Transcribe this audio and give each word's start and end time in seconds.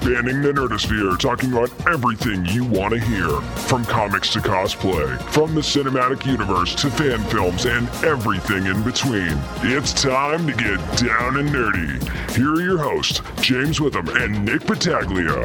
spanning 0.00 0.40
the 0.40 0.50
nerdosphere, 0.50 1.18
talking 1.18 1.52
about 1.52 1.70
everything 1.86 2.42
you 2.46 2.64
want 2.64 2.94
to 2.94 2.98
hear. 2.98 3.28
From 3.68 3.84
comics 3.84 4.32
to 4.32 4.38
cosplay, 4.38 5.20
from 5.30 5.54
the 5.54 5.60
cinematic 5.60 6.24
universe 6.24 6.74
to 6.76 6.90
fan 6.90 7.22
films 7.24 7.66
and 7.66 7.86
everything 8.02 8.64
in 8.64 8.82
between. 8.82 9.38
It's 9.62 9.92
time 9.92 10.46
to 10.46 10.52
get 10.54 10.78
down 10.96 11.36
and 11.36 11.50
nerdy. 11.50 12.34
Here 12.34 12.54
are 12.54 12.62
your 12.62 12.78
hosts, 12.78 13.20
James 13.42 13.78
Witham 13.78 14.08
and 14.08 14.42
Nick 14.42 14.66
Battaglia. 14.66 15.42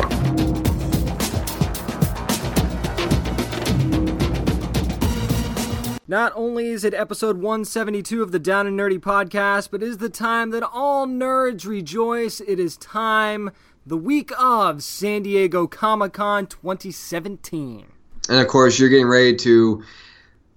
Not 6.08 6.32
only 6.36 6.68
is 6.68 6.86
it 6.86 6.94
episode 6.94 7.38
172 7.38 8.22
of 8.24 8.32
the 8.32 8.40
Down 8.40 8.68
and 8.68 8.80
Nerdy 8.80 9.00
podcast, 9.00 9.70
but 9.72 9.82
it 9.82 9.90
is 9.90 9.98
the 9.98 10.08
time 10.08 10.52
that 10.52 10.64
all 10.64 11.08
nerds 11.08 11.66
rejoice. 11.66 12.40
It 12.40 12.60
is 12.60 12.78
time, 12.78 13.50
the 13.86 13.98
week 13.98 14.32
of 14.40 14.82
San 14.82 15.22
Diego 15.22 15.68
Comic 15.68 16.14
Con 16.14 16.48
2017. 16.48 17.86
And 18.28 18.40
of 18.40 18.48
course, 18.48 18.80
you're 18.80 18.90
getting 18.90 19.08
ready 19.08 19.36
to 19.36 19.84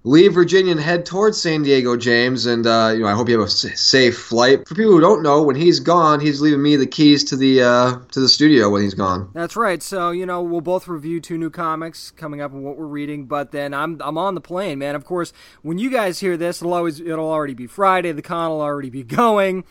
leave 0.03 0.33
Virginia 0.33 0.71
and 0.71 0.79
head 0.79 1.05
towards 1.05 1.39
San 1.39 1.61
Diego, 1.61 1.95
James. 1.95 2.47
And 2.47 2.65
uh, 2.65 2.91
you 2.93 3.01
know, 3.01 3.07
I 3.07 3.13
hope 3.13 3.29
you 3.29 3.39
have 3.39 3.47
a 3.47 3.51
safe 3.51 4.17
flight. 4.17 4.67
For 4.67 4.73
people 4.73 4.93
who 4.93 4.99
don't 4.99 5.21
know, 5.21 5.43
when 5.43 5.55
he's 5.55 5.79
gone, 5.79 6.19
he's 6.19 6.41
leaving 6.41 6.63
me 6.63 6.75
the 6.75 6.87
keys 6.87 7.23
to 7.25 7.35
the 7.35 7.61
uh, 7.61 7.99
to 8.11 8.19
the 8.19 8.29
studio 8.29 8.69
when 8.69 8.81
he's 8.81 8.95
gone. 8.95 9.29
That's 9.35 9.55
right. 9.55 9.83
So 9.83 10.09
you 10.09 10.25
know, 10.25 10.41
we'll 10.41 10.61
both 10.61 10.87
review 10.87 11.21
two 11.21 11.37
new 11.37 11.51
comics 11.51 12.09
coming 12.09 12.41
up 12.41 12.51
and 12.51 12.63
what 12.63 12.77
we're 12.77 12.87
reading. 12.87 13.25
But 13.25 13.51
then 13.51 13.75
I'm 13.75 14.01
I'm 14.01 14.17
on 14.17 14.33
the 14.33 14.41
plane, 14.41 14.79
man. 14.79 14.95
Of 14.95 15.05
course, 15.05 15.33
when 15.61 15.77
you 15.77 15.91
guys 15.91 16.19
hear 16.19 16.35
this, 16.35 16.61
it'll 16.63 16.73
always 16.73 16.99
it'll 16.99 17.29
already 17.29 17.53
be 17.53 17.67
Friday. 17.67 18.11
The 18.11 18.23
con 18.23 18.49
will 18.49 18.61
already 18.61 18.89
be 18.89 19.03
going. 19.19 19.65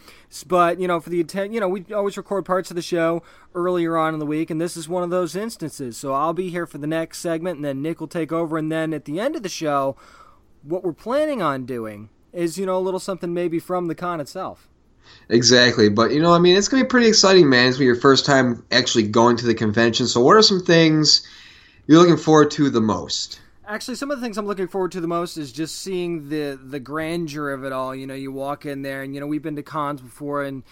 But 0.46 0.78
you 0.78 0.88
know, 0.88 1.00
for 1.00 1.10
the 1.10 1.20
intent, 1.20 1.52
you 1.52 1.60
know, 1.60 1.68
we 1.68 1.84
always 1.92 2.16
record 2.16 2.44
parts 2.44 2.70
of 2.70 2.76
the 2.76 2.82
show 2.82 3.22
earlier 3.54 3.96
on 3.96 4.14
in 4.14 4.20
the 4.20 4.26
week, 4.26 4.50
and 4.50 4.60
this 4.60 4.76
is 4.76 4.88
one 4.88 5.02
of 5.02 5.10
those 5.10 5.34
instances. 5.34 5.96
So 5.96 6.12
I'll 6.12 6.34
be 6.34 6.50
here 6.50 6.66
for 6.66 6.78
the 6.78 6.86
next 6.86 7.18
segment, 7.18 7.56
and 7.56 7.64
then 7.64 7.82
Nick 7.82 8.00
will 8.00 8.08
take 8.08 8.32
over, 8.32 8.58
and 8.58 8.70
then 8.70 8.92
at 8.92 9.04
the 9.04 9.20
end 9.20 9.36
of 9.36 9.42
the 9.42 9.48
show 9.48 9.96
what 10.62 10.84
we're 10.84 10.92
planning 10.92 11.40
on 11.40 11.64
doing 11.64 12.10
is, 12.32 12.58
you 12.58 12.66
know, 12.66 12.76
a 12.76 12.80
little 12.80 13.00
something 13.00 13.32
maybe 13.32 13.58
from 13.58 13.86
the 13.86 13.94
con 13.94 14.20
itself. 14.20 14.68
Exactly, 15.30 15.88
but 15.88 16.12
you 16.12 16.20
know, 16.20 16.34
I 16.34 16.38
mean, 16.38 16.56
it's 16.56 16.68
gonna 16.68 16.84
be 16.84 16.88
pretty 16.88 17.08
exciting, 17.08 17.48
man. 17.48 17.68
It's 17.68 17.76
gonna 17.76 17.84
be 17.84 17.86
your 17.86 17.94
first 17.96 18.26
time 18.26 18.62
actually 18.70 19.04
going 19.04 19.36
to 19.38 19.46
the 19.46 19.54
convention. 19.54 20.06
So, 20.06 20.20
what 20.20 20.36
are 20.36 20.42
some 20.42 20.60
things 20.60 21.26
you're 21.86 21.98
looking 21.98 22.18
forward 22.18 22.50
to 22.52 22.68
the 22.68 22.80
most? 22.80 23.40
Actually, 23.68 23.96
some 23.96 24.10
of 24.10 24.18
the 24.18 24.24
things 24.24 24.38
I'm 24.38 24.46
looking 24.46 24.66
forward 24.66 24.92
to 24.92 25.00
the 25.00 25.06
most 25.06 25.36
is 25.36 25.52
just 25.52 25.76
seeing 25.76 26.30
the 26.30 26.58
the 26.60 26.80
grandeur 26.80 27.50
of 27.50 27.64
it 27.64 27.72
all. 27.72 27.94
You 27.94 28.06
know, 28.06 28.14
you 28.14 28.32
walk 28.32 28.64
in 28.64 28.80
there, 28.80 29.02
and 29.02 29.14
you 29.14 29.20
know, 29.20 29.26
we've 29.26 29.42
been 29.42 29.56
to 29.56 29.62
cons 29.62 30.00
before, 30.00 30.42
and 30.42 30.62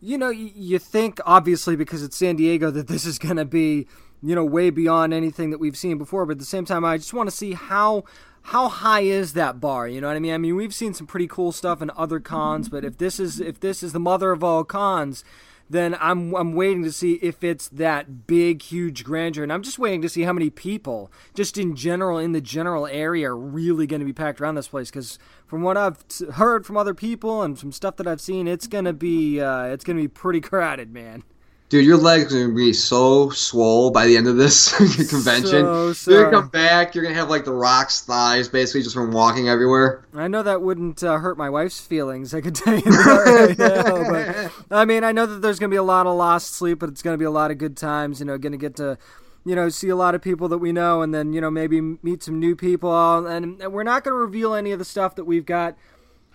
you 0.00 0.16
know, 0.16 0.30
you, 0.30 0.52
you 0.54 0.78
think 0.78 1.18
obviously 1.26 1.74
because 1.74 2.04
it's 2.04 2.16
San 2.16 2.36
Diego 2.36 2.70
that 2.70 2.86
this 2.86 3.06
is 3.06 3.18
gonna 3.18 3.44
be, 3.44 3.88
you 4.22 4.36
know, 4.36 4.44
way 4.44 4.70
beyond 4.70 5.12
anything 5.12 5.50
that 5.50 5.58
we've 5.58 5.76
seen 5.76 5.98
before. 5.98 6.26
But 6.26 6.32
at 6.32 6.38
the 6.38 6.44
same 6.44 6.64
time, 6.64 6.84
I 6.84 6.96
just 6.96 7.12
want 7.12 7.28
to 7.28 7.34
see 7.34 7.54
how 7.54 8.04
how 8.42 8.68
high 8.68 9.00
is 9.00 9.32
that 9.32 9.58
bar? 9.58 9.88
You 9.88 10.00
know 10.00 10.06
what 10.06 10.16
I 10.16 10.20
mean? 10.20 10.34
I 10.34 10.38
mean, 10.38 10.54
we've 10.54 10.74
seen 10.74 10.94
some 10.94 11.08
pretty 11.08 11.26
cool 11.26 11.50
stuff 11.50 11.82
in 11.82 11.90
other 11.96 12.20
cons, 12.20 12.68
but 12.68 12.84
if 12.84 12.98
this 12.98 13.18
is 13.18 13.40
if 13.40 13.58
this 13.58 13.82
is 13.82 13.92
the 13.92 13.98
mother 13.98 14.30
of 14.30 14.44
all 14.44 14.62
cons, 14.62 15.24
then 15.68 15.96
I'm 16.00 16.34
I'm 16.34 16.52
waiting 16.52 16.82
to 16.84 16.92
see 16.92 17.14
if 17.14 17.42
it's 17.42 17.68
that 17.68 18.26
big, 18.26 18.62
huge 18.62 19.04
grandeur, 19.04 19.42
and 19.42 19.52
I'm 19.52 19.62
just 19.62 19.78
waiting 19.78 20.02
to 20.02 20.08
see 20.08 20.22
how 20.22 20.32
many 20.32 20.50
people, 20.50 21.10
just 21.34 21.56
in 21.56 21.74
general, 21.74 22.18
in 22.18 22.32
the 22.32 22.40
general 22.40 22.86
area, 22.86 23.30
are 23.30 23.36
really 23.36 23.86
going 23.86 24.00
to 24.00 24.06
be 24.06 24.12
packed 24.12 24.40
around 24.40 24.56
this 24.56 24.68
place. 24.68 24.90
Because 24.90 25.18
from 25.46 25.62
what 25.62 25.76
I've 25.76 26.04
heard 26.34 26.66
from 26.66 26.76
other 26.76 26.94
people 26.94 27.42
and 27.42 27.58
some 27.58 27.72
stuff 27.72 27.96
that 27.96 28.06
I've 28.06 28.20
seen, 28.20 28.46
it's 28.46 28.66
gonna 28.66 28.92
be 28.92 29.40
uh, 29.40 29.64
it's 29.66 29.84
gonna 29.84 30.00
be 30.00 30.08
pretty 30.08 30.40
crowded, 30.42 30.92
man. 30.92 31.24
Dude, 31.70 31.84
your 31.84 31.96
legs 31.96 32.34
are 32.34 32.42
gonna 32.42 32.54
be 32.54 32.72
so 32.72 33.30
swole 33.30 33.90
by 33.90 34.06
the 34.06 34.16
end 34.16 34.28
of 34.28 34.36
this 34.36 34.76
convention. 35.10 35.94
So. 35.94 36.10
You're 36.10 36.24
gonna 36.24 36.42
come 36.42 36.48
back. 36.48 36.94
You're 36.94 37.02
gonna 37.02 37.16
have 37.16 37.30
like 37.30 37.44
the 37.44 37.54
Rock's 37.54 38.02
thighs, 38.02 38.48
basically, 38.48 38.82
just 38.82 38.94
from 38.94 39.12
walking 39.12 39.48
everywhere. 39.48 40.04
I 40.14 40.28
know 40.28 40.42
that 40.42 40.60
wouldn't 40.62 41.02
uh, 41.02 41.18
hurt 41.18 41.38
my 41.38 41.48
wife's 41.48 41.80
feelings. 41.80 42.34
I 42.34 42.42
could 42.42 42.54
tell 42.54 42.74
you 42.74 42.82
that 42.82 43.56
right 43.56 43.58
now. 44.46 44.50
But 44.68 44.76
I 44.76 44.84
mean, 44.84 45.04
I 45.04 45.12
know 45.12 45.26
that 45.26 45.40
there's 45.40 45.58
gonna 45.58 45.70
be 45.70 45.76
a 45.76 45.82
lot 45.82 46.06
of 46.06 46.16
lost 46.16 46.54
sleep, 46.54 46.78
but 46.78 46.90
it's 46.90 47.02
gonna 47.02 47.18
be 47.18 47.24
a 47.24 47.30
lot 47.30 47.50
of 47.50 47.58
good 47.58 47.76
times. 47.76 48.20
You 48.20 48.26
know, 48.26 48.36
gonna 48.38 48.56
get 48.56 48.76
to 48.76 48.98
you 49.44 49.54
know, 49.54 49.68
see 49.68 49.90
a 49.90 49.96
lot 49.96 50.14
of 50.14 50.22
people 50.22 50.48
that 50.48 50.58
we 50.58 50.72
know, 50.72 51.02
and 51.02 51.14
then 51.14 51.32
you 51.32 51.40
know 51.40 51.50
maybe 51.50 51.80
meet 51.80 52.22
some 52.22 52.38
new 52.40 52.56
people. 52.56 53.26
And 53.26 53.58
we're 53.72 53.82
not 53.82 54.04
going 54.04 54.14
to 54.14 54.18
reveal 54.18 54.54
any 54.54 54.72
of 54.72 54.78
the 54.78 54.84
stuff 54.84 55.14
that 55.16 55.24
we've 55.24 55.46
got 55.46 55.76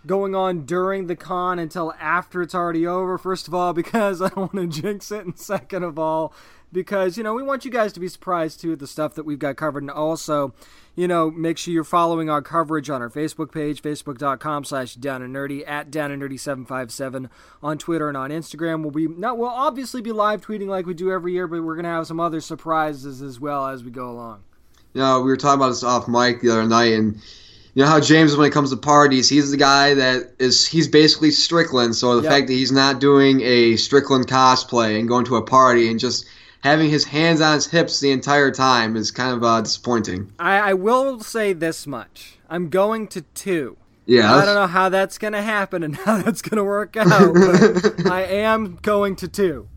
going 0.05 0.35
on 0.35 0.65
during 0.65 1.07
the 1.07 1.15
con 1.15 1.59
until 1.59 1.93
after 1.99 2.41
it's 2.41 2.55
already 2.55 2.85
over. 2.85 3.17
First 3.17 3.47
of 3.47 3.53
all, 3.53 3.73
because 3.79 4.21
I 4.21 4.29
don't 4.29 4.53
want 4.53 4.73
to 4.73 4.81
jinx 4.81 5.11
it, 5.11 5.25
and 5.25 5.37
second 5.37 5.83
of 5.83 5.97
all, 5.97 6.33
because 6.71 7.17
you 7.17 7.23
know 7.23 7.33
we 7.33 7.43
want 7.43 7.65
you 7.65 7.71
guys 7.71 7.93
to 7.93 7.99
be 7.99 8.07
surprised 8.07 8.61
too 8.61 8.73
at 8.73 8.79
the 8.79 8.87
stuff 8.87 9.15
that 9.15 9.23
we've 9.25 9.39
got 9.39 9.55
covered, 9.55 9.83
and 9.83 9.91
also, 9.91 10.53
you 10.95 11.07
know, 11.07 11.31
make 11.31 11.57
sure 11.57 11.73
you're 11.73 11.83
following 11.83 12.29
our 12.29 12.41
coverage 12.41 12.89
on 12.89 13.01
our 13.01 13.09
Facebook 13.09 13.51
page, 13.51 13.81
facebook.com/slash 13.81 14.95
down 14.95 15.21
and 15.21 15.35
nerdy 15.35 15.67
at 15.67 15.89
down 15.91 16.11
and 16.11 16.21
nerdy 16.21 16.39
seven 16.39 16.65
five 16.65 16.91
seven 16.91 17.29
on 17.63 17.77
Twitter 17.77 18.07
and 18.07 18.17
on 18.17 18.29
Instagram. 18.29 18.81
We'll 18.81 18.91
be 18.91 19.07
not 19.07 19.37
we'll 19.37 19.49
obviously 19.49 20.01
be 20.01 20.11
live 20.11 20.41
tweeting 20.41 20.67
like 20.67 20.85
we 20.85 20.93
do 20.93 21.11
every 21.11 21.33
year, 21.33 21.47
but 21.47 21.63
we're 21.63 21.75
gonna 21.75 21.89
have 21.89 22.07
some 22.07 22.19
other 22.19 22.41
surprises 22.41 23.21
as 23.21 23.39
well 23.39 23.67
as 23.67 23.83
we 23.83 23.91
go 23.91 24.09
along. 24.09 24.43
Yeah, 24.93 25.17
we 25.17 25.25
were 25.25 25.37
talking 25.37 25.59
about 25.59 25.69
this 25.69 25.83
off 25.83 26.07
mic 26.07 26.41
the 26.41 26.49
other 26.49 26.65
night, 26.65 26.93
and 26.93 27.21
you 27.79 27.85
know 27.85 27.91
how 27.91 28.01
James, 28.01 28.35
when 28.35 28.45
it 28.45 28.51
comes 28.51 28.71
to 28.71 28.75
parties, 28.75 29.29
he's 29.29 29.51
the 29.51 29.55
guy 29.55 29.93
that 29.93 30.33
is 30.37 30.67
he's 30.67 30.85
basically 30.85 31.31
Strickland. 31.31 31.95
So 31.95 32.17
the 32.17 32.23
yep. 32.23 32.31
fact 32.33 32.47
that 32.47 32.53
he's 32.53 32.73
not 32.73 32.99
doing 32.99 33.39
a 33.39 33.77
Strickland 33.77 34.27
cosplay 34.27 34.99
and 34.99 35.07
going 35.07 35.23
to 35.27 35.37
a 35.37 35.41
party 35.41 35.89
and 35.89 35.97
just 35.97 36.25
having 36.61 36.89
his 36.89 37.05
hands 37.05 37.39
on 37.39 37.53
his 37.53 37.67
hips 37.67 38.01
the 38.01 38.11
entire 38.11 38.51
time 38.51 38.97
is 38.97 39.11
kind 39.11 39.33
of 39.33 39.45
uh, 39.45 39.61
disappointing. 39.61 40.29
I, 40.39 40.71
I 40.71 40.73
will 40.73 41.21
say 41.21 41.53
this 41.53 41.87
much: 41.87 42.37
I'm 42.49 42.67
going 42.67 43.07
to 43.07 43.21
two. 43.21 43.77
Yeah. 44.05 44.35
I 44.35 44.43
don't 44.43 44.55
know 44.55 44.67
how 44.67 44.89
that's 44.89 45.17
going 45.17 45.31
to 45.31 45.41
happen 45.41 45.81
and 45.81 45.95
how 46.05 46.17
that's 46.17 46.41
going 46.41 46.57
to 46.57 46.65
work 46.65 46.97
out, 46.97 47.33
but 47.33 48.07
I 48.11 48.23
am 48.23 48.77
going 48.81 49.15
to 49.15 49.29
two. 49.29 49.69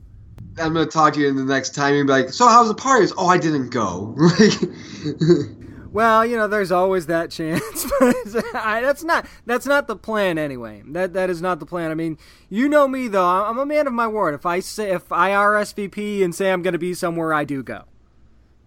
I'm 0.59 0.73
going 0.73 0.87
to 0.87 0.93
talk 0.93 1.15
to 1.15 1.21
you 1.21 1.29
in 1.29 1.37
the 1.37 1.45
next 1.45 1.73
time 1.77 1.95
and 1.95 2.09
be 2.09 2.13
like, 2.13 2.31
"So 2.31 2.49
how's 2.49 2.67
the 2.67 2.75
parties?" 2.75 3.13
"Oh, 3.17 3.29
I 3.29 3.39
didn't 3.39 3.69
go." 3.69 4.17
Well, 5.93 6.25
you 6.25 6.39
know, 6.39 6.49
there's 6.49 6.73
always 6.73 7.07
that 7.07 7.31
chance, 7.31 7.87
but 8.01 8.17
that's 8.55 9.05
not 9.05 9.27
that's 9.45 9.67
not 9.67 9.87
the 9.87 9.97
plan 9.97 10.39
anyway. 10.39 10.83
That 10.87 11.13
that 11.13 11.29
is 11.29 11.43
not 11.43 11.61
the 11.61 11.67
plan. 11.67 11.91
I 11.91 11.95
mean, 11.95 12.17
you 12.49 12.69
know 12.69 12.89
me 12.89 13.09
though. 13.09 13.27
I'm 13.27 13.59
a 13.59 13.67
man 13.67 13.87
of 13.87 13.93
my 13.93 14.07
word. 14.07 14.35
If 14.35 14.47
I 14.47 14.61
say 14.61 14.91
if 14.91 15.13
I 15.13 15.31
RSVP 15.31 16.25
and 16.25 16.35
say 16.35 16.51
I'm 16.51 16.63
going 16.63 16.73
to 16.73 16.79
be 16.79 16.95
somewhere, 16.95 17.35
I 17.35 17.45
do 17.45 17.63
go. 17.63 17.85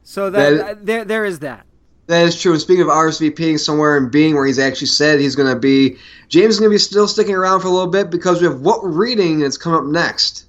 So 0.04 0.30
that, 0.30 0.58
that 0.58 0.86
there 0.86 1.04
there 1.04 1.26
is 1.26 1.40
that. 1.40 1.66
That 2.08 2.28
is 2.28 2.40
true. 2.40 2.52
And 2.52 2.62
speaking 2.62 2.84
of 2.84 2.90
RSVPing 2.90 3.60
somewhere 3.60 3.98
and 3.98 4.12
being 4.12 4.36
where 4.36 4.46
he's 4.46 4.60
actually 4.60 4.88
said 4.88 5.20
he's 5.20 5.36
going 5.36 5.52
to 5.52 5.60
be, 5.60 5.98
James 6.30 6.54
is 6.54 6.60
going 6.60 6.70
to 6.70 6.76
be 6.76 6.78
still 6.78 7.08
sticking 7.08 7.34
around 7.34 7.62
for 7.62 7.68
a 7.68 7.72
little 7.72 7.90
bit 7.90 8.12
because 8.12 8.40
we 8.40 8.48
have 8.48 8.62
what 8.62 8.84
we're 8.84 8.92
reading 8.92 9.40
that's 9.40 9.58
coming 9.58 9.80
up 9.80 9.86
next. 9.86 10.46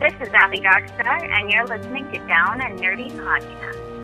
This 0.00 0.14
is 0.18 0.28
Abby 0.32 0.60
Darkstar, 0.60 1.30
and 1.30 1.50
you're 1.50 1.66
listening 1.66 2.10
to 2.12 2.26
Down 2.26 2.62
and 2.62 2.78
Nerdy 2.78 3.12
Podcast. 3.12 3.99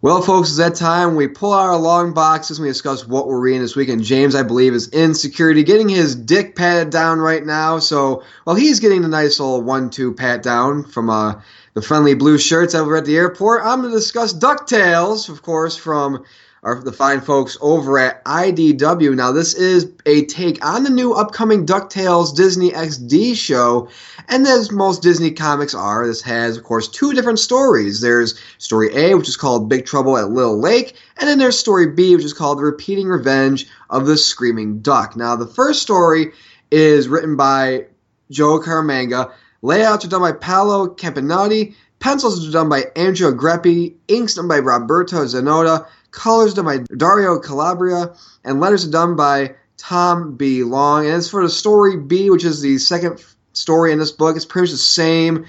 Well, 0.00 0.22
folks, 0.22 0.50
it's 0.50 0.58
that 0.58 0.76
time. 0.76 1.16
We 1.16 1.26
pull 1.26 1.52
out 1.52 1.66
our 1.66 1.76
long 1.76 2.14
boxes 2.14 2.58
and 2.58 2.62
we 2.64 2.70
discuss 2.70 3.04
what 3.04 3.26
we're 3.26 3.40
reading 3.40 3.62
this 3.62 3.74
week. 3.74 3.88
And 3.88 4.00
James, 4.00 4.36
I 4.36 4.44
believe, 4.44 4.72
is 4.72 4.86
in 4.90 5.12
security, 5.12 5.64
getting 5.64 5.88
his 5.88 6.14
dick 6.14 6.54
patted 6.54 6.90
down 6.90 7.18
right 7.18 7.44
now. 7.44 7.80
So 7.80 8.22
while 8.44 8.54
he's 8.54 8.78
getting 8.78 9.02
the 9.02 9.08
nice 9.08 9.40
old 9.40 9.66
one-two 9.66 10.14
pat 10.14 10.44
down 10.44 10.84
from 10.84 11.10
uh, 11.10 11.40
the 11.74 11.82
friendly 11.82 12.14
blue 12.14 12.38
shirts 12.38 12.76
over 12.76 12.96
at 12.96 13.06
the 13.06 13.16
airport, 13.16 13.62
I'm 13.64 13.80
going 13.80 13.92
to 13.92 13.98
discuss 13.98 14.32
DuckTales, 14.32 15.28
of 15.28 15.42
course, 15.42 15.76
from 15.76 16.24
are 16.62 16.80
the 16.80 16.92
fine 16.92 17.20
folks 17.20 17.56
over 17.60 17.98
at 17.98 18.24
IDW. 18.24 19.14
Now, 19.14 19.32
this 19.32 19.54
is 19.54 19.92
a 20.06 20.24
take 20.24 20.64
on 20.64 20.82
the 20.82 20.90
new 20.90 21.12
upcoming 21.14 21.64
DuckTales 21.66 22.34
Disney 22.34 22.70
XD 22.70 23.34
show. 23.36 23.88
And 24.28 24.46
as 24.46 24.70
most 24.70 25.02
Disney 25.02 25.30
comics 25.30 25.74
are, 25.74 26.06
this 26.06 26.22
has, 26.22 26.56
of 26.56 26.64
course, 26.64 26.88
two 26.88 27.12
different 27.12 27.38
stories. 27.38 28.00
There's 28.00 28.38
story 28.58 28.94
A, 28.94 29.14
which 29.14 29.28
is 29.28 29.36
called 29.36 29.68
Big 29.68 29.86
Trouble 29.86 30.18
at 30.18 30.30
Little 30.30 30.60
Lake, 30.60 30.94
and 31.18 31.28
then 31.28 31.38
there's 31.38 31.58
story 31.58 31.86
B, 31.86 32.14
which 32.14 32.24
is 32.24 32.32
called 32.32 32.58
The 32.58 32.64
Repeating 32.64 33.08
Revenge 33.08 33.66
of 33.90 34.06
the 34.06 34.16
Screaming 34.16 34.80
Duck. 34.80 35.16
Now, 35.16 35.36
the 35.36 35.46
first 35.46 35.82
story 35.82 36.32
is 36.70 37.08
written 37.08 37.36
by 37.36 37.86
Joe 38.30 38.60
Caramagna, 38.60 39.32
Layouts 39.62 40.04
are 40.04 40.08
done 40.08 40.20
by 40.20 40.32
Paolo 40.32 40.88
Campinoti. 40.88 41.74
Pencils 41.98 42.46
are 42.48 42.52
done 42.52 42.68
by 42.68 42.84
Andrea 42.94 43.32
Greppi. 43.32 43.94
Inks 44.06 44.34
done 44.34 44.46
by 44.46 44.58
Roberto 44.58 45.24
Zanota 45.24 45.86
colors 46.18 46.54
done 46.54 46.64
by 46.64 46.78
Dario 46.96 47.38
Calabria, 47.38 48.12
and 48.44 48.60
letters 48.60 48.84
done 48.84 49.16
by 49.16 49.54
Tom 49.76 50.36
B. 50.36 50.64
Long. 50.64 51.06
And 51.06 51.14
as 51.14 51.30
for 51.30 51.42
the 51.42 51.48
story 51.48 51.96
B, 51.96 52.28
which 52.28 52.44
is 52.44 52.60
the 52.60 52.78
second 52.78 53.24
story 53.52 53.92
in 53.92 53.98
this 53.98 54.12
book, 54.12 54.36
it's 54.36 54.44
pretty 54.44 54.64
much 54.64 54.72
the 54.72 54.78
same 54.78 55.46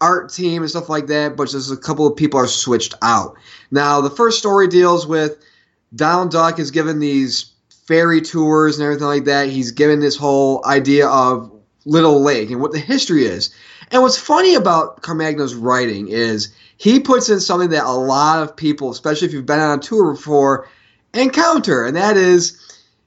art 0.00 0.32
team 0.32 0.62
and 0.62 0.70
stuff 0.70 0.88
like 0.88 1.06
that, 1.06 1.36
but 1.36 1.48
just 1.48 1.72
a 1.72 1.76
couple 1.76 2.06
of 2.06 2.16
people 2.16 2.38
are 2.38 2.46
switched 2.46 2.94
out. 3.02 3.36
Now, 3.70 4.00
the 4.00 4.10
first 4.10 4.38
story 4.38 4.68
deals 4.68 5.06
with 5.06 5.38
Donald 5.94 6.30
Duck 6.30 6.58
is 6.58 6.70
given 6.70 6.98
these 6.98 7.52
fairy 7.86 8.20
tours 8.20 8.78
and 8.78 8.84
everything 8.84 9.06
like 9.06 9.24
that. 9.24 9.48
He's 9.48 9.72
given 9.72 10.00
this 10.00 10.16
whole 10.16 10.64
idea 10.66 11.08
of 11.08 11.50
little 11.86 12.22
lake 12.22 12.50
and 12.50 12.60
what 12.60 12.72
the 12.72 12.78
history 12.78 13.24
is. 13.24 13.54
And 13.90 14.02
what's 14.02 14.18
funny 14.18 14.54
about 14.54 15.02
Caramagna's 15.02 15.54
writing 15.54 16.08
is 16.08 16.52
he 16.80 16.98
puts 16.98 17.28
in 17.28 17.40
something 17.40 17.68
that 17.68 17.84
a 17.84 17.92
lot 17.92 18.42
of 18.42 18.56
people, 18.56 18.90
especially 18.90 19.28
if 19.28 19.34
you've 19.34 19.44
been 19.44 19.60
on 19.60 19.78
a 19.78 19.82
tour 19.82 20.14
before, 20.14 20.66
encounter, 21.12 21.84
and 21.84 21.94
that 21.94 22.16
is 22.16 22.58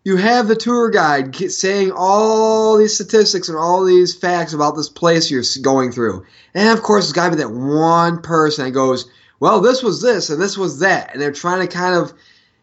you 0.04 0.16
have 0.16 0.48
the 0.48 0.56
tour 0.56 0.92
guide 0.92 1.36
saying 1.36 1.92
all 1.92 2.78
these 2.78 2.94
statistics 2.94 3.50
and 3.50 3.58
all 3.58 3.84
these 3.84 4.16
facts 4.16 4.54
about 4.54 4.76
this 4.76 4.90
place 4.90 5.32
you're 5.32 5.42
going 5.64 5.92
through. 5.92 6.24
And 6.54 6.70
of 6.70 6.84
course, 6.84 7.06
there's 7.06 7.14
got 7.14 7.32
to 7.32 7.36
be 7.36 7.38
that 7.38 7.50
one 7.50 8.22
person 8.22 8.66
that 8.66 8.72
goes, 8.72 9.10
well, 9.40 9.60
this 9.60 9.82
was 9.82 10.04
this 10.04 10.30
and 10.30 10.40
this 10.40 10.56
was 10.56 10.78
that. 10.80 11.12
And 11.12 11.20
they're 11.20 11.32
trying 11.32 11.68
to 11.68 11.74
kind 11.74 11.96
of, 11.96 12.14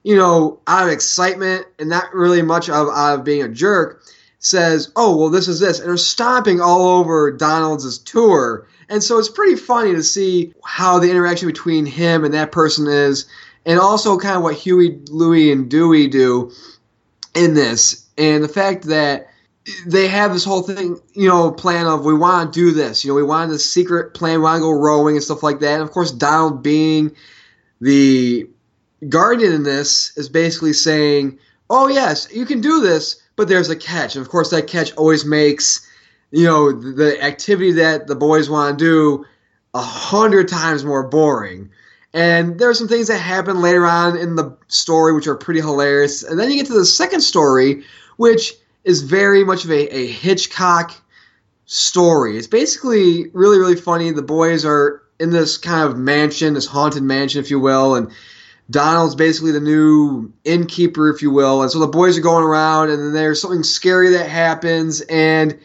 you 0.04 0.14
know, 0.14 0.60
out 0.68 0.86
of 0.86 0.92
excitement 0.92 1.66
and 1.80 1.88
not 1.88 2.14
really 2.14 2.42
much 2.42 2.68
of 2.68 2.86
out 2.88 3.18
of 3.18 3.24
being 3.24 3.42
a 3.42 3.48
jerk, 3.48 4.00
says, 4.38 4.92
oh, 4.94 5.16
well, 5.16 5.30
this 5.30 5.48
is 5.48 5.58
this. 5.58 5.80
And 5.80 5.88
they're 5.88 5.96
stomping 5.96 6.60
all 6.60 7.00
over 7.00 7.32
Donald's 7.32 7.98
tour. 7.98 8.68
And 8.90 9.02
so 9.02 9.18
it's 9.18 9.30
pretty 9.30 9.56
funny 9.56 9.94
to 9.94 10.02
see 10.02 10.52
how 10.64 10.98
the 10.98 11.10
interaction 11.10 11.48
between 11.48 11.86
him 11.86 12.24
and 12.24 12.34
that 12.34 12.52
person 12.52 12.86
is, 12.86 13.24
and 13.64 13.78
also 13.78 14.18
kind 14.18 14.36
of 14.36 14.42
what 14.42 14.56
Huey, 14.56 14.98
Louie, 15.10 15.52
and 15.52 15.70
Dewey 15.70 16.08
do 16.08 16.50
in 17.34 17.54
this. 17.54 18.06
And 18.18 18.42
the 18.42 18.48
fact 18.48 18.84
that 18.84 19.28
they 19.86 20.08
have 20.08 20.32
this 20.32 20.44
whole 20.44 20.62
thing, 20.62 20.98
you 21.12 21.28
know, 21.28 21.52
plan 21.52 21.86
of 21.86 22.04
we 22.04 22.14
want 22.14 22.52
to 22.52 22.60
do 22.60 22.72
this. 22.72 23.04
You 23.04 23.10
know, 23.10 23.14
we 23.14 23.22
want 23.22 23.50
this 23.50 23.70
secret 23.70 24.14
plan, 24.14 24.38
we 24.38 24.42
want 24.42 24.56
to 24.56 24.62
go 24.62 24.72
rowing 24.72 25.16
and 25.16 25.24
stuff 25.24 25.42
like 25.42 25.60
that. 25.60 25.74
And 25.74 25.82
of 25.82 25.92
course, 25.92 26.10
Donald 26.10 26.62
being 26.62 27.14
the 27.80 28.48
guardian 29.08 29.52
in 29.52 29.62
this 29.62 30.16
is 30.16 30.28
basically 30.28 30.72
saying, 30.72 31.38
oh, 31.68 31.86
yes, 31.88 32.26
you 32.32 32.44
can 32.44 32.60
do 32.60 32.80
this, 32.80 33.22
but 33.36 33.48
there's 33.48 33.70
a 33.70 33.76
catch. 33.76 34.16
And 34.16 34.24
of 34.24 34.30
course, 34.30 34.50
that 34.50 34.66
catch 34.66 34.92
always 34.96 35.24
makes, 35.24 35.86
you 36.30 36.44
know, 36.44 36.72
the 36.72 37.22
activity 37.22 37.72
that 37.72 38.06
the 38.06 38.14
boys 38.14 38.48
want 38.48 38.78
to 38.78 38.84
do 38.84 39.26
a 39.74 39.80
hundred 39.80 40.48
times 40.48 40.84
more 40.84 41.02
boring. 41.02 41.70
And 42.12 42.58
there 42.58 42.68
are 42.68 42.74
some 42.74 42.88
things 42.88 43.08
that 43.08 43.18
happen 43.18 43.60
later 43.60 43.86
on 43.86 44.16
in 44.16 44.34
the 44.34 44.56
story 44.68 45.12
which 45.12 45.26
are 45.26 45.36
pretty 45.36 45.60
hilarious. 45.60 46.22
And 46.22 46.38
then 46.38 46.50
you 46.50 46.56
get 46.56 46.66
to 46.66 46.74
the 46.74 46.84
second 46.84 47.20
story, 47.20 47.84
which 48.16 48.54
is 48.84 49.02
very 49.02 49.44
much 49.44 49.64
of 49.64 49.70
a, 49.70 49.94
a 49.94 50.06
Hitchcock 50.06 50.92
story. 51.66 52.36
It's 52.36 52.48
basically 52.48 53.28
really, 53.32 53.58
really 53.58 53.76
funny. 53.76 54.10
The 54.10 54.22
boys 54.22 54.64
are 54.64 55.02
in 55.20 55.30
this 55.30 55.56
kind 55.56 55.88
of 55.88 55.98
mansion, 55.98 56.54
this 56.54 56.66
haunted 56.66 57.02
mansion, 57.02 57.40
if 57.40 57.50
you 57.50 57.60
will, 57.60 57.94
and 57.94 58.10
Donald's 58.70 59.14
basically 59.14 59.52
the 59.52 59.60
new 59.60 60.32
innkeeper, 60.44 61.10
if 61.10 61.22
you 61.22 61.30
will. 61.30 61.62
And 61.62 61.70
so 61.70 61.78
the 61.78 61.86
boys 61.86 62.16
are 62.18 62.22
going 62.22 62.44
around, 62.44 62.90
and 62.90 63.00
then 63.00 63.12
there's 63.12 63.40
something 63.40 63.62
scary 63.62 64.10
that 64.10 64.28
happens, 64.28 65.00
and 65.02 65.58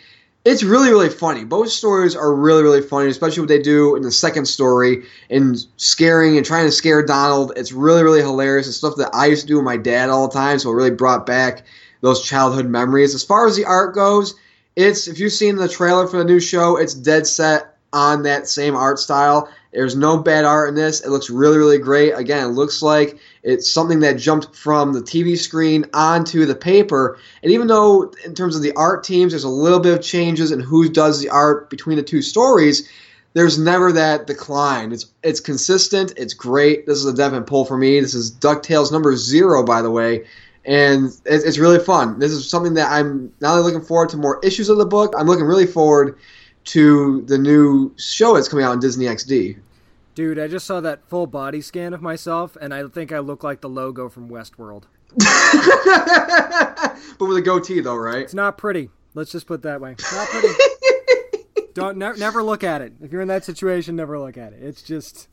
it's 0.46 0.64
really, 0.64 0.90
really 0.90 1.10
funny. 1.10 1.44
Both 1.44 1.70
stories 1.70 2.16
are 2.16 2.34
really, 2.34 2.62
really 2.62 2.82
funny, 2.82 3.10
especially 3.10 3.42
what 3.42 3.50
they 3.50 3.62
do 3.62 3.96
in 3.96 4.04
the 4.04 4.12
second 4.12 4.46
story 4.46 5.04
and 5.32 5.58
scaring 5.78 6.38
and 6.38 6.46
trying 6.46 6.66
to 6.68 6.72
scare 6.72 7.04
Donald. 7.04 7.52
It's 7.56 7.72
really, 7.72 8.04
really 8.04 8.22
hilarious. 8.22 8.68
It's 8.68 8.78
stuff 8.78 8.96
that 8.98 9.10
I 9.14 9.26
used 9.26 9.42
to 9.42 9.48
do 9.48 9.56
with 9.56 9.66
my 9.66 9.78
dad 9.78 10.10
all 10.10 10.28
the 10.28 10.34
time, 10.34 10.60
so 10.60 10.70
it 10.70 10.76
really 10.76 10.92
brought 10.92 11.26
back 11.26 11.64
those 12.02 12.22
childhood 12.22 12.68
memories. 12.68 13.16
As 13.16 13.24
far 13.24 13.48
as 13.48 13.56
the 13.56 13.66
art 13.66 13.96
goes, 13.96 14.36
it's 14.76 15.08
if 15.08 15.20
you've 15.20 15.34
seen 15.34 15.56
the 15.56 15.68
trailer 15.68 16.06
for 16.06 16.18
the 16.18 16.24
new 16.24 16.40
show, 16.40 16.78
it's 16.78 16.94
dead 16.94 17.26
set 17.26 17.78
on 17.92 18.22
that 18.24 18.48
same 18.48 18.76
art 18.76 19.00
style. 19.00 19.50
There's 19.74 19.96
no 19.96 20.18
bad 20.18 20.46
art 20.46 20.70
in 20.70 20.76
this. 20.76 21.02
It 21.02 21.10
looks 21.10 21.30
really, 21.30 21.58
really 21.58 21.80
great. 21.80 22.12
Again, 22.12 22.46
it 22.46 22.52
looks 22.52 22.84
like 22.84 23.18
it's 23.46 23.70
something 23.70 24.00
that 24.00 24.18
jumped 24.18 24.56
from 24.56 24.92
the 24.92 25.02
TV 25.02 25.38
screen 25.38 25.86
onto 25.94 26.48
the 26.48 26.56
paper. 26.56 27.20
And 27.44 27.52
even 27.52 27.68
though, 27.68 28.12
in 28.26 28.34
terms 28.34 28.56
of 28.56 28.64
the 28.64 28.74
art 28.74 29.04
teams, 29.04 29.32
there's 29.32 29.44
a 29.44 29.50
little 29.50 29.80
bit 29.80 29.94
of 29.94 30.04
changes 30.04 30.52
in 30.52 30.60
who 30.60 30.90
does 30.90 31.22
the 31.22 31.30
art 31.30 31.70
between 31.70 31.98
the 31.98 32.04
two 32.04 32.24
stories, 32.24 32.90
there's 33.34 33.60
never 33.60 33.92
that 33.92 34.26
decline. 34.26 34.92
It's 34.92 35.06
it's 35.22 35.40
consistent. 35.40 36.14
It's 36.18 36.34
great. 36.34 36.88
This 36.88 36.98
is 36.98 37.06
a 37.06 37.14
definite 37.14 37.46
pull 37.46 37.66
for 37.66 37.78
me. 37.78 38.00
This 38.00 38.16
is 38.16 38.32
Ducktales 38.32 38.92
number 38.92 39.16
zero, 39.16 39.64
by 39.64 39.84
the 39.84 39.92
way, 39.92 40.26
and 40.66 41.06
it's, 41.26 41.44
it's 41.44 41.60
really 41.60 41.80
fun. 41.80 42.18
This 42.18 42.32
is 42.32 42.50
something 42.50 42.74
that 42.74 42.92
I'm 42.92 43.32
not 43.42 43.58
only 43.58 43.72
looking 43.72 43.86
forward 43.86 44.10
to 44.10 44.18
more 44.18 44.40
issues 44.44 44.70
of 44.70 44.78
the 44.78 44.86
book. 44.88 45.14
I'm 45.16 45.28
looking 45.28 45.46
really 45.46 45.68
forward 45.68 46.18
to 46.66 47.22
the 47.28 47.38
new 47.38 47.94
show 47.98 48.34
that's 48.34 48.48
coming 48.48 48.66
out 48.66 48.72
on 48.72 48.80
Disney 48.80 49.06
XD. 49.06 49.60
Dude, 50.16 50.40
I 50.40 50.48
just 50.48 50.66
saw 50.66 50.80
that 50.80 51.06
full 51.10 51.28
body 51.28 51.60
scan 51.60 51.94
of 51.94 52.02
myself, 52.02 52.56
and 52.62 52.74
I 52.74 52.88
think 52.88 53.12
I 53.12 53.20
look 53.20 53.44
like 53.44 53.60
the 53.60 53.68
logo 53.68 54.08
from 54.08 54.30
Westworld. 54.30 54.84
but 55.18 55.26
with 57.26 57.38
a 57.38 57.42
goatee, 57.44 57.82
though, 57.82 57.98
right? 57.98 58.20
It's 58.20 58.34
not 58.34 58.58
pretty. 58.58 58.90
Let's 59.14 59.34
just 59.34 59.46
put 59.46 59.56
it 59.56 59.64
that 59.64 59.82
way. 59.82 59.98
Not 60.14 60.28
pretty. 60.30 60.48
Don't 61.74 61.98
ne- 61.98 62.16
never 62.18 62.42
look 62.42 62.64
at 62.64 62.82
it. 62.82 62.94
If 63.02 63.12
you're 63.12 63.22
in 63.22 63.28
that 63.28 63.44
situation, 63.44 63.98
never 63.98 64.18
look 64.18 64.38
at 64.38 64.54
it. 64.54 64.64
It's 64.64 64.82
just, 64.82 65.28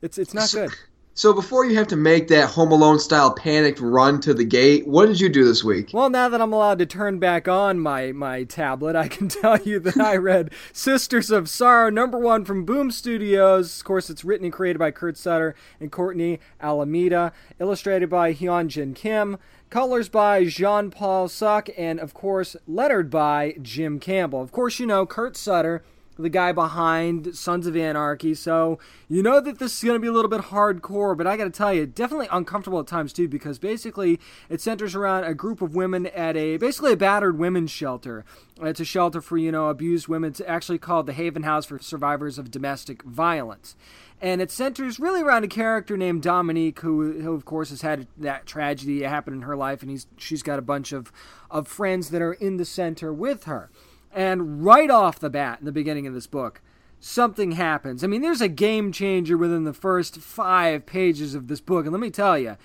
it's 0.00 0.16
it's 0.16 0.32
not 0.32 0.50
good. 0.50 0.70
So 1.18 1.32
before 1.32 1.64
you 1.64 1.76
have 1.78 1.88
to 1.88 1.96
make 1.96 2.28
that 2.28 2.48
Home 2.50 2.70
Alone 2.70 3.00
style 3.00 3.34
panicked 3.34 3.80
run 3.80 4.20
to 4.20 4.32
the 4.32 4.44
gate, 4.44 4.86
what 4.86 5.06
did 5.06 5.20
you 5.20 5.28
do 5.28 5.44
this 5.44 5.64
week? 5.64 5.90
Well, 5.92 6.10
now 6.10 6.28
that 6.28 6.40
I'm 6.40 6.52
allowed 6.52 6.78
to 6.78 6.86
turn 6.86 7.18
back 7.18 7.48
on 7.48 7.80
my, 7.80 8.12
my 8.12 8.44
tablet, 8.44 8.94
I 8.94 9.08
can 9.08 9.26
tell 9.28 9.60
you 9.62 9.80
that 9.80 9.98
I 9.98 10.14
read 10.14 10.52
Sisters 10.72 11.32
of 11.32 11.50
Sorrow, 11.50 11.90
number 11.90 12.20
one 12.20 12.44
from 12.44 12.64
Boom 12.64 12.92
Studios. 12.92 13.80
Of 13.80 13.84
course, 13.84 14.10
it's 14.10 14.24
written 14.24 14.44
and 14.44 14.52
created 14.52 14.78
by 14.78 14.92
Kurt 14.92 15.16
Sutter 15.16 15.56
and 15.80 15.90
Courtney 15.90 16.38
Alameda, 16.60 17.32
illustrated 17.58 18.08
by 18.08 18.32
Hyun 18.32 18.68
Jin 18.68 18.94
Kim, 18.94 19.38
colors 19.70 20.08
by 20.08 20.44
Jean 20.44 20.88
Paul 20.88 21.26
Csuka, 21.26 21.74
and 21.76 21.98
of 21.98 22.14
course, 22.14 22.54
lettered 22.68 23.10
by 23.10 23.56
Jim 23.60 23.98
Campbell. 23.98 24.40
Of 24.40 24.52
course, 24.52 24.78
you 24.78 24.86
know 24.86 25.04
Kurt 25.04 25.36
Sutter 25.36 25.82
the 26.18 26.28
guy 26.28 26.52
behind 26.52 27.36
Sons 27.36 27.66
of 27.66 27.76
Anarchy. 27.76 28.34
So 28.34 28.78
you 29.08 29.22
know 29.22 29.40
that 29.40 29.58
this 29.58 29.76
is 29.76 29.84
going 29.84 29.96
to 29.96 30.00
be 30.00 30.08
a 30.08 30.12
little 30.12 30.28
bit 30.28 30.42
hardcore, 30.42 31.16
but 31.16 31.26
I 31.26 31.36
got 31.36 31.44
to 31.44 31.50
tell 31.50 31.72
you, 31.72 31.86
definitely 31.86 32.28
uncomfortable 32.30 32.80
at 32.80 32.86
times 32.86 33.12
too, 33.12 33.28
because 33.28 33.58
basically 33.58 34.18
it 34.48 34.60
centers 34.60 34.94
around 34.94 35.24
a 35.24 35.34
group 35.34 35.62
of 35.62 35.74
women 35.74 36.06
at 36.06 36.36
a 36.36 36.56
basically 36.56 36.92
a 36.92 36.96
battered 36.96 37.38
women's 37.38 37.70
shelter. 37.70 38.24
Uh, 38.60 38.66
it's 38.66 38.80
a 38.80 38.84
shelter 38.84 39.20
for 39.20 39.38
you 39.38 39.52
know 39.52 39.68
abused 39.68 40.08
women. 40.08 40.30
It's 40.30 40.42
actually 40.46 40.78
called 40.78 41.06
the 41.06 41.12
Haven 41.12 41.44
House 41.44 41.66
for 41.66 41.78
Survivors 41.78 42.38
of 42.38 42.50
Domestic 42.50 43.02
Violence. 43.02 43.76
And 44.20 44.42
it 44.42 44.50
centers 44.50 44.98
really 44.98 45.22
around 45.22 45.44
a 45.44 45.48
character 45.48 45.96
named 45.96 46.22
Dominique, 46.22 46.80
who, 46.80 47.20
who 47.20 47.34
of 47.34 47.44
course 47.44 47.70
has 47.70 47.82
had 47.82 48.08
that 48.16 48.46
tragedy 48.46 49.02
happen 49.02 49.32
in 49.32 49.42
her 49.42 49.56
life, 49.56 49.80
and 49.80 49.90
he's 49.90 50.08
she's 50.16 50.42
got 50.42 50.58
a 50.58 50.62
bunch 50.62 50.92
of, 50.92 51.12
of 51.50 51.68
friends 51.68 52.10
that 52.10 52.20
are 52.20 52.32
in 52.32 52.56
the 52.56 52.64
center 52.64 53.12
with 53.12 53.44
her. 53.44 53.70
And 54.12 54.64
right 54.64 54.90
off 54.90 55.18
the 55.18 55.30
bat, 55.30 55.60
in 55.60 55.66
the 55.66 55.72
beginning 55.72 56.06
of 56.06 56.14
this 56.14 56.26
book, 56.26 56.60
something 57.00 57.52
happens. 57.52 58.02
I 58.02 58.06
mean, 58.06 58.22
there's 58.22 58.40
a 58.40 58.48
game 58.48 58.92
changer 58.92 59.36
within 59.36 59.64
the 59.64 59.72
first 59.72 60.18
five 60.18 60.86
pages 60.86 61.34
of 61.34 61.48
this 61.48 61.60
book. 61.60 61.84
And 61.84 61.92
let 61.92 62.00
me 62.00 62.10
tell 62.10 62.38
you, 62.38 62.56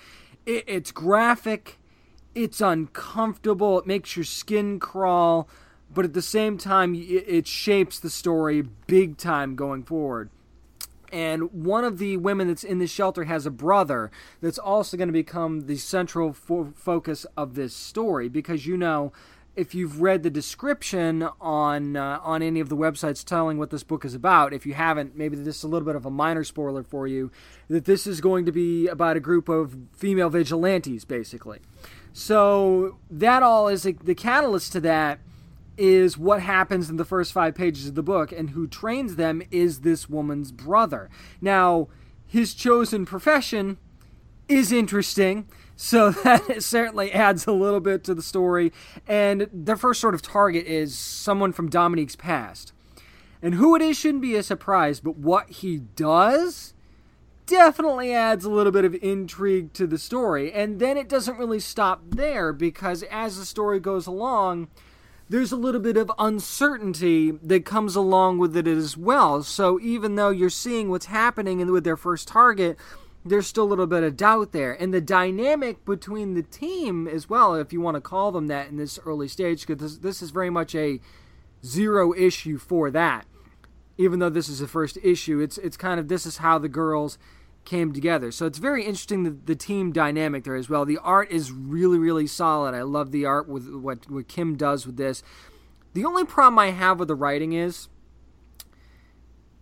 it, 0.46 0.64
it's 0.66 0.90
graphic, 0.90 1.78
it's 2.34 2.60
uncomfortable, 2.60 3.78
it 3.78 3.86
makes 3.86 4.16
your 4.16 4.24
skin 4.24 4.80
crawl, 4.80 5.48
but 5.92 6.04
at 6.04 6.14
the 6.14 6.22
same 6.22 6.58
time, 6.58 6.94
it, 6.94 7.24
it 7.28 7.46
shapes 7.46 8.00
the 8.00 8.10
story 8.10 8.62
big 8.86 9.16
time 9.16 9.54
going 9.54 9.84
forward. 9.84 10.30
And 11.12 11.64
one 11.64 11.84
of 11.84 11.98
the 11.98 12.16
women 12.16 12.48
that's 12.48 12.64
in 12.64 12.80
this 12.80 12.90
shelter 12.90 13.22
has 13.24 13.46
a 13.46 13.50
brother 13.50 14.10
that's 14.40 14.58
also 14.58 14.96
going 14.96 15.08
to 15.08 15.12
become 15.12 15.66
the 15.66 15.76
central 15.76 16.32
fo- 16.32 16.72
focus 16.74 17.24
of 17.36 17.54
this 17.54 17.72
story 17.72 18.28
because 18.28 18.66
you 18.66 18.76
know 18.76 19.12
if 19.56 19.74
you've 19.74 20.00
read 20.00 20.22
the 20.22 20.30
description 20.30 21.28
on 21.40 21.96
uh, 21.96 22.18
on 22.22 22.42
any 22.42 22.60
of 22.60 22.68
the 22.68 22.76
websites 22.76 23.24
telling 23.24 23.58
what 23.58 23.70
this 23.70 23.82
book 23.82 24.04
is 24.04 24.14
about, 24.14 24.52
if 24.52 24.66
you 24.66 24.74
haven't, 24.74 25.16
maybe 25.16 25.36
this 25.36 25.58
is 25.58 25.64
a 25.64 25.68
little 25.68 25.86
bit 25.86 25.96
of 25.96 26.04
a 26.04 26.10
minor 26.10 26.44
spoiler 26.44 26.82
for 26.82 27.06
you, 27.06 27.30
that 27.68 27.84
this 27.84 28.06
is 28.06 28.20
going 28.20 28.44
to 28.46 28.52
be 28.52 28.88
about 28.88 29.16
a 29.16 29.20
group 29.20 29.48
of 29.48 29.76
female 29.92 30.28
vigilantes, 30.28 31.04
basically. 31.04 31.60
So 32.12 32.98
that 33.10 33.42
all 33.42 33.68
is 33.68 33.82
the 33.82 34.14
catalyst 34.14 34.72
to 34.72 34.80
that 34.80 35.20
is 35.76 36.16
what 36.16 36.40
happens 36.40 36.88
in 36.88 36.96
the 36.96 37.04
first 37.04 37.32
five 37.32 37.54
pages 37.54 37.88
of 37.88 37.94
the 37.94 38.02
book, 38.02 38.32
and 38.32 38.50
who 38.50 38.66
trains 38.66 39.16
them 39.16 39.42
is 39.50 39.80
this 39.80 40.08
woman's 40.08 40.52
brother. 40.52 41.10
Now, 41.40 41.88
his 42.26 42.54
chosen 42.54 43.04
profession 43.04 43.78
is 44.48 44.72
interesting. 44.72 45.48
So 45.76 46.10
that 46.24 46.62
certainly 46.62 47.12
adds 47.12 47.46
a 47.46 47.52
little 47.52 47.80
bit 47.80 48.04
to 48.04 48.14
the 48.14 48.22
story. 48.22 48.72
And 49.06 49.48
their 49.52 49.76
first 49.76 50.00
sort 50.00 50.14
of 50.14 50.22
target 50.22 50.66
is 50.66 50.96
someone 50.96 51.52
from 51.52 51.68
Dominique's 51.68 52.16
past. 52.16 52.72
And 53.42 53.54
who 53.54 53.76
it 53.76 53.82
is 53.82 53.98
shouldn't 53.98 54.22
be 54.22 54.36
a 54.36 54.42
surprise, 54.42 55.00
but 55.00 55.18
what 55.18 55.50
he 55.50 55.78
does 55.78 56.72
definitely 57.46 58.12
adds 58.12 58.46
a 58.46 58.50
little 58.50 58.72
bit 58.72 58.86
of 58.86 58.94
intrigue 59.02 59.74
to 59.74 59.86
the 59.86 59.98
story. 59.98 60.50
And 60.50 60.80
then 60.80 60.96
it 60.96 61.08
doesn't 61.08 61.38
really 61.38 61.60
stop 61.60 62.00
there 62.08 62.52
because 62.54 63.02
as 63.04 63.36
the 63.36 63.44
story 63.44 63.80
goes 63.80 64.06
along, 64.06 64.68
there's 65.28 65.52
a 65.52 65.56
little 65.56 65.80
bit 65.80 65.96
of 65.96 66.10
uncertainty 66.18 67.32
that 67.32 67.64
comes 67.64 67.96
along 67.96 68.38
with 68.38 68.56
it 68.56 68.66
as 68.66 68.96
well. 68.96 69.42
So 69.42 69.80
even 69.80 70.14
though 70.14 70.30
you're 70.30 70.50
seeing 70.50 70.90
what's 70.90 71.06
happening 71.06 71.70
with 71.70 71.84
their 71.84 71.96
first 71.96 72.28
target, 72.28 72.78
there's 73.24 73.46
still 73.46 73.64
a 73.64 73.66
little 73.66 73.86
bit 73.86 74.02
of 74.02 74.16
doubt 74.16 74.52
there. 74.52 74.72
And 74.72 74.92
the 74.92 75.00
dynamic 75.00 75.84
between 75.84 76.34
the 76.34 76.42
team 76.42 77.08
as 77.08 77.28
well, 77.28 77.54
if 77.54 77.72
you 77.72 77.80
want 77.80 77.96
to 77.96 78.00
call 78.00 78.32
them 78.32 78.48
that 78.48 78.68
in 78.68 78.76
this 78.76 78.98
early 79.06 79.28
stage, 79.28 79.66
because 79.66 79.80
this, 79.80 79.98
this 79.98 80.22
is 80.22 80.30
very 80.30 80.50
much 80.50 80.74
a 80.74 81.00
zero 81.64 82.12
issue 82.14 82.58
for 82.58 82.90
that. 82.90 83.26
Even 83.96 84.18
though 84.18 84.28
this 84.28 84.48
is 84.48 84.58
the 84.58 84.68
first 84.68 84.98
issue, 85.02 85.38
it's 85.38 85.56
it's 85.58 85.76
kind 85.76 86.00
of 86.00 86.08
this 86.08 86.26
is 86.26 86.38
how 86.38 86.58
the 86.58 86.68
girls 86.68 87.16
came 87.64 87.92
together. 87.92 88.30
So 88.32 88.44
it's 88.44 88.58
very 88.58 88.82
interesting 88.82 89.22
the, 89.22 89.30
the 89.30 89.54
team 89.54 89.92
dynamic 89.92 90.44
there 90.44 90.56
as 90.56 90.68
well. 90.68 90.84
The 90.84 90.98
art 90.98 91.30
is 91.30 91.52
really 91.52 91.98
really 91.98 92.26
solid. 92.26 92.74
I 92.74 92.82
love 92.82 93.12
the 93.12 93.24
art 93.24 93.48
with 93.48 93.72
what 93.72 94.10
what 94.10 94.26
Kim 94.26 94.56
does 94.56 94.84
with 94.84 94.96
this. 94.96 95.22
The 95.94 96.04
only 96.04 96.24
problem 96.24 96.58
I 96.58 96.70
have 96.72 96.98
with 96.98 97.06
the 97.06 97.14
writing 97.14 97.52
is 97.52 97.88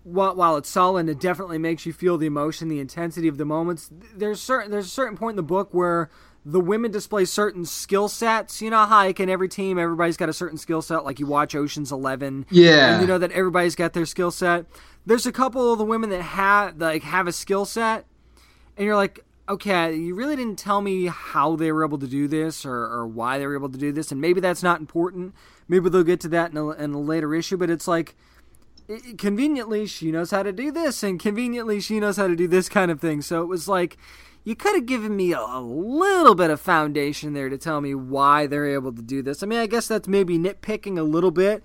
while, 0.04 0.34
while 0.34 0.56
it's 0.56 0.68
solid, 0.68 1.08
it 1.08 1.20
definitely 1.20 1.58
makes 1.58 1.86
you 1.86 1.92
feel 1.92 2.18
the 2.18 2.26
emotion, 2.26 2.68
the 2.68 2.80
intensity 2.80 3.28
of 3.28 3.38
the 3.38 3.44
moments. 3.44 3.90
There's 4.14 4.40
certain 4.40 4.70
there's 4.70 4.86
a 4.86 4.90
certain 4.90 5.16
point 5.16 5.32
in 5.32 5.36
the 5.36 5.42
book 5.42 5.72
where 5.72 6.10
the 6.44 6.60
women 6.60 6.90
display 6.90 7.24
certain 7.24 7.64
skill 7.64 8.08
sets. 8.08 8.60
You 8.60 8.70
know 8.70 8.84
how 8.84 9.04
like 9.04 9.20
in 9.20 9.28
every 9.30 9.48
team, 9.48 9.78
everybody's 9.78 10.16
got 10.16 10.28
a 10.28 10.32
certain 10.32 10.58
skill 10.58 10.82
set. 10.82 11.04
Like 11.04 11.20
you 11.20 11.26
watch 11.26 11.54
Ocean's 11.54 11.92
Eleven, 11.92 12.46
Yeah. 12.50 12.94
and 12.94 13.00
you 13.02 13.06
know 13.06 13.18
that 13.18 13.30
everybody's 13.32 13.76
got 13.76 13.92
their 13.92 14.06
skill 14.06 14.30
set. 14.30 14.66
There's 15.06 15.26
a 15.26 15.32
couple 15.32 15.72
of 15.72 15.78
the 15.78 15.84
women 15.84 16.10
that 16.10 16.22
have 16.22 16.78
like 16.78 17.02
have 17.04 17.26
a 17.28 17.32
skill 17.32 17.64
set, 17.64 18.04
and 18.76 18.84
you're 18.86 18.96
like, 18.96 19.24
okay, 19.48 19.94
you 19.94 20.14
really 20.14 20.34
didn't 20.36 20.58
tell 20.58 20.80
me 20.80 21.06
how 21.06 21.56
they 21.56 21.70
were 21.72 21.84
able 21.84 21.98
to 21.98 22.06
do 22.06 22.26
this 22.28 22.64
or, 22.64 22.72
or 22.86 23.06
why 23.06 23.38
they 23.38 23.46
were 23.46 23.54
able 23.56 23.68
to 23.68 23.78
do 23.78 23.92
this, 23.92 24.10
and 24.10 24.20
maybe 24.20 24.40
that's 24.40 24.62
not 24.62 24.80
important. 24.80 25.34
Maybe 25.68 25.88
they'll 25.90 26.02
get 26.04 26.20
to 26.20 26.28
that 26.30 26.50
in 26.50 26.56
a, 26.56 26.70
in 26.70 26.92
a 26.92 27.00
later 27.00 27.34
issue, 27.34 27.56
but 27.56 27.70
it's 27.70 27.86
like 27.88 28.16
conveniently 29.18 29.86
she 29.86 30.10
knows 30.10 30.30
how 30.30 30.42
to 30.42 30.52
do 30.52 30.70
this 30.70 31.02
and 31.02 31.20
conveniently 31.20 31.80
she 31.80 32.00
knows 32.00 32.16
how 32.16 32.26
to 32.26 32.36
do 32.36 32.48
this 32.48 32.68
kind 32.68 32.90
of 32.90 33.00
thing. 33.00 33.22
So 33.22 33.42
it 33.42 33.46
was 33.46 33.68
like 33.68 33.96
you 34.44 34.56
could 34.56 34.74
have 34.74 34.86
given 34.86 35.16
me 35.16 35.32
a, 35.32 35.60
little 35.60 36.34
bit 36.34 36.50
of 36.50 36.60
foundation 36.60 37.32
there 37.32 37.48
to 37.48 37.56
tell 37.56 37.80
me 37.80 37.94
why 37.94 38.46
they're 38.46 38.66
able 38.66 38.92
to 38.92 39.02
do 39.02 39.22
this. 39.22 39.42
I 39.42 39.46
mean 39.46 39.58
i 39.58 39.66
guess 39.66 39.88
that's 39.88 40.08
maybe 40.08 40.38
nitpicking 40.38 40.98
a 40.98 41.02
little 41.02 41.30
bit 41.30 41.62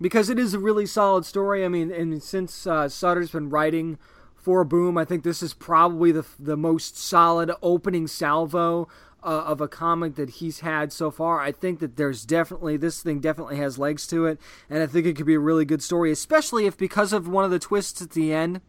because 0.00 0.30
it 0.30 0.38
is 0.38 0.54
a 0.54 0.58
really 0.58 0.86
solid 0.86 1.24
story. 1.24 1.64
I 1.64 1.68
mean 1.68 1.90
and 1.90 2.22
since 2.22 2.66
uh, 2.66 2.88
sutter's 2.88 3.30
been 3.30 3.50
writing 3.50 3.98
for 4.34 4.64
boom 4.64 4.96
i 4.96 5.04
think 5.04 5.24
this 5.24 5.42
is 5.42 5.52
probably 5.52 6.12
the, 6.12 6.24
the 6.38 6.56
most 6.56 6.96
solid 6.96 7.50
opening 7.60 8.06
salvo 8.06 8.88
uh, 9.22 9.44
of 9.46 9.60
a 9.60 9.68
comic 9.68 10.14
that 10.14 10.30
he's 10.30 10.60
had 10.60 10.92
so 10.92 11.10
far. 11.10 11.40
I 11.40 11.52
think 11.52 11.80
that 11.80 11.96
there's 11.96 12.24
definitely 12.24 12.76
this 12.76 13.02
thing 13.02 13.20
definitely 13.20 13.56
has 13.56 13.78
legs 13.78 14.06
to 14.08 14.26
it, 14.26 14.38
and 14.70 14.82
I 14.82 14.86
think 14.86 15.06
it 15.06 15.16
could 15.16 15.26
be 15.26 15.34
a 15.34 15.40
really 15.40 15.64
good 15.64 15.82
story, 15.82 16.12
especially 16.12 16.66
if 16.66 16.76
because 16.76 17.12
of 17.12 17.28
one 17.28 17.44
of 17.44 17.50
the 17.50 17.58
twists 17.58 18.00
at 18.00 18.10
the 18.10 18.32
end, 18.32 18.60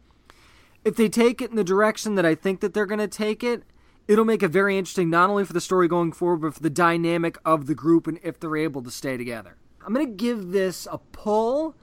if 0.84 0.96
they 0.96 1.10
take 1.10 1.41
it 1.41 1.50
in 1.50 1.56
the 1.56 1.63
direction 1.63 2.15
that 2.15 2.25
I 2.25 2.36
think 2.36 2.62
that 2.62 2.74
they're 2.74 2.86
going 2.86 3.00
to 3.00 3.08
take 3.08 3.44
it, 3.44 3.63
it'll 4.08 4.25
make 4.25 4.41
it 4.41 4.48
very 4.48 4.77
interesting 4.77 5.10
not 5.10 5.29
only 5.29 5.46
for 5.46 5.53
the 5.53 5.62
story 5.62 5.88
going 5.88 6.12
forward, 6.12 6.41
but 6.41 6.53
for 6.56 6.62
the 6.62 6.70
dynamic 6.70 7.38
of 7.46 7.68
the 7.68 7.75
group 7.75 8.08
and 8.08 8.20
if 8.24 8.39
they're 8.39 8.58
able 8.58 8.82
to 8.84 8.91
stay 8.91 9.18
together. 9.18 9.58
I'm 9.86 9.94
going 9.94 10.08
to 10.08 10.13
give 10.13 10.51
this 10.51 10.88
a 10.91 10.98
pull, 10.98 11.75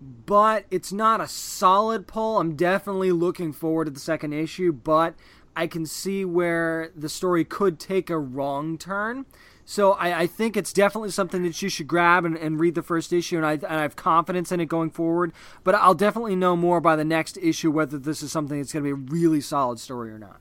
but 0.00 0.64
it's 0.70 0.92
not 0.92 1.20
a 1.20 1.28
solid 1.28 2.06
pull. 2.06 2.38
I'm 2.38 2.56
definitely 2.56 3.12
looking 3.12 3.52
forward 3.52 3.86
to 3.86 3.90
the 3.90 4.00
second 4.00 4.32
issue, 4.32 4.72
but 4.72 5.14
I 5.56 5.66
can 5.66 5.86
see 5.86 6.24
where 6.24 6.90
the 6.96 7.08
story 7.08 7.44
could 7.44 7.78
take 7.78 8.10
a 8.10 8.18
wrong 8.18 8.78
turn. 8.78 9.26
So 9.64 9.92
I, 9.92 10.20
I 10.22 10.26
think 10.26 10.56
it's 10.56 10.72
definitely 10.72 11.10
something 11.10 11.42
that 11.44 11.62
you 11.62 11.68
should 11.68 11.86
grab 11.86 12.24
and, 12.24 12.36
and 12.36 12.58
read 12.58 12.74
the 12.74 12.82
first 12.82 13.12
issue, 13.12 13.36
and 13.36 13.46
I, 13.46 13.52
and 13.52 13.64
I 13.66 13.82
have 13.82 13.96
confidence 13.96 14.50
in 14.50 14.60
it 14.60 14.66
going 14.66 14.90
forward. 14.90 15.32
But 15.64 15.74
I'll 15.76 15.94
definitely 15.94 16.36
know 16.36 16.56
more 16.56 16.80
by 16.80 16.96
the 16.96 17.04
next 17.04 17.38
issue 17.38 17.70
whether 17.70 17.98
this 17.98 18.22
is 18.22 18.32
something 18.32 18.58
that's 18.58 18.72
going 18.72 18.84
to 18.84 18.96
be 18.96 19.02
a 19.02 19.12
really 19.12 19.40
solid 19.40 19.78
story 19.78 20.10
or 20.10 20.18
not. 20.18 20.38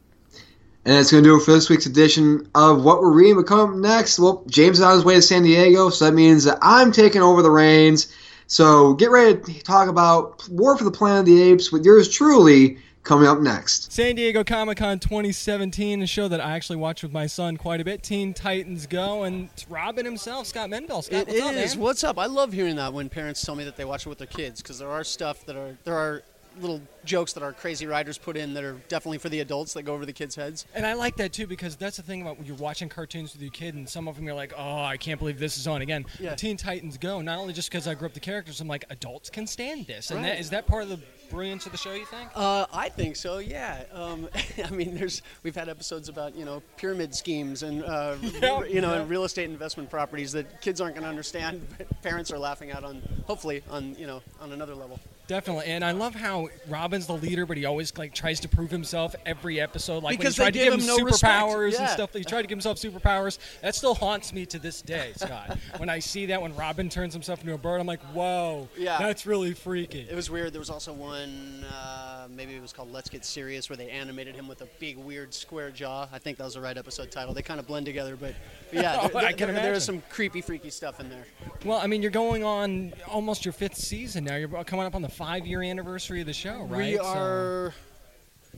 And 0.84 0.96
that's 0.96 1.12
going 1.12 1.24
to 1.24 1.30
do 1.30 1.38
it 1.38 1.44
for 1.44 1.52
this 1.52 1.70
week's 1.70 1.86
edition 1.86 2.50
of 2.56 2.84
What 2.84 3.02
We're 3.02 3.14
Reading. 3.14 3.36
But 3.36 3.46
come 3.46 3.82
next, 3.82 4.18
well, 4.18 4.44
James 4.48 4.80
is 4.80 4.84
on 4.84 4.96
his 4.96 5.06
way 5.06 5.14
to 5.14 5.22
San 5.22 5.44
Diego, 5.44 5.92
so 5.92 6.06
that 6.06 6.14
means 6.14 6.46
that 6.46 6.58
I'm 6.62 6.92
taking 6.92 7.22
over 7.22 7.44
the 7.44 7.52
reins. 7.52 8.12
So 8.48 8.96
get 8.96 9.12
ready 9.12 9.40
to 9.40 9.64
talk 9.64 9.88
about 9.88 10.50
War 10.50 10.76
for 10.76 10.84
the 10.84 10.92
Planet 10.92 11.20
of 11.20 11.26
the 11.28 11.42
Apes 11.42 11.72
with 11.72 11.86
yours 11.86 12.10
truly 12.10 12.80
coming 13.04 13.28
up 13.28 13.40
next. 13.40 13.92
San 13.92 14.16
Diego 14.16 14.44
Comic 14.44 14.78
Con 14.78 15.00
2017, 15.00 16.02
a 16.02 16.08
show 16.08 16.28
that 16.28 16.40
I 16.42 16.52
actually 16.52 16.78
watch 16.78 17.04
with 17.04 17.12
my 17.12 17.28
son 17.28 17.58
quite 17.58 17.82
a 17.82 17.86
bit. 17.86 18.04
Teen 18.04 18.34
Titans 18.34 18.86
Go, 18.88 19.24
and 19.24 19.50
Robin 19.70 20.06
himself, 20.06 20.48
Scott 20.48 20.70
Menville. 20.70 21.04
Scott, 21.04 21.22
It 21.22 21.28
what's 21.28 21.42
up, 21.42 21.54
is. 21.54 21.76
man? 21.76 21.84
What's 21.84 22.04
up? 22.04 22.20
I 22.20 22.26
love 22.28 22.54
hearing 22.54 22.76
that 22.78 22.94
when 22.94 23.10
parents 23.10 23.42
tell 23.44 23.56
me 23.56 23.64
that 23.64 23.76
they 23.78 23.86
watch 23.86 24.06
it 24.06 24.10
with 24.10 24.18
their 24.20 24.28
kids 24.28 24.62
because 24.62 24.80
there 24.80 24.90
are 24.90 25.04
stuff 25.04 25.46
that 25.46 25.56
are 25.56 25.78
there 25.84 25.96
are 25.96 26.24
little 26.60 26.82
jokes 27.06 27.32
that 27.32 27.42
our 27.42 27.54
crazy 27.54 27.88
writers 27.88 28.18
put 28.18 28.36
in 28.36 28.54
that 28.54 28.62
are 28.66 28.74
definitely 28.90 29.18
for 29.18 29.30
the 29.30 29.40
adults 29.40 29.72
that 29.72 29.84
go 29.84 29.94
over 29.94 30.06
the 30.06 30.12
kids' 30.12 30.36
heads. 30.36 30.66
And 30.76 30.86
I 30.86 30.94
like 30.96 31.16
that 31.16 31.32
too 31.32 31.48
because 31.48 31.78
that's 31.78 31.96
the 31.96 32.04
thing 32.04 32.22
about 32.22 32.38
when 32.38 32.46
you're 32.46 32.58
watching 32.58 32.90
cartoons 32.90 33.32
with 33.32 33.42
your 33.42 33.52
kid, 33.52 33.74
and 33.74 33.88
some 33.88 34.06
of 34.10 34.18
them 34.18 34.26
you're 34.26 34.36
like, 34.36 34.52
"Oh, 34.58 34.84
I 34.84 34.98
can't 34.98 35.18
believe 35.18 35.40
this 35.40 35.58
is 35.58 35.66
on 35.66 35.82
again." 35.82 36.06
Yeah. 36.20 36.36
Teen 36.36 36.58
Titans 36.58 36.98
Go. 36.98 37.22
Not 37.22 37.40
only 37.40 37.54
just 37.54 37.72
because 37.72 37.88
I 37.88 37.94
grew 37.94 38.06
up 38.08 38.14
the 38.14 38.20
characters, 38.20 38.60
I'm 38.60 38.68
like, 38.68 38.84
adults 38.90 39.30
can 39.30 39.48
stand 39.48 39.88
this, 39.88 40.12
and 40.12 40.20
Right. 40.22 40.32
that 40.32 40.40
is 40.42 40.50
that 40.50 40.68
part 40.68 40.84
of 40.84 40.90
the 40.90 41.00
brilliance 41.32 41.66
of 41.66 41.72
the 41.72 41.78
show. 41.78 41.94
You 41.94 42.06
think? 42.06 42.30
Uh, 42.36 42.66
I 42.74 42.90
think 42.90 43.16
so. 43.16 43.40
Yeah. 43.40 43.84
Um, 43.94 44.30
I 44.66 44.70
mean, 44.70 44.96
there's 44.96 45.22
we've 45.44 45.56
had 45.56 45.70
episodes 45.70 46.10
about 46.10 46.36
you 46.36 46.46
know 46.46 46.62
pyramid 46.78 47.16
schemes 47.16 47.64
and 47.64 47.84
uh, 47.84 48.16
Yeah, 48.22 48.64
you 48.66 48.82
know 48.82 48.94
yeah. 48.94 49.02
and 49.02 49.10
real 49.10 49.24
estate 49.24 49.50
investment 49.50 49.90
properties 49.90 50.32
that 50.34 50.62
kids 50.62 50.82
aren't 50.82 50.96
going 50.96 51.04
to 51.04 51.10
understand, 51.10 51.66
but 51.78 51.88
parents 52.02 52.32
are 52.32 52.38
laughing 52.40 52.72
at 52.72 52.84
on 52.84 53.02
hopefully 53.26 53.64
on 53.70 53.96
you 53.96 54.08
know 54.08 54.22
on 54.42 54.52
another 54.52 54.76
level. 54.76 55.00
Definitely, 55.32 55.68
and 55.68 55.82
I 55.82 55.92
love 55.94 56.14
how 56.14 56.50
Robin's 56.68 57.08
the 57.08 57.14
leader, 57.16 57.46
but 57.46 57.56
he 57.56 57.64
always 57.64 57.98
like 57.98 58.14
tries 58.14 58.42
to 58.42 58.50
prove 58.50 58.70
himself 58.70 59.16
every 59.26 59.62
episode. 59.62 60.04
Like 60.04 60.20
Because 60.20 60.38
when 60.38 60.52
they 60.52 60.60
he 60.60 60.66
tried 60.66 60.74
to 60.74 60.78
give 60.78 60.86
him 60.90 60.98
no 60.98 61.06
superpowers 61.06 61.80
and 61.80 61.90
stuff. 61.90 62.14
He 62.14 62.26
tried 62.26 62.42
to 62.42 62.48
give 62.50 62.58
himself 62.58 62.78
superpowers. 62.80 63.38
That 63.62 63.74
still 63.74 63.96
haunts 63.96 64.34
me 64.34 64.46
to 64.48 64.60
this 64.60 64.82
day, 64.82 65.14
Scott. 65.16 65.58
when 65.78 65.88
I 65.88 66.00
see 66.00 66.26
that 66.26 66.42
when 66.42 66.54
Robin 66.58 66.90
turns 66.90 67.14
himself 67.14 67.40
into 67.40 67.54
a 67.54 67.58
bird, 67.58 67.80
I'm 67.80 67.88
like, 67.88 68.02
whoa, 68.14 68.68
Yeah. 68.78 68.98
that's 69.00 69.26
really 69.26 69.54
freaky. 69.54 70.06
It 70.10 70.16
was 70.16 70.30
weird. 70.30 70.52
There 70.52 70.60
was 70.60 70.70
also 70.70 70.92
one, 70.92 71.64
uh, 71.74 72.28
maybe 72.30 72.54
it 72.54 72.62
was 72.62 72.74
called 72.74 72.92
Let's 72.92 73.08
Get 73.10 73.24
Serious, 73.24 73.70
where 73.70 73.78
they 73.78 73.90
animated 73.90 74.36
him 74.36 74.50
with 74.50 74.62
a 74.62 74.68
big, 74.80 74.98
weird 74.98 75.34
square 75.34 75.72
jaw. 75.72 76.10
I 76.12 76.20
think 76.20 76.40
that 76.40 76.44
was 76.44 76.56
the 76.56 76.62
right 76.62 76.78
episode 76.78 77.10
title. 77.10 77.34
They 77.34 77.42
kind 77.42 77.62
of 77.62 77.68
blend 77.68 77.86
together, 77.86 78.18
but, 78.18 78.36
but 78.74 78.82
yeah, 78.84 78.98
Oh, 79.02 79.08
there, 79.08 79.22
I 79.26 79.32
can 79.32 79.54
there, 79.54 79.64
there 79.64 79.74
is 79.76 79.86
some 79.86 80.04
creepy, 80.10 80.42
freaky 80.42 80.72
stuff 80.72 81.00
in 81.00 81.10
there. 81.10 81.26
Well, 81.64 81.78
I 81.78 81.88
mean, 81.88 82.02
you're 82.02 82.12
going 82.12 82.44
on 82.44 82.94
almost 83.08 83.46
your 83.46 83.54
fifth 83.54 83.78
season 83.78 84.26
now. 84.26 84.36
You're 84.36 84.50
coming 84.66 84.86
up 84.86 84.94
on 84.96 85.02
the 85.02 85.21
five-year 85.26 85.62
anniversary 85.62 86.20
of 86.22 86.26
the 86.26 86.34
show, 86.34 86.64
right? 86.64 86.94
We 86.94 86.98
So- 86.98 87.04
are. 87.06 87.74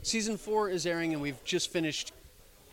Season 0.02 0.38
four 0.38 0.70
is 0.70 0.86
airing, 0.86 1.12
and 1.12 1.20
we've 1.20 1.42
just 1.44 1.70
finished 1.70 2.12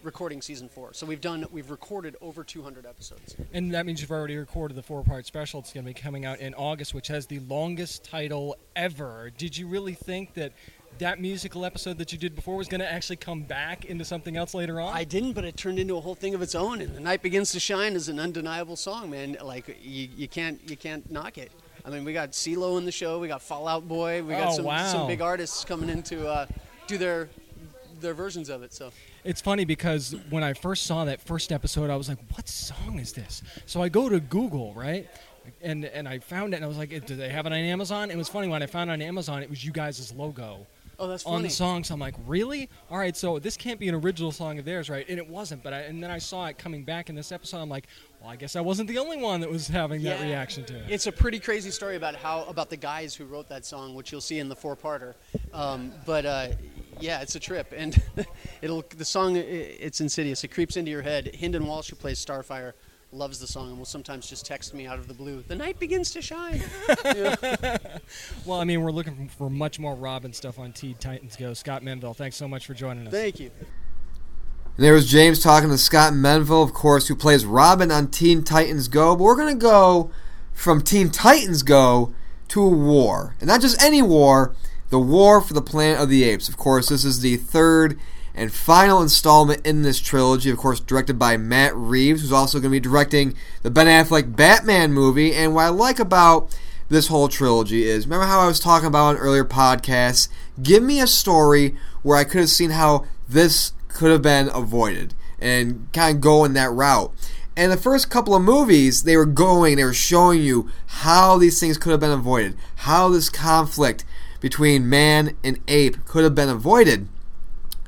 recording 0.01 0.41
season 0.41 0.69
four. 0.69 0.93
So 0.93 1.05
we've 1.05 1.19
done, 1.19 1.45
we've 1.51 1.69
recorded 1.69 2.15
over 2.21 2.43
200 2.45 2.86
episodes. 2.86 3.36
and 3.53 3.74
that 3.74 3.86
means 3.86 4.00
you've 4.01 4.10
already 4.12 4.38
recorded 4.38 4.75
the 4.75 4.81
four-part 4.81 5.25
special. 5.25 5.60
It's 5.60 5.74
going 5.74 5.86
to 5.86 5.89
be 5.89 5.93
coming 5.93 6.24
out 6.25 6.39
in 6.39 6.53
August, 6.53 6.93
which 6.93 7.07
has 7.10 7.25
the 7.27 7.39
longest 7.41 8.05
title 8.05 8.55
ever. 8.77 9.29
Did 9.38 9.57
you 9.57 9.67
really 9.67 9.93
think 9.93 10.36
that 10.36 10.53
that 10.98 11.19
musical 11.19 11.65
episode 11.65 11.98
that 11.98 12.13
you 12.13 12.17
did 12.17 12.33
before 12.33 12.55
was 12.55 12.69
going 12.69 12.81
to 12.81 12.89
actually 12.91 13.17
come 13.17 13.43
back 13.43 13.83
into 13.86 14.05
something 14.05 14.38
else 14.38 14.53
later 14.53 14.79
on? 14.79 14.95
I 14.95 15.03
didn't, 15.03 15.33
but 15.33 15.43
it 15.43 15.57
turned 15.57 15.79
into 15.79 15.98
a 15.98 16.01
whole 16.01 16.15
thing 16.15 16.33
of 16.33 16.41
its 16.41 16.55
own. 16.55 16.79
And 16.81 16.95
"The 16.95 17.00
Night 17.01 17.21
Begins 17.21 17.51
to 17.51 17.60
Shine" 17.60 17.93
is 17.93 18.07
an 18.07 18.19
undeniable 18.21 18.77
song, 18.77 19.10
man. 19.10 19.36
Like 19.43 19.67
you, 19.83 20.07
you 20.15 20.27
can't, 20.29 20.62
you 20.69 20.77
can't 20.77 21.12
knock 21.12 21.38
it. 21.38 21.51
I 21.86 21.90
mean, 21.90 22.06
we 22.06 22.14
got 22.14 22.32
CeeLo 22.32 22.78
in 22.78 22.86
the 22.86 22.92
show. 22.92 23.20
We 23.20 23.28
got 23.28 23.42
Fall 23.42 23.68
Out 23.68 23.88
Boy. 23.88 24.24
We 24.24 24.34
got 24.34 24.50
Oh, 24.50 24.56
some, 24.56 24.66
wow. 24.66 24.86
some 24.92 25.08
big 25.08 25.22
artists 25.22 25.64
coming 25.66 25.90
in 25.90 26.04
to 26.04 26.28
uh, 26.28 26.46
do 26.88 26.98
their 26.98 27.30
their 28.00 28.14
versions 28.16 28.50
of 28.50 28.64
it. 28.64 28.74
So 28.74 28.92
It's 29.24 29.42
funny 29.42 29.64
because 29.64 30.16
when 30.32 30.44
I 30.44 30.54
first 30.54 30.88
saw 30.88 31.06
that 31.06 31.22
first 31.22 31.52
episode, 31.52 31.90
I 31.92 31.96
was 31.96 32.10
like, 32.10 32.18
"What 32.36 32.48
song 32.50 32.98
is 33.00 33.14
this?" 33.14 33.44
So 33.68 33.82
I 33.82 33.90
go 33.90 34.10
to 34.10 34.20
Google, 34.20 34.74
right, 34.74 35.08
and 35.62 35.86
and 35.86 36.08
I 36.08 36.18
found 36.20 36.54
it, 36.54 36.58
and 36.58 36.66
I 36.66 36.68
was 36.68 36.78
like, 36.78 36.90
"Do 37.06 37.16
they 37.16 37.30
have 37.30 37.46
it 37.46 37.52
on 37.54 37.60
Amazon?" 37.60 38.10
It 38.10 38.18
was 38.18 38.28
funny 38.28 38.48
when 38.48 38.64
I 38.64 38.66
found 38.66 38.90
it 38.90 38.94
on 38.94 39.02
Amazon, 39.04 39.44
it 39.44 39.50
was 39.50 39.64
you 39.64 39.72
guys' 39.72 40.12
logo 40.14 40.66
oh, 41.01 41.08
that's 41.08 41.25
on 41.25 41.34
funny. 41.34 41.48
the 41.48 41.53
song. 41.53 41.84
So 41.84 41.93
I'm 41.93 42.00
like, 42.00 42.15
"Really? 42.25 42.70
All 42.89 42.98
right, 42.98 43.15
so 43.17 43.39
this 43.39 43.58
can't 43.58 43.79
be 43.79 43.89
an 43.89 43.96
original 43.96 44.31
song 44.31 44.60
of 44.60 44.65
theirs, 44.65 44.89
right?" 44.89 45.05
And 45.10 45.17
it 45.17 45.27
wasn't. 45.27 45.63
But 45.63 45.74
I, 45.74 45.79
and 45.81 46.01
then 46.01 46.12
I 46.12 46.20
saw 46.20 46.46
it 46.46 46.58
coming 46.58 46.84
back 46.84 47.10
in 47.10 47.15
this 47.15 47.31
episode. 47.31 47.58
I'm 47.58 47.70
like, 47.70 47.88
"Well, 48.22 48.29
I 48.29 48.36
guess 48.36 48.55
I 48.55 48.62
wasn't 48.62 48.88
the 48.88 48.98
only 49.00 49.17
one 49.17 49.41
that 49.41 49.50
was 49.50 49.67
having 49.67 50.03
that 50.03 50.22
reaction 50.22 50.63
to 50.65 50.75
it." 50.75 50.86
It's 50.89 51.08
a 51.08 51.12
pretty 51.12 51.39
crazy 51.39 51.72
story 51.72 51.96
about 51.96 52.15
how 52.15 52.43
about 52.43 52.70
the 52.70 52.77
guys 52.77 53.15
who 53.15 53.25
wrote 53.25 53.50
that 53.50 53.65
song, 53.65 53.96
which 53.96 54.12
you'll 54.12 54.22
see 54.22 54.39
in 54.39 54.48
the 54.48 54.55
four-parter. 54.55 55.15
Um, 55.53 55.91
but 56.05 56.25
uh, 56.25 56.48
yeah, 57.00 57.22
it's 57.22 57.36
a 57.36 57.39
trip, 57.39 57.74
and 57.75 58.01
it'll 58.62 58.84
the 58.96 59.05
song. 59.05 59.36
It's 59.36 60.01
insidious. 60.01 60.43
It 60.43 60.50
creeps 60.50 60.77
into 60.77 60.91
your 60.91 61.01
head. 61.01 61.31
Hynden 61.34 61.65
Walch, 61.65 61.89
who 61.89 61.96
plays 61.96 62.24
Starfire, 62.24 62.74
loves 63.13 63.39
the 63.39 63.48
song 63.48 63.70
and 63.70 63.77
will 63.77 63.86
sometimes 63.86 64.27
just 64.27 64.46
text 64.46 64.74
me 64.74 64.88
out 64.88 64.98
of 64.98 65.08
the 65.08 65.13
blue. 65.13 65.44
The 65.48 65.56
night 65.56 65.80
begins 65.80 66.12
to 66.12 66.22
shine. 66.22 66.63
Well, 68.46 68.60
I 68.60 68.63
mean, 68.63 68.82
we're 68.82 68.91
looking 68.91 69.30
for 69.30 69.50
much 69.50 69.80
more 69.80 69.96
Robin 69.96 70.34
stuff 70.34 70.58
on 70.58 70.74
Teen 70.74 70.96
Titans 70.96 71.36
Go. 71.36 71.53
Scott 71.53 71.84
Menville, 71.84 72.15
thanks 72.15 72.36
so 72.36 72.48
much 72.48 72.65
for 72.65 72.74
joining 72.74 73.08
us. 73.08 73.13
Thank 73.13 73.39
you. 73.39 73.51
And 74.75 74.86
there 74.86 74.94
was 74.94 75.10
James 75.10 75.41
talking 75.41 75.70
to 75.70 75.77
Scott 75.77 76.13
Menville, 76.13 76.63
of 76.63 76.74
course, 76.74 77.08
who 77.08 77.15
plays 77.15 77.46
Robin 77.46 77.91
on 77.91 78.10
Teen 78.10 78.44
Titans 78.44 78.88
Go. 78.88 79.15
But 79.15 79.24
we're 79.24 79.36
going 79.36 79.58
to 79.58 79.62
go 79.62 80.12
from 80.53 80.82
Teen 80.82 81.10
Titans 81.10 81.63
Go 81.63 82.13
to 82.50 82.62
a 82.62 82.70
war. 82.70 83.36
And 83.39 83.48
not 83.48 83.62
just 83.62 83.82
any 83.82 84.01
war, 84.01 84.56
the 84.89 85.00
War 85.00 85.39
for 85.39 85.53
the 85.53 85.62
Planet 85.62 86.00
of 86.00 86.10
the 86.10 86.24
Apes. 86.24 86.50
Of 86.50 86.58
course, 86.58 86.89
this 86.89 87.06
is 87.06 87.22
the 87.22 87.38
third 87.38 88.00
and 88.34 88.54
final 88.54 89.02
installment 89.02 89.66
in 89.66 89.82
this 89.82 90.00
trilogy, 90.00 90.50
of 90.50 90.58
course, 90.58 90.80
directed 90.80 91.20
by 91.20 91.38
Matt 91.38 91.76
Reeves, 91.76 92.22
who's 92.22 92.32
also 92.32 92.60
going 92.60 92.72
to 92.72 92.76
be 92.76 92.80
directing 92.80 93.36
the 93.62 93.72
Ben 93.72 93.88
Affleck 93.88 94.36
Batman 94.36 94.94
movie. 94.94 95.34
And 95.34 95.54
what 95.54 95.66
I 95.66 95.70
like 95.70 96.00
about 96.00 96.58
this 96.90 97.08
whole 97.08 97.28
trilogy 97.28 97.84
is 97.84 98.06
remember 98.06 98.26
how 98.26 98.42
I 98.42 98.48
was 98.48 98.60
talking 98.60 98.88
about 98.88 99.16
on 99.16 99.18
earlier 99.18 99.46
podcasts? 99.46 100.28
Give 100.62 100.84
me 100.84 101.00
a 101.00 101.08
story 101.08 101.76
where 102.04 102.18
I 102.18 102.24
could 102.24 102.42
have 102.42 102.50
seen 102.50 102.72
how 102.72 103.06
this 103.28 103.74
could 103.88 104.12
have 104.12 104.22
been 104.22 104.50
avoided 104.50 105.14
and 105.40 105.88
kind 105.94 106.16
of 106.16 106.22
go 106.22 106.46
in 106.46 106.54
that 106.54 106.72
route. 106.72 107.14
And 107.58 107.72
the 107.72 107.78
first 107.78 108.10
couple 108.10 108.34
of 108.34 108.42
movies, 108.42 109.04
they 109.04 109.18
were 109.18 109.26
going, 109.26 109.76
they 109.76 109.84
were 109.84 109.94
showing 109.94 110.42
you 110.42 110.70
how 110.88 111.38
these 111.38 111.60
things 111.60 111.78
could 111.78 111.92
have 111.92 112.00
been 112.00 112.12
avoided, 112.12 112.56
how 112.78 113.10
this 113.10 113.30
conflict 113.30 114.06
between 114.40 114.90
man 114.90 115.36
and 115.44 115.60
ape 115.68 116.04
could 116.06 116.24
have 116.24 116.34
been 116.34 116.50
avoided. 116.50 117.08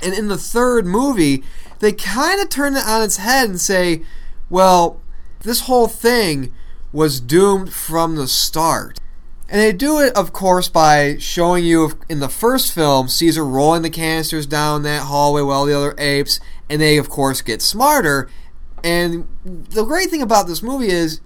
And 0.04 0.14
in 0.14 0.28
the 0.28 0.38
third 0.38 0.86
movie, 0.86 1.44
they 1.80 1.94
kind 1.94 2.42
of 2.42 2.50
turn 2.50 2.76
it 2.76 2.86
on 2.86 3.02
its 3.02 3.18
head 3.18 3.50
and 3.50 3.60
say, 3.60 4.04
well, 4.50 5.02
this 5.42 5.62
whole 5.62 5.88
thing 5.88 6.54
was 6.92 7.20
doomed 7.20 7.74
from 7.74 8.16
the 8.16 8.28
start. 8.28 9.00
And 9.50 9.62
they 9.62 9.72
do 9.72 10.00
it, 10.00 10.16
of 10.16 10.34
course, 10.34 10.68
by 10.68 11.18
showing 11.20 11.64
you 11.64 12.00
in 12.10 12.20
the 12.20 12.30
first 12.30 12.74
film 12.74 13.08
Caesar 13.08 13.46
rolling 13.46 13.82
the 13.82 13.90
canisters 13.90 14.46
down 14.46 14.84
that 14.84 15.04
hallway 15.04 15.42
with 15.42 15.56
all 15.56 15.66
the 15.66 15.78
other 15.78 15.94
apes, 15.98 16.40
and 16.70 16.82
they, 16.82 16.98
of 16.98 17.10
course, 17.10 17.42
get 17.42 17.62
smarter. 17.62 18.30
And 18.84 19.28
the 19.44 19.84
great 19.84 20.10
thing 20.10 20.22
about 20.22 20.48
this 20.48 20.64
movie 20.64 20.90
is 20.90 21.22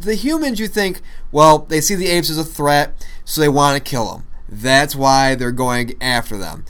the 0.00 0.14
humans, 0.14 0.60
you 0.60 0.68
think, 0.68 1.00
well, 1.32 1.58
they 1.58 1.80
see 1.80 1.94
the 1.94 2.08
apes 2.08 2.30
as 2.30 2.38
a 2.38 2.44
threat, 2.44 3.06
so 3.24 3.40
they 3.40 3.48
want 3.48 3.76
to 3.76 3.90
kill 3.90 4.12
them. 4.12 4.26
That's 4.48 4.94
why 4.94 5.34
they're 5.34 5.50
going 5.50 5.94
after 6.00 6.36
them. 6.36 6.64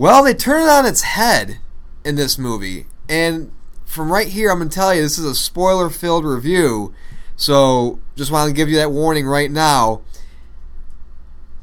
Well, 0.00 0.24
they 0.24 0.32
turn 0.32 0.62
it 0.62 0.68
on 0.70 0.86
its 0.86 1.02
head 1.02 1.58
in 2.06 2.14
this 2.14 2.38
movie. 2.38 2.86
And 3.06 3.52
from 3.84 4.10
right 4.10 4.28
here, 4.28 4.50
I'm 4.50 4.56
going 4.56 4.70
to 4.70 4.74
tell 4.74 4.94
you 4.94 5.02
this 5.02 5.18
is 5.18 5.26
a 5.26 5.34
spoiler 5.34 5.90
filled 5.90 6.24
review. 6.24 6.94
So 7.36 8.00
just 8.16 8.30
want 8.30 8.48
to 8.48 8.54
give 8.54 8.70
you 8.70 8.76
that 8.76 8.92
warning 8.92 9.26
right 9.26 9.50
now. 9.50 10.00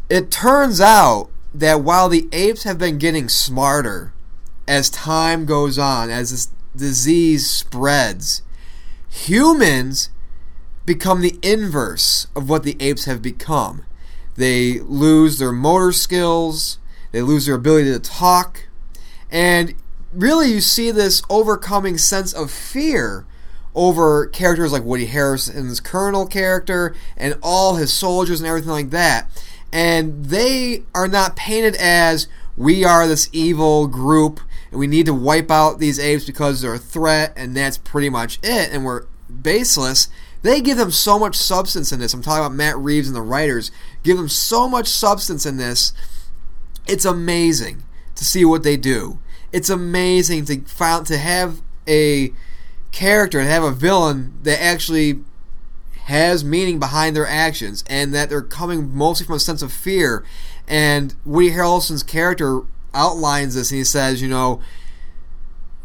It 0.07 0.29
turns 0.29 0.79
out 0.79 1.31
that 1.51 1.81
while 1.81 2.09
the 2.09 2.29
apes 2.31 2.61
have 2.61 2.77
been 2.77 2.99
getting 2.99 3.27
smarter 3.27 4.13
as 4.67 4.91
time 4.91 5.47
goes 5.47 5.79
on, 5.79 6.11
as 6.11 6.29
this 6.29 6.51
disease 6.75 7.49
spreads, 7.49 8.43
humans 9.09 10.11
become 10.85 11.21
the 11.21 11.39
inverse 11.41 12.27
of 12.35 12.47
what 12.47 12.61
the 12.61 12.77
apes 12.79 13.05
have 13.05 13.23
become. 13.23 13.83
They 14.35 14.79
lose 14.79 15.39
their 15.39 15.51
motor 15.51 15.91
skills, 15.91 16.77
they 17.17 17.23
lose 17.23 17.47
their 17.47 17.55
ability 17.55 17.91
to 17.91 17.99
talk, 17.99 18.67
and 19.31 19.73
really 20.13 20.51
you 20.51 20.61
see 20.61 20.91
this 20.91 21.23
overcoming 21.31 21.97
sense 21.97 22.31
of 22.31 22.51
fear 22.51 23.25
over 23.73 24.27
characters 24.27 24.71
like 24.71 24.83
Woody 24.83 25.07
Harrelson's 25.07 25.79
Colonel 25.79 26.27
character 26.27 26.95
and 27.17 27.35
all 27.41 27.77
his 27.77 27.91
soldiers 27.91 28.39
and 28.39 28.47
everything 28.47 28.69
like 28.69 28.91
that. 28.91 29.31
And 29.73 30.25
they 30.25 30.83
are 30.93 31.07
not 31.07 31.35
painted 31.35 31.75
as 31.77 32.27
we 32.55 32.85
are 32.85 33.07
this 33.07 33.29
evil 33.33 33.87
group 33.87 34.39
and 34.69 34.79
we 34.79 34.85
need 34.85 35.07
to 35.07 35.13
wipe 35.13 35.49
out 35.49 35.79
these 35.79 35.97
apes 35.97 36.25
because 36.25 36.61
they're 36.61 36.75
a 36.75 36.79
threat 36.79 37.33
and 37.35 37.57
that's 37.57 37.79
pretty 37.79 38.09
much 38.09 38.37
it 38.43 38.71
and 38.71 38.85
we're 38.85 39.05
baseless. 39.41 40.07
They 40.43 40.61
give 40.61 40.77
them 40.77 40.91
so 40.91 41.17
much 41.17 41.35
substance 41.35 41.91
in 41.91 41.99
this. 41.99 42.13
I'm 42.13 42.21
talking 42.21 42.45
about 42.45 42.55
Matt 42.55 42.77
Reeves 42.77 43.07
and 43.07 43.15
the 43.15 43.23
writers. 43.23 43.71
Give 44.03 44.17
them 44.17 44.29
so 44.29 44.69
much 44.69 44.87
substance 44.87 45.47
in 45.47 45.57
this. 45.57 45.93
It's 46.87 47.05
amazing 47.05 47.83
to 48.15 48.25
see 48.25 48.45
what 48.45 48.63
they 48.63 48.77
do. 48.77 49.19
It's 49.51 49.69
amazing 49.69 50.45
to 50.45 50.61
find 50.61 51.05
to 51.07 51.17
have 51.17 51.61
a 51.87 52.33
character 52.91 53.39
and 53.39 53.47
have 53.47 53.63
a 53.63 53.71
villain 53.71 54.33
that 54.43 54.61
actually 54.61 55.19
has 56.05 56.43
meaning 56.43 56.79
behind 56.79 57.15
their 57.15 57.27
actions 57.27 57.83
and 57.87 58.13
that 58.13 58.29
they're 58.29 58.41
coming 58.41 58.95
mostly 58.95 59.25
from 59.25 59.35
a 59.35 59.39
sense 59.39 59.61
of 59.61 59.71
fear. 59.71 60.23
And 60.67 61.13
Woody 61.25 61.51
Harrelson's 61.51 62.03
character 62.03 62.61
outlines 62.93 63.55
this 63.55 63.71
and 63.71 63.77
he 63.77 63.83
says, 63.83 64.21
you 64.21 64.29
know, 64.29 64.61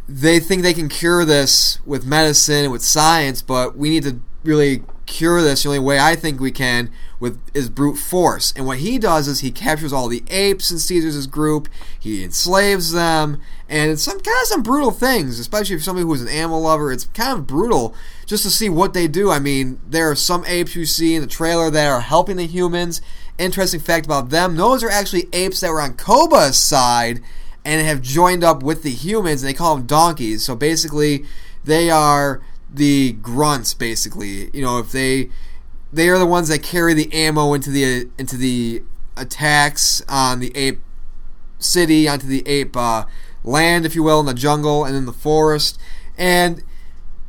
they 0.08 0.40
think 0.40 0.62
they 0.62 0.74
can 0.74 0.88
cure 0.88 1.24
this 1.24 1.78
with 1.84 2.06
medicine 2.06 2.64
and 2.64 2.72
with 2.72 2.82
science, 2.82 3.42
but 3.42 3.76
we 3.76 3.88
need 3.88 4.04
to 4.04 4.20
really 4.44 4.82
cure 5.12 5.42
this. 5.42 5.62
The 5.62 5.68
only 5.68 5.78
way 5.78 6.00
I 6.00 6.16
think 6.16 6.40
we 6.40 6.50
can 6.50 6.90
with 7.20 7.38
is 7.54 7.68
brute 7.68 7.98
force. 7.98 8.52
And 8.56 8.66
what 8.66 8.78
he 8.78 8.98
does 8.98 9.28
is 9.28 9.40
he 9.40 9.52
captures 9.52 9.92
all 9.92 10.08
the 10.08 10.24
apes 10.28 10.70
in 10.70 10.78
Caesar's 10.78 11.26
group. 11.26 11.68
He 12.00 12.24
enslaves 12.24 12.92
them, 12.92 13.40
and 13.68 13.90
it's 13.90 14.02
some 14.02 14.18
kind 14.18 14.42
of 14.42 14.48
some 14.48 14.62
brutal 14.62 14.90
things, 14.90 15.38
especially 15.38 15.76
for 15.76 15.82
somebody 15.82 16.06
who's 16.06 16.22
an 16.22 16.28
animal 16.28 16.62
lover. 16.62 16.90
It's 16.90 17.04
kind 17.04 17.38
of 17.38 17.46
brutal 17.46 17.94
just 18.26 18.42
to 18.44 18.50
see 18.50 18.68
what 18.68 18.94
they 18.94 19.06
do. 19.06 19.30
I 19.30 19.38
mean, 19.38 19.78
there 19.86 20.10
are 20.10 20.16
some 20.16 20.44
apes 20.46 20.74
you 20.74 20.86
see 20.86 21.14
in 21.14 21.20
the 21.20 21.28
trailer 21.28 21.70
that 21.70 21.86
are 21.86 22.00
helping 22.00 22.38
the 22.38 22.46
humans. 22.46 23.02
Interesting 23.38 23.80
fact 23.80 24.06
about 24.06 24.30
them: 24.30 24.56
those 24.56 24.82
are 24.82 24.90
actually 24.90 25.28
apes 25.32 25.60
that 25.60 25.70
were 25.70 25.80
on 25.80 25.94
Koba's 25.94 26.56
side 26.56 27.20
and 27.64 27.86
have 27.86 28.02
joined 28.02 28.42
up 28.42 28.62
with 28.62 28.82
the 28.82 28.90
humans, 28.90 29.42
and 29.42 29.48
they 29.48 29.54
call 29.54 29.76
them 29.76 29.86
donkeys. 29.86 30.42
So 30.44 30.56
basically, 30.56 31.24
they 31.64 31.90
are 31.90 32.42
the 32.72 33.12
grunts 33.12 33.74
basically. 33.74 34.50
You 34.52 34.62
know 34.62 34.78
if 34.78 34.92
they 34.92 35.30
they 35.92 36.08
are 36.08 36.18
the 36.18 36.26
ones 36.26 36.48
that 36.48 36.62
carry 36.62 36.94
the 36.94 37.12
ammo 37.12 37.52
into 37.54 37.70
the 37.70 38.08
into 38.18 38.36
the 38.36 38.82
attacks 39.16 40.02
on 40.08 40.40
the 40.40 40.56
ape 40.56 40.80
city 41.58 42.08
onto 42.08 42.26
the 42.26 42.46
ape 42.48 42.76
uh, 42.76 43.04
land 43.44 43.84
if 43.84 43.94
you 43.94 44.02
will 44.02 44.20
in 44.20 44.26
the 44.26 44.34
jungle 44.34 44.84
and 44.84 44.96
in 44.96 45.06
the 45.06 45.12
forest. 45.12 45.78
And 46.16 46.62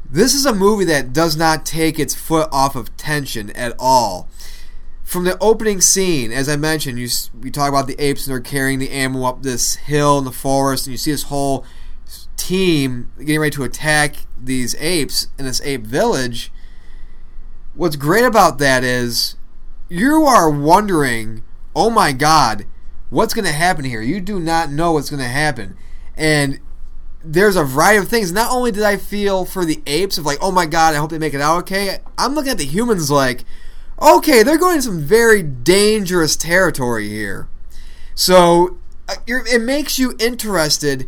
this 0.09 0.33
is 0.33 0.45
a 0.45 0.53
movie 0.53 0.85
that 0.85 1.13
does 1.13 1.35
not 1.35 1.65
take 1.65 1.99
its 1.99 2.13
foot 2.13 2.47
off 2.51 2.75
of 2.75 2.95
tension 2.97 3.49
at 3.51 3.75
all. 3.79 4.29
From 5.03 5.25
the 5.25 5.37
opening 5.39 5.79
scene 5.79 6.31
as 6.31 6.49
i 6.49 6.55
mentioned 6.55 6.97
you 6.97 7.07
we 7.39 7.51
talk 7.51 7.69
about 7.69 7.85
the 7.85 8.01
apes 8.01 8.25
and 8.25 8.33
they're 8.33 8.41
carrying 8.41 8.79
the 8.79 8.89
ammo 8.89 9.25
up 9.25 9.43
this 9.43 9.75
hill 9.75 10.17
in 10.17 10.23
the 10.23 10.31
forest 10.31 10.87
and 10.87 10.91
you 10.91 10.97
see 10.97 11.11
this 11.11 11.23
whole 11.23 11.63
team 12.43 13.09
getting 13.19 13.39
ready 13.39 13.55
to 13.55 13.63
attack 13.63 14.15
these 14.41 14.75
apes 14.75 15.27
in 15.39 15.45
this 15.45 15.61
ape 15.61 15.83
village, 15.83 16.51
what's 17.73 17.95
great 17.95 18.25
about 18.25 18.57
that 18.57 18.83
is 18.83 19.35
you 19.87 20.23
are 20.25 20.49
wondering, 20.49 21.43
oh 21.75 21.89
my 21.89 22.11
god, 22.11 22.65
what's 23.09 23.33
going 23.33 23.45
to 23.45 23.51
happen 23.51 23.85
here? 23.85 24.01
You 24.01 24.19
do 24.19 24.39
not 24.39 24.69
know 24.69 24.91
what's 24.91 25.09
going 25.09 25.21
to 25.21 25.27
happen. 25.27 25.77
And 26.17 26.59
there's 27.23 27.55
a 27.55 27.63
variety 27.63 27.99
of 27.99 28.09
things. 28.09 28.33
Not 28.33 28.51
only 28.51 28.71
did 28.71 28.83
I 28.83 28.97
feel 28.97 29.45
for 29.45 29.63
the 29.63 29.81
apes 29.87 30.17
of 30.17 30.25
like, 30.25 30.39
oh 30.41 30.51
my 30.51 30.65
god, 30.65 30.93
I 30.93 30.97
hope 30.97 31.11
they 31.11 31.19
make 31.19 31.33
it 31.33 31.41
out 31.41 31.59
okay. 31.59 31.99
I'm 32.17 32.35
looking 32.35 32.51
at 32.51 32.57
the 32.57 32.65
humans 32.65 33.09
like, 33.09 33.45
okay, 34.01 34.43
they're 34.43 34.57
going 34.57 34.77
to 34.77 34.81
some 34.81 34.99
very 34.99 35.41
dangerous 35.41 36.35
territory 36.35 37.07
here. 37.07 37.47
So 38.15 38.79
uh, 39.07 39.15
it 39.25 39.61
makes 39.61 39.97
you 39.97 40.13
interested 40.19 41.07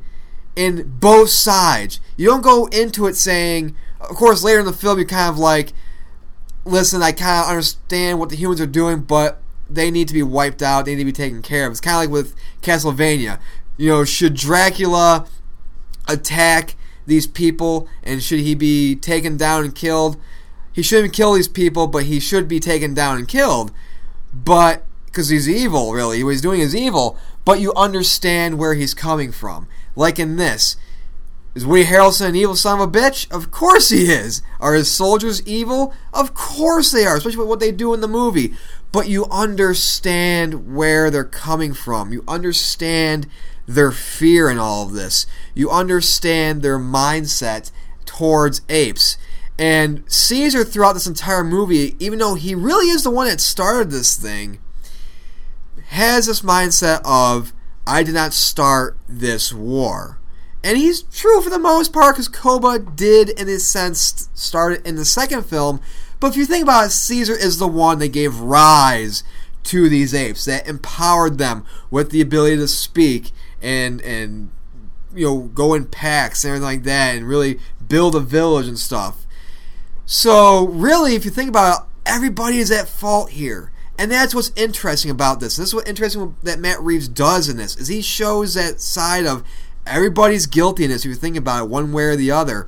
in 0.55 0.97
both 0.99 1.29
sides. 1.29 1.99
You 2.17 2.27
don't 2.27 2.41
go 2.41 2.65
into 2.67 3.07
it 3.07 3.15
saying, 3.15 3.75
of 3.99 4.15
course, 4.15 4.43
later 4.43 4.59
in 4.59 4.65
the 4.65 4.73
film, 4.73 4.97
you're 4.97 5.07
kind 5.07 5.29
of 5.29 5.37
like, 5.37 5.73
listen, 6.63 7.01
I 7.01 7.11
kind 7.11 7.43
of 7.43 7.49
understand 7.49 8.19
what 8.19 8.29
the 8.29 8.35
humans 8.35 8.61
are 8.61 8.65
doing, 8.65 9.01
but 9.01 9.41
they 9.69 9.91
need 9.91 10.07
to 10.07 10.13
be 10.13 10.23
wiped 10.23 10.61
out. 10.61 10.85
They 10.85 10.95
need 10.95 11.01
to 11.01 11.05
be 11.05 11.11
taken 11.11 11.41
care 11.41 11.65
of. 11.65 11.71
It's 11.71 11.81
kind 11.81 11.95
of 11.95 12.01
like 12.01 12.09
with 12.09 12.35
Castlevania. 12.61 13.39
You 13.77 13.89
know, 13.89 14.03
should 14.03 14.35
Dracula 14.35 15.27
attack 16.07 16.75
these 17.05 17.27
people 17.27 17.87
and 18.03 18.21
should 18.23 18.39
he 18.39 18.55
be 18.55 18.95
taken 18.95 19.37
down 19.37 19.65
and 19.65 19.75
killed? 19.75 20.17
He 20.71 20.81
shouldn't 20.81 21.13
kill 21.13 21.33
these 21.33 21.47
people, 21.47 21.87
but 21.87 22.03
he 22.03 22.19
should 22.19 22.47
be 22.47 22.59
taken 22.59 22.93
down 22.93 23.17
and 23.17 23.27
killed. 23.27 23.71
But, 24.33 24.84
because 25.15 25.29
he's 25.29 25.47
evil, 25.47 25.93
really. 25.93 26.21
What 26.23 26.31
he's 26.31 26.41
doing 26.41 26.59
is 26.59 26.75
evil, 26.75 27.17
but 27.45 27.61
you 27.61 27.73
understand 27.73 28.57
where 28.57 28.73
he's 28.73 28.93
coming 28.93 29.31
from 29.31 29.67
like 29.95 30.19
in 30.19 30.35
this. 30.35 30.75
Is 31.55 31.65
Woody 31.65 31.85
Harrelson 31.85 32.27
an 32.27 32.35
evil 32.35 32.57
son 32.57 32.81
of 32.81 32.89
a 32.89 32.91
bitch? 32.91 33.31
Of 33.31 33.49
course 33.49 33.89
he 33.89 34.11
is. 34.11 34.41
Are 34.59 34.73
his 34.73 34.91
soldiers 34.91 35.41
evil? 35.47 35.93
Of 36.13 36.33
course 36.33 36.91
they 36.91 37.05
are, 37.05 37.15
especially 37.15 37.39
with 37.39 37.47
what 37.47 37.61
they 37.61 37.71
do 37.71 37.93
in 37.93 38.01
the 38.01 38.09
movie. 38.09 38.53
But 38.91 39.07
you 39.07 39.25
understand 39.27 40.75
where 40.75 41.09
they're 41.09 41.23
coming 41.23 41.73
from. 41.73 42.11
You 42.11 42.25
understand 42.27 43.27
their 43.65 43.91
fear 43.91 44.49
in 44.49 44.57
all 44.57 44.85
of 44.85 44.91
this. 44.91 45.25
You 45.53 45.71
understand 45.71 46.61
their 46.61 46.77
mindset 46.77 47.71
towards 48.03 48.61
apes. 48.67 49.17
And 49.57 50.03
Caesar, 50.11 50.65
throughout 50.65 50.93
this 50.93 51.07
entire 51.07 51.45
movie, 51.45 51.95
even 51.99 52.19
though 52.19 52.35
he 52.35 52.53
really 52.53 52.89
is 52.89 53.03
the 53.03 53.09
one 53.09 53.27
that 53.27 53.39
started 53.39 53.91
this 53.91 54.17
thing, 54.17 54.59
has 55.95 56.27
this 56.27 56.41
mindset 56.41 57.01
of 57.03 57.53
I 57.87 58.03
did 58.03 58.13
not 58.13 58.33
start 58.33 58.97
this 59.07 59.51
war. 59.53 60.19
And 60.63 60.77
he's 60.77 61.03
true 61.03 61.41
for 61.41 61.49
the 61.49 61.59
most 61.59 61.93
part 61.93 62.15
because 62.15 62.27
Koba 62.27 62.79
did, 62.79 63.29
in 63.29 63.47
a 63.47 63.59
sense, 63.59 64.29
start 64.33 64.73
it 64.73 64.85
in 64.85 64.95
the 64.95 65.05
second 65.05 65.45
film. 65.45 65.79
But 66.19 66.31
if 66.31 66.37
you 66.37 66.45
think 66.45 66.63
about 66.63 66.87
it, 66.87 66.89
Caesar 66.89 67.33
is 67.33 67.59
the 67.59 67.67
one 67.67 67.99
that 67.99 68.07
gave 68.07 68.39
rise 68.39 69.23
to 69.65 69.89
these 69.89 70.13
apes, 70.13 70.45
that 70.45 70.67
empowered 70.67 71.37
them 71.37 71.65
with 71.91 72.11
the 72.11 72.21
ability 72.21 72.57
to 72.57 72.67
speak 72.67 73.31
and 73.61 74.01
and 74.01 74.49
you 75.13 75.25
know 75.25 75.39
go 75.53 75.73
in 75.73 75.85
packs 75.85 76.43
and 76.43 76.49
everything 76.49 76.65
like 76.65 76.83
that, 76.83 77.15
and 77.15 77.27
really 77.27 77.59
build 77.87 78.15
a 78.15 78.19
village 78.19 78.67
and 78.67 78.79
stuff. 78.79 79.25
So 80.05 80.67
really, 80.67 81.15
if 81.15 81.25
you 81.25 81.31
think 81.31 81.49
about 81.49 81.81
it, 81.81 81.87
everybody 82.05 82.57
is 82.57 82.71
at 82.71 82.87
fault 82.87 83.31
here. 83.31 83.71
And 83.97 84.11
that's 84.11 84.35
what's 84.35 84.51
interesting 84.55 85.09
about 85.09 85.39
this. 85.39 85.55
This 85.55 85.69
is 85.69 85.75
what 85.75 85.87
interesting 85.87 86.35
that 86.43 86.59
Matt 86.59 86.81
Reeves 86.81 87.07
does 87.07 87.47
in 87.47 87.57
this 87.57 87.77
is 87.77 87.87
he 87.87 88.01
shows 88.01 88.53
that 88.55 88.81
side 88.81 89.25
of 89.25 89.43
everybody's 89.85 90.47
guilty 90.47 90.83
in 90.83 90.89
this. 90.89 91.05
If 91.05 91.09
you 91.09 91.15
think 91.15 91.37
about 91.37 91.63
it, 91.63 91.69
one 91.69 91.93
way 91.93 92.03
or 92.03 92.15
the 92.15 92.31
other, 92.31 92.67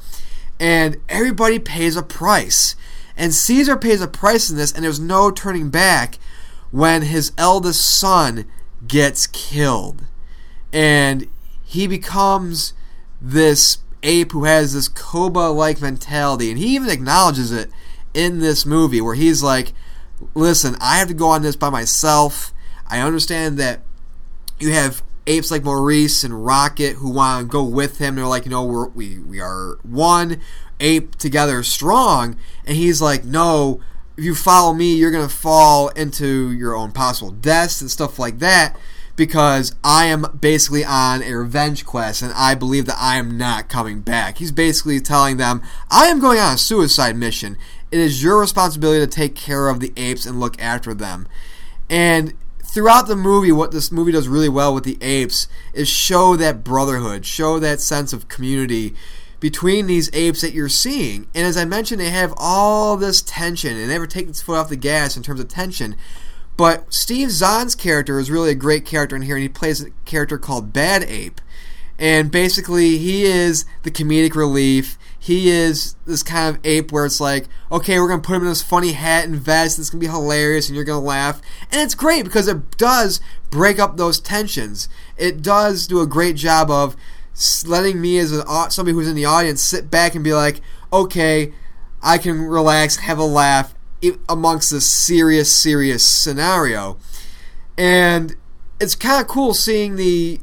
and 0.60 0.98
everybody 1.10 1.60
pays 1.60 1.96
a 1.96 2.04
price. 2.04 2.76
And 3.18 3.34
Caesar 3.34 3.76
pays 3.76 4.02
a 4.02 4.08
price 4.08 4.50
in 4.50 4.58
this, 4.58 4.72
and 4.72 4.84
there's 4.84 5.00
no 5.00 5.32
turning 5.32 5.70
back 5.70 6.18
when 6.72 7.02
his 7.02 7.32
eldest 7.38 7.82
son 7.82 8.46
gets 8.88 9.26
killed, 9.28 10.04
and 10.72 11.28
he 11.64 11.88
becomes 11.88 12.74
this 13.22 13.80
ape 14.04 14.32
who 14.32 14.44
has 14.44 14.74
this 14.74 14.88
Koba-like 14.88 15.82
mentality, 15.82 16.52
and 16.52 16.60
he 16.60 16.76
even 16.76 16.90
acknowledges 16.90 17.52
it 17.52 17.72
in 18.14 18.40
this 18.40 18.66
movie 18.66 19.02
where 19.02 19.16
he's 19.16 19.42
like 19.42 19.74
listen, 20.34 20.76
I 20.80 20.98
have 20.98 21.08
to 21.08 21.14
go 21.14 21.28
on 21.28 21.42
this 21.42 21.56
by 21.56 21.70
myself. 21.70 22.54
I 22.88 23.00
understand 23.00 23.58
that 23.60 23.82
you 24.60 24.72
have 24.72 25.04
apes 25.28 25.52
like 25.52 25.64
Maurice 25.64 26.24
and 26.24 26.46
Rocket 26.46 26.96
who 26.96 27.10
want 27.12 27.46
to 27.46 27.52
go 27.52 27.64
with 27.64 27.98
him. 27.98 28.16
They're 28.16 28.26
like, 28.26 28.46
you 28.46 28.52
know, 28.52 28.64
we're, 28.64 28.88
we 28.88 29.20
we 29.20 29.40
are 29.40 29.78
one 29.84 30.42
ape 30.80 31.16
together, 31.16 31.64
strong. 31.64 32.38
And 32.66 32.78
he's 32.78 33.02
like, 33.02 33.24
no, 33.26 33.82
if 34.18 34.24
you 34.24 34.34
follow 34.34 34.74
me, 34.74 34.96
you're 34.96 35.12
gonna 35.12 35.30
fall 35.30 35.90
into 35.90 36.52
your 36.52 36.76
own 36.76 36.92
possible 36.92 37.32
deaths 37.32 37.82
and 37.82 37.92
stuff 37.92 38.18
like 38.18 38.40
that. 38.40 38.78
Because 39.16 39.76
I 39.84 40.06
am 40.06 40.38
basically 40.40 40.86
on 40.86 41.24
a 41.24 41.34
revenge 41.34 41.88
quest, 41.88 42.22
and 42.22 42.32
I 42.34 42.54
believe 42.54 42.86
that 42.86 43.00
I 43.00 43.18
am 43.18 43.36
not 43.36 43.68
coming 43.68 44.02
back. 44.02 44.38
He's 44.38 44.52
basically 44.52 45.00
telling 45.00 45.38
them, 45.38 45.64
I 45.90 46.06
am 46.06 46.20
going 46.20 46.38
on 46.38 46.54
a 46.54 46.58
suicide 46.60 47.16
mission, 47.16 47.58
it 47.92 48.00
is 48.00 48.22
your 48.22 48.40
responsibility 48.40 49.00
to 49.00 49.08
take 49.08 49.36
care 49.36 49.70
of 49.70 49.80
the 49.80 49.94
apes 49.96 50.26
and 50.26 50.40
look 50.40 50.62
after 50.62 50.94
them. 50.94 51.28
And 51.90 52.34
throughout 52.64 53.08
the 53.08 53.16
movie, 53.16 53.52
what 53.52 53.72
this 53.72 53.92
movie 53.92 54.12
does 54.12 54.28
really 54.28 54.50
well 54.50 54.74
with 54.74 54.84
the 54.84 54.98
apes 55.02 55.48
is 55.74 55.88
show 55.88 56.36
that 56.36 56.64
brotherhood, 56.64 57.26
show 57.26 57.60
that 57.60 57.80
sense 57.80 58.14
of 58.14 58.28
community 58.28 58.94
between 59.40 59.88
these 59.88 60.10
apes 60.14 60.42
that 60.42 60.54
you're 60.54 60.70
seeing. 60.70 61.28
And 61.34 61.46
as 61.46 61.58
I 61.58 61.66
mentioned, 61.66 62.02
they 62.02 62.10
have 62.10 62.34
all 62.38 62.98
this 62.98 63.22
tension 63.22 63.78
and 63.78 63.88
never 63.88 64.08
take 64.08 64.28
its 64.28 64.42
foot 64.42 64.58
off 64.58 64.70
the 64.70 64.76
gas 64.76 65.16
in 65.16 65.24
terms 65.24 65.40
of 65.40 65.48
tension. 65.48 65.96
But 66.58 66.92
Steve 66.92 67.30
Zahn's 67.30 67.76
character 67.76 68.20
is 68.20 68.32
really 68.32 68.50
a 68.50 68.56
great 68.56 68.84
character 68.84 69.16
in 69.16 69.22
here, 69.22 69.36
and 69.36 69.44
he 69.44 69.50
plays 69.50 69.82
a 69.82 69.92
character 70.06 70.38
called 70.38 70.74
Bad 70.74 71.04
Ape. 71.04 71.40
And 72.00 72.32
basically, 72.32 72.98
he 72.98 73.24
is 73.24 73.66
the 73.84 73.92
comedic 73.92 74.36
relief 74.36 74.98
he 75.28 75.50
is 75.50 75.98
this 76.06 76.24
kind 76.24 76.56
of 76.56 76.66
ape 76.66 76.90
where 76.90 77.06
it's 77.06 77.20
like, 77.20 77.50
okay, 77.70 78.00
we're 78.00 78.08
gonna 78.08 78.22
put 78.22 78.38
him 78.38 78.44
in 78.44 78.48
this 78.48 78.62
funny 78.62 78.94
hat 78.94 79.26
and 79.26 79.36
vest. 79.36 79.78
It's 79.78 79.90
gonna 79.90 80.00
be 80.00 80.08
hilarious, 80.08 80.70
and 80.70 80.76
you're 80.78 80.86
gonna 80.86 81.02
laugh, 81.02 81.42
and 81.70 81.82
it's 81.82 81.96
great 81.96 82.24
because 82.24 82.48
it 82.48 82.78
does 82.78 83.20
break 83.50 83.78
up 83.78 83.98
those 83.98 84.22
tensions. 84.22 84.88
It 85.18 85.42
does 85.42 85.86
do 85.86 86.00
a 86.00 86.08
great 86.08 86.38
job 86.38 86.72
of 86.72 86.96
letting 87.66 88.00
me 88.00 88.18
as 88.20 88.32
a, 88.32 88.46
somebody 88.72 88.94
who's 88.94 89.10
in 89.10 89.18
the 89.18 89.26
audience 89.26 89.62
sit 89.62 89.92
back 89.92 90.16
and 90.16 90.24
be 90.24 90.34
like, 90.34 90.62
okay, 90.94 91.52
I 92.02 92.20
can 92.20 92.44
relax, 92.44 92.96
have 92.96 93.20
a 93.20 93.26
laugh 93.26 93.76
amongst 94.30 94.72
this 94.72 94.90
serious, 94.90 95.52
serious 95.52 96.06
scenario, 96.06 97.00
and 97.78 98.34
it's 98.80 98.96
kind 98.96 99.22
of 99.22 99.28
cool 99.28 99.54
seeing 99.54 99.98
the 99.98 100.40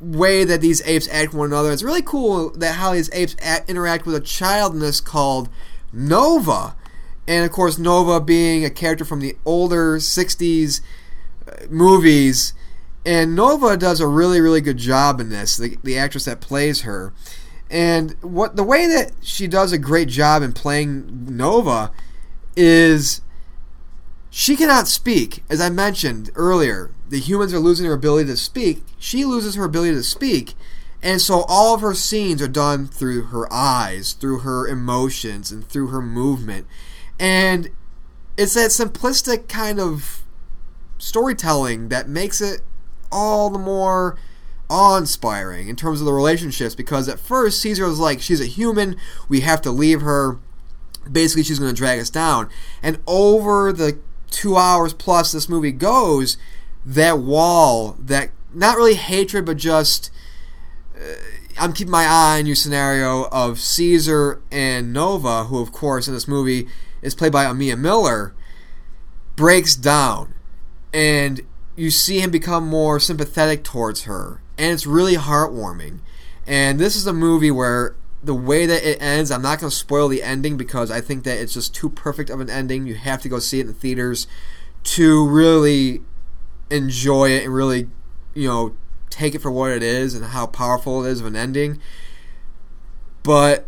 way 0.00 0.44
that 0.44 0.60
these 0.60 0.82
apes 0.86 1.08
act 1.12 1.34
one 1.34 1.48
another. 1.48 1.70
It's 1.70 1.82
really 1.82 2.02
cool 2.02 2.50
that 2.50 2.76
how 2.76 2.94
these 2.94 3.10
apes 3.12 3.36
act, 3.40 3.68
interact 3.68 4.06
with 4.06 4.14
a 4.14 4.20
child 4.20 4.72
in 4.72 4.80
this 4.80 5.00
called 5.00 5.48
Nova. 5.92 6.74
And 7.28 7.44
of 7.44 7.52
course, 7.52 7.78
Nova 7.78 8.20
being 8.20 8.64
a 8.64 8.70
character 8.70 9.04
from 9.04 9.20
the 9.20 9.36
older 9.44 9.98
60s 9.98 10.80
uh, 11.46 11.66
movies. 11.68 12.54
And 13.04 13.34
Nova 13.34 13.76
does 13.76 14.00
a 14.00 14.06
really, 14.06 14.40
really 14.40 14.60
good 14.60 14.78
job 14.78 15.20
in 15.20 15.28
this, 15.28 15.56
the, 15.56 15.78
the 15.82 15.96
actress 15.96 16.24
that 16.24 16.40
plays 16.40 16.82
her. 16.82 17.12
And 17.70 18.16
what 18.20 18.56
the 18.56 18.64
way 18.64 18.86
that 18.88 19.12
she 19.22 19.46
does 19.46 19.72
a 19.72 19.78
great 19.78 20.08
job 20.08 20.42
in 20.42 20.52
playing 20.52 21.36
Nova 21.36 21.92
is 22.56 23.20
she 24.28 24.56
cannot 24.56 24.88
speak. 24.88 25.44
As 25.48 25.60
I 25.60 25.70
mentioned 25.70 26.30
earlier, 26.34 26.90
the 27.10 27.20
humans 27.20 27.52
are 27.52 27.58
losing 27.58 27.84
their 27.84 27.94
ability 27.94 28.28
to 28.28 28.36
speak. 28.36 28.82
She 28.98 29.24
loses 29.24 29.54
her 29.56 29.64
ability 29.64 29.94
to 29.94 30.02
speak. 30.02 30.54
And 31.02 31.20
so 31.20 31.44
all 31.48 31.74
of 31.74 31.80
her 31.80 31.94
scenes 31.94 32.40
are 32.40 32.48
done 32.48 32.86
through 32.86 33.24
her 33.24 33.50
eyes, 33.52 34.12
through 34.12 34.40
her 34.40 34.66
emotions, 34.66 35.50
and 35.50 35.66
through 35.66 35.88
her 35.88 36.02
movement. 36.02 36.66
And 37.18 37.70
it's 38.36 38.54
that 38.54 38.70
simplistic 38.70 39.48
kind 39.48 39.80
of 39.80 40.22
storytelling 40.98 41.88
that 41.88 42.08
makes 42.08 42.40
it 42.40 42.60
all 43.10 43.50
the 43.50 43.58
more 43.58 44.18
awe-inspiring 44.68 45.68
in 45.68 45.74
terms 45.74 46.00
of 46.00 46.06
the 46.06 46.12
relationships 46.12 46.74
because 46.76 47.08
at 47.08 47.18
first 47.18 47.60
Caesar 47.60 47.86
was 47.86 47.98
like 47.98 48.20
she's 48.20 48.40
a 48.40 48.46
human 48.46 48.94
we 49.28 49.40
have 49.40 49.60
to 49.60 49.70
leave 49.72 50.00
her 50.00 50.38
basically 51.10 51.42
she's 51.42 51.58
going 51.58 51.74
to 51.74 51.76
drag 51.76 51.98
us 51.98 52.08
down 52.08 52.48
and 52.80 53.00
over 53.08 53.72
the 53.72 53.98
two 54.30 54.56
hours 54.56 54.94
plus 54.94 55.32
this 55.32 55.48
movie 55.48 55.72
goes, 55.72 56.36
that 56.84 57.18
wall, 57.18 57.96
that 57.98 58.30
not 58.52 58.76
really 58.76 58.94
hatred, 58.94 59.44
but 59.44 59.56
just 59.56 60.10
uh, 60.96 61.14
I'm 61.58 61.72
keeping 61.72 61.90
my 61.90 62.04
eye 62.04 62.38
on 62.38 62.46
you 62.46 62.54
scenario 62.54 63.24
of 63.26 63.60
Caesar 63.60 64.40
and 64.50 64.92
Nova, 64.92 65.44
who 65.44 65.60
of 65.60 65.72
course 65.72 66.08
in 66.08 66.14
this 66.14 66.28
movie 66.28 66.68
is 67.02 67.14
played 67.14 67.32
by 67.32 67.44
Amiah 67.44 67.76
Miller, 67.76 68.34
breaks 69.36 69.74
down, 69.74 70.34
and 70.92 71.40
you 71.76 71.90
see 71.90 72.20
him 72.20 72.30
become 72.30 72.66
more 72.66 73.00
sympathetic 73.00 73.64
towards 73.64 74.02
her, 74.02 74.40
and 74.58 74.72
it's 74.72 74.86
really 74.86 75.14
heartwarming. 75.14 76.00
And 76.46 76.78
this 76.78 76.96
is 76.96 77.06
a 77.06 77.12
movie 77.12 77.50
where 77.50 77.94
the 78.22 78.34
way 78.34 78.66
that 78.66 78.82
it 78.82 79.00
ends, 79.00 79.30
I'm 79.30 79.42
not 79.42 79.60
going 79.60 79.70
to 79.70 79.76
spoil 79.76 80.08
the 80.08 80.22
ending 80.22 80.56
because 80.56 80.90
I 80.90 81.00
think 81.00 81.24
that 81.24 81.38
it's 81.38 81.54
just 81.54 81.74
too 81.74 81.88
perfect 81.88 82.28
of 82.28 82.40
an 82.40 82.50
ending. 82.50 82.86
You 82.86 82.96
have 82.96 83.22
to 83.22 83.28
go 83.28 83.38
see 83.38 83.58
it 83.58 83.62
in 83.62 83.66
the 83.68 83.72
theaters 83.72 84.26
to 84.82 85.26
really 85.26 86.02
enjoy 86.70 87.30
it 87.30 87.44
and 87.44 87.54
really, 87.54 87.88
you 88.34 88.48
know, 88.48 88.76
take 89.10 89.34
it 89.34 89.40
for 89.40 89.50
what 89.50 89.72
it 89.72 89.82
is 89.82 90.14
and 90.14 90.26
how 90.26 90.46
powerful 90.46 91.04
it 91.04 91.10
is 91.10 91.20
of 91.20 91.26
an 91.26 91.36
ending. 91.36 91.80
But 93.22 93.66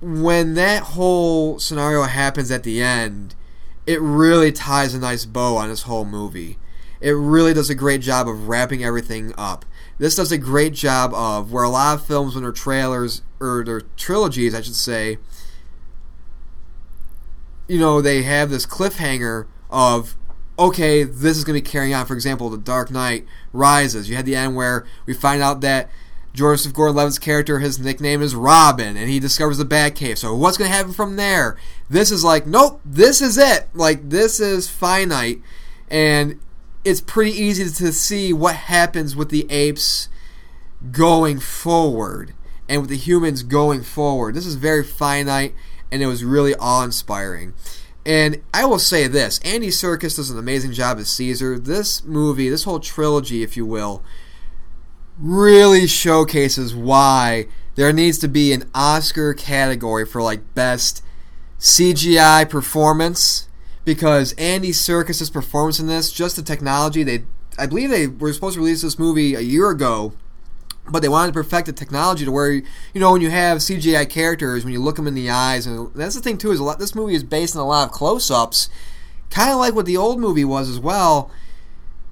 when 0.00 0.54
that 0.54 0.82
whole 0.82 1.58
scenario 1.58 2.02
happens 2.02 2.50
at 2.50 2.64
the 2.64 2.82
end, 2.82 3.34
it 3.86 4.00
really 4.00 4.52
ties 4.52 4.94
a 4.94 4.98
nice 4.98 5.24
bow 5.24 5.56
on 5.56 5.68
this 5.68 5.82
whole 5.82 6.04
movie. 6.04 6.58
It 7.00 7.12
really 7.12 7.54
does 7.54 7.70
a 7.70 7.74
great 7.74 8.00
job 8.00 8.28
of 8.28 8.48
wrapping 8.48 8.84
everything 8.84 9.32
up. 9.36 9.64
This 9.98 10.16
does 10.16 10.32
a 10.32 10.38
great 10.38 10.72
job 10.72 11.12
of 11.14 11.52
where 11.52 11.64
a 11.64 11.68
lot 11.68 11.94
of 11.94 12.06
films, 12.06 12.34
when 12.34 12.44
they're 12.44 12.52
trailers 12.52 13.22
or 13.40 13.64
their 13.64 13.82
trilogies, 13.96 14.54
I 14.54 14.60
should 14.60 14.74
say, 14.74 15.18
you 17.68 17.78
know, 17.78 18.00
they 18.00 18.22
have 18.22 18.50
this 18.50 18.66
cliffhanger 18.66 19.46
of 19.70 20.16
okay, 20.66 21.02
this 21.02 21.36
is 21.36 21.44
going 21.44 21.56
to 21.56 21.62
be 21.62 21.70
carrying 21.70 21.94
on. 21.94 22.06
For 22.06 22.14
example, 22.14 22.50
The 22.50 22.58
Dark 22.58 22.90
Knight 22.90 23.26
Rises. 23.52 24.08
You 24.08 24.16
had 24.16 24.26
the 24.26 24.36
end 24.36 24.56
where 24.56 24.86
we 25.06 25.14
find 25.14 25.42
out 25.42 25.60
that 25.62 25.90
Joseph 26.32 26.72
Gordon-Levitt's 26.72 27.18
character, 27.18 27.58
his 27.58 27.78
nickname 27.78 28.22
is 28.22 28.34
Robin, 28.34 28.96
and 28.96 29.10
he 29.10 29.20
discovers 29.20 29.58
the 29.58 29.64
Batcave. 29.64 30.18
So 30.18 30.34
what's 30.34 30.56
going 30.56 30.70
to 30.70 30.76
happen 30.76 30.92
from 30.92 31.16
there? 31.16 31.56
This 31.90 32.10
is 32.10 32.24
like, 32.24 32.46
nope, 32.46 32.80
this 32.84 33.20
is 33.20 33.36
it. 33.36 33.68
Like 33.74 34.08
this 34.08 34.40
is 34.40 34.70
finite, 34.70 35.42
and 35.90 36.40
it's 36.84 37.00
pretty 37.00 37.32
easy 37.32 37.64
to 37.64 37.92
see 37.92 38.32
what 38.32 38.54
happens 38.54 39.14
with 39.14 39.28
the 39.28 39.46
apes 39.50 40.08
going 40.90 41.38
forward 41.38 42.34
and 42.68 42.80
with 42.80 42.90
the 42.90 42.96
humans 42.96 43.42
going 43.42 43.82
forward. 43.82 44.34
This 44.34 44.46
is 44.46 44.56
very 44.56 44.82
finite 44.82 45.54
and 45.92 46.02
it 46.02 46.06
was 46.06 46.24
really 46.24 46.54
awe 46.56 46.82
inspiring. 46.82 47.52
And 48.04 48.42
I 48.52 48.64
will 48.64 48.78
say 48.78 49.06
this 49.06 49.38
Andy 49.44 49.68
Serkis 49.68 50.16
does 50.16 50.30
an 50.30 50.38
amazing 50.38 50.72
job 50.72 50.98
as 50.98 51.08
Caesar. 51.10 51.58
This 51.58 52.04
movie, 52.04 52.48
this 52.48 52.64
whole 52.64 52.80
trilogy, 52.80 53.42
if 53.42 53.56
you 53.56 53.64
will, 53.64 54.02
really 55.18 55.86
showcases 55.86 56.74
why 56.74 57.46
there 57.74 57.92
needs 57.92 58.18
to 58.18 58.28
be 58.28 58.52
an 58.52 58.68
Oscar 58.74 59.34
category 59.34 60.04
for 60.04 60.20
like 60.20 60.54
best 60.54 61.02
CGI 61.58 62.48
performance 62.48 63.48
because 63.84 64.32
Andy 64.34 64.70
Serkis's 64.70 65.30
performance 65.30 65.78
in 65.78 65.86
this, 65.86 66.12
just 66.12 66.36
the 66.36 66.42
technology, 66.42 67.02
they 67.02 67.24
I 67.58 67.66
believe 67.66 67.90
they 67.90 68.06
were 68.06 68.32
supposed 68.32 68.54
to 68.54 68.60
release 68.60 68.82
this 68.82 68.98
movie 68.98 69.34
a 69.34 69.40
year 69.40 69.70
ago, 69.70 70.14
but 70.90 71.00
they 71.00 71.08
wanted 71.08 71.28
to 71.28 71.34
perfect 71.34 71.66
the 71.66 71.72
technology 71.72 72.24
to 72.24 72.32
where 72.32 72.50
you 72.50 72.64
know 72.94 73.12
when 73.12 73.20
you 73.20 73.30
have 73.30 73.58
CGI 73.58 74.08
characters, 74.08 74.64
when 74.64 74.72
you 74.72 74.82
look 74.82 74.96
them 74.96 75.06
in 75.06 75.14
the 75.14 75.30
eyes, 75.30 75.66
and 75.66 75.92
that's 75.94 76.14
the 76.14 76.20
thing 76.20 76.38
too 76.38 76.52
is 76.52 76.60
a 76.60 76.64
lot. 76.64 76.78
This 76.78 76.94
movie 76.94 77.14
is 77.14 77.24
based 77.24 77.56
on 77.56 77.62
a 77.62 77.66
lot 77.66 77.88
of 77.88 77.92
close-ups, 77.92 78.68
kind 79.30 79.50
of 79.50 79.58
like 79.58 79.74
what 79.74 79.86
the 79.86 79.96
old 79.96 80.18
movie 80.18 80.44
was 80.44 80.68
as 80.68 80.78
well. 80.78 81.30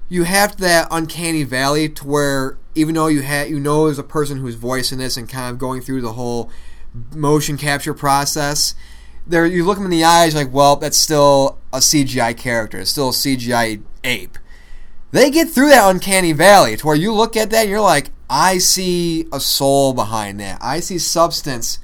You 0.09 0.23
have 0.23 0.57
that 0.57 0.87
uncanny 0.91 1.43
valley 1.43 1.87
to 1.89 2.05
where 2.05 2.57
even 2.75 2.95
though 2.95 3.07
you 3.07 3.21
have 3.21 3.49
you 3.49 3.59
know 3.59 3.85
there's 3.85 3.99
a 3.99 4.03
person 4.03 4.39
who's 4.39 4.55
voicing 4.55 4.99
this 4.99 5.17
and 5.17 5.27
kind 5.29 5.49
of 5.49 5.57
going 5.57 5.81
through 5.81 6.01
the 6.01 6.13
whole 6.13 6.49
motion 7.13 7.57
capture 7.57 7.93
process 7.93 8.75
there 9.27 9.45
you 9.45 9.63
look 9.63 9.77
them 9.77 9.85
in 9.85 9.91
the 9.91 10.03
eyes 10.03 10.35
like, 10.35 10.51
well, 10.51 10.75
that's 10.75 10.97
still 10.97 11.59
a 11.71 11.77
CGI 11.77 12.35
character. 12.35 12.79
It's 12.79 12.91
still 12.91 13.09
a 13.09 13.13
CGI 13.13 13.81
ape. 14.03 14.37
They 15.11 15.29
get 15.29 15.49
through 15.49 15.69
that 15.69 15.89
uncanny 15.89 16.31
valley 16.31 16.77
to 16.77 16.87
where 16.87 16.95
you 16.95 17.13
look 17.13 17.35
at 17.35 17.49
that 17.49 17.61
and 17.61 17.69
you're 17.69 17.81
like, 17.81 18.11
I 18.31 18.59
see 18.59 19.27
a 19.33 19.41
soul 19.41 19.93
behind 19.93 20.39
that. 20.39 20.57
I 20.61 20.79
see 20.79 20.97
substance 20.97 21.79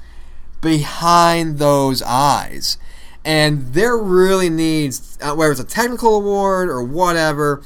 behind 0.62 1.58
those 1.58 2.00
eyes. 2.00 2.78
And 3.22 3.74
there 3.74 3.98
really 3.98 4.48
needs, 4.48 5.18
uh, 5.20 5.34
whether 5.34 5.52
it's 5.52 5.60
a 5.60 5.64
technical 5.64 6.16
award 6.16 6.70
or 6.70 6.82
whatever, 6.82 7.62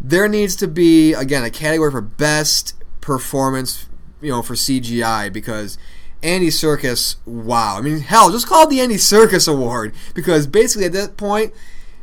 there 0.00 0.28
needs 0.28 0.54
to 0.56 0.68
be 0.68 1.12
again 1.14 1.42
a 1.42 1.50
category 1.50 1.90
for 1.90 2.00
best 2.00 2.74
performance, 3.00 3.88
you 4.20 4.30
know, 4.30 4.40
for 4.40 4.54
CGI 4.54 5.32
because 5.32 5.76
Andy 6.22 6.48
Serkis, 6.48 7.16
wow. 7.26 7.76
I 7.76 7.80
mean, 7.80 7.98
hell, 7.98 8.30
just 8.30 8.46
call 8.46 8.64
it 8.64 8.70
the 8.70 8.80
Andy 8.80 8.96
Serkis 8.96 9.52
Award 9.52 9.92
because 10.14 10.46
basically 10.46 10.86
at 10.86 10.92
that 10.92 11.16
point, 11.16 11.52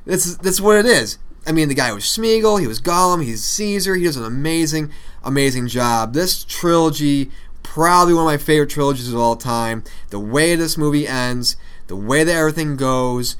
that's 0.06 0.36
that's 0.36 0.60
what 0.60 0.78
it 0.78 0.86
is. 0.86 1.18
I 1.48 1.54
mean, 1.54 1.70
the 1.70 1.76
guy 1.76 1.94
was 1.94 2.04
Smeagol, 2.04 2.60
he 2.60 2.68
was 2.68 2.82
Gollum, 2.82 3.24
he's 3.24 3.44
Caesar. 3.44 3.96
He 3.96 4.04
does 4.04 4.18
an 4.18 4.26
amazing, 4.26 4.92
amazing 5.24 5.68
job. 5.68 6.14
This 6.14 6.44
trilogy, 6.44 7.32
probably 7.64 8.14
one 8.14 8.24
of 8.24 8.28
my 8.28 8.38
favorite 8.38 8.70
trilogies 8.70 9.12
of 9.12 9.20
all 9.20 9.36
time. 9.36 9.84
The 10.10 10.20
way 10.20 10.56
this 10.56 10.78
movie 10.78 11.08
ends, 11.08 11.56
the 11.88 11.96
way 11.96 12.24
that 12.24 12.36
everything 12.36 12.76
goes, 12.76 13.36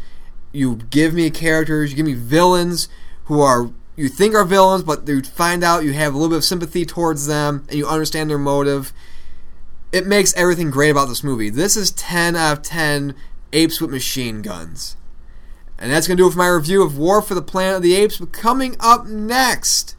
you 0.52 0.76
give 0.90 1.14
me 1.14 1.30
characters, 1.30 1.92
you 1.92 1.98
give 1.98 2.06
me 2.06 2.14
villains 2.14 2.90
who 3.26 3.42
are 3.42 3.72
you 3.96 4.08
think 4.08 4.34
are 4.34 4.46
villains, 4.46 4.84
but 4.84 5.06
you 5.10 5.22
find 5.22 5.62
out 5.62 5.84
you 5.84 5.92
have 5.92 6.14
a 6.14 6.18
little 6.18 6.30
bit 6.30 6.38
of 6.38 6.46
sympathy 6.46 6.86
towards 6.86 7.28
them 7.28 7.66
and 7.68 7.78
you 7.78 7.86
understand 7.86 8.30
their 8.30 8.38
motive. 8.38 8.94
It 9.92 10.08
makes 10.08 10.34
everything 10.36 10.72
great 10.72 10.92
about 10.92 11.10
this 11.10 11.24
movie. 11.24 11.50
This 11.50 11.76
is 11.76 11.92
10 11.92 12.38
out 12.38 12.60
of 12.60 12.64
10 12.64 13.14
apes 13.52 13.82
with 13.82 13.92
machine 13.92 14.42
guns. 14.42 14.96
And 15.78 15.92
that's 15.92 16.08
going 16.08 16.16
to 16.16 16.24
do 16.24 16.28
it 16.28 16.32
for 16.32 16.38
my 16.38 16.48
review 16.48 16.82
of 16.82 16.98
War 16.98 17.22
for 17.22 17.36
the 17.36 17.42
Planet 17.42 17.78
of 17.78 17.82
the 17.84 17.96
Apes. 17.96 18.18
But 18.18 18.32
coming 18.32 18.78
up 18.80 19.06
next, 19.06 19.96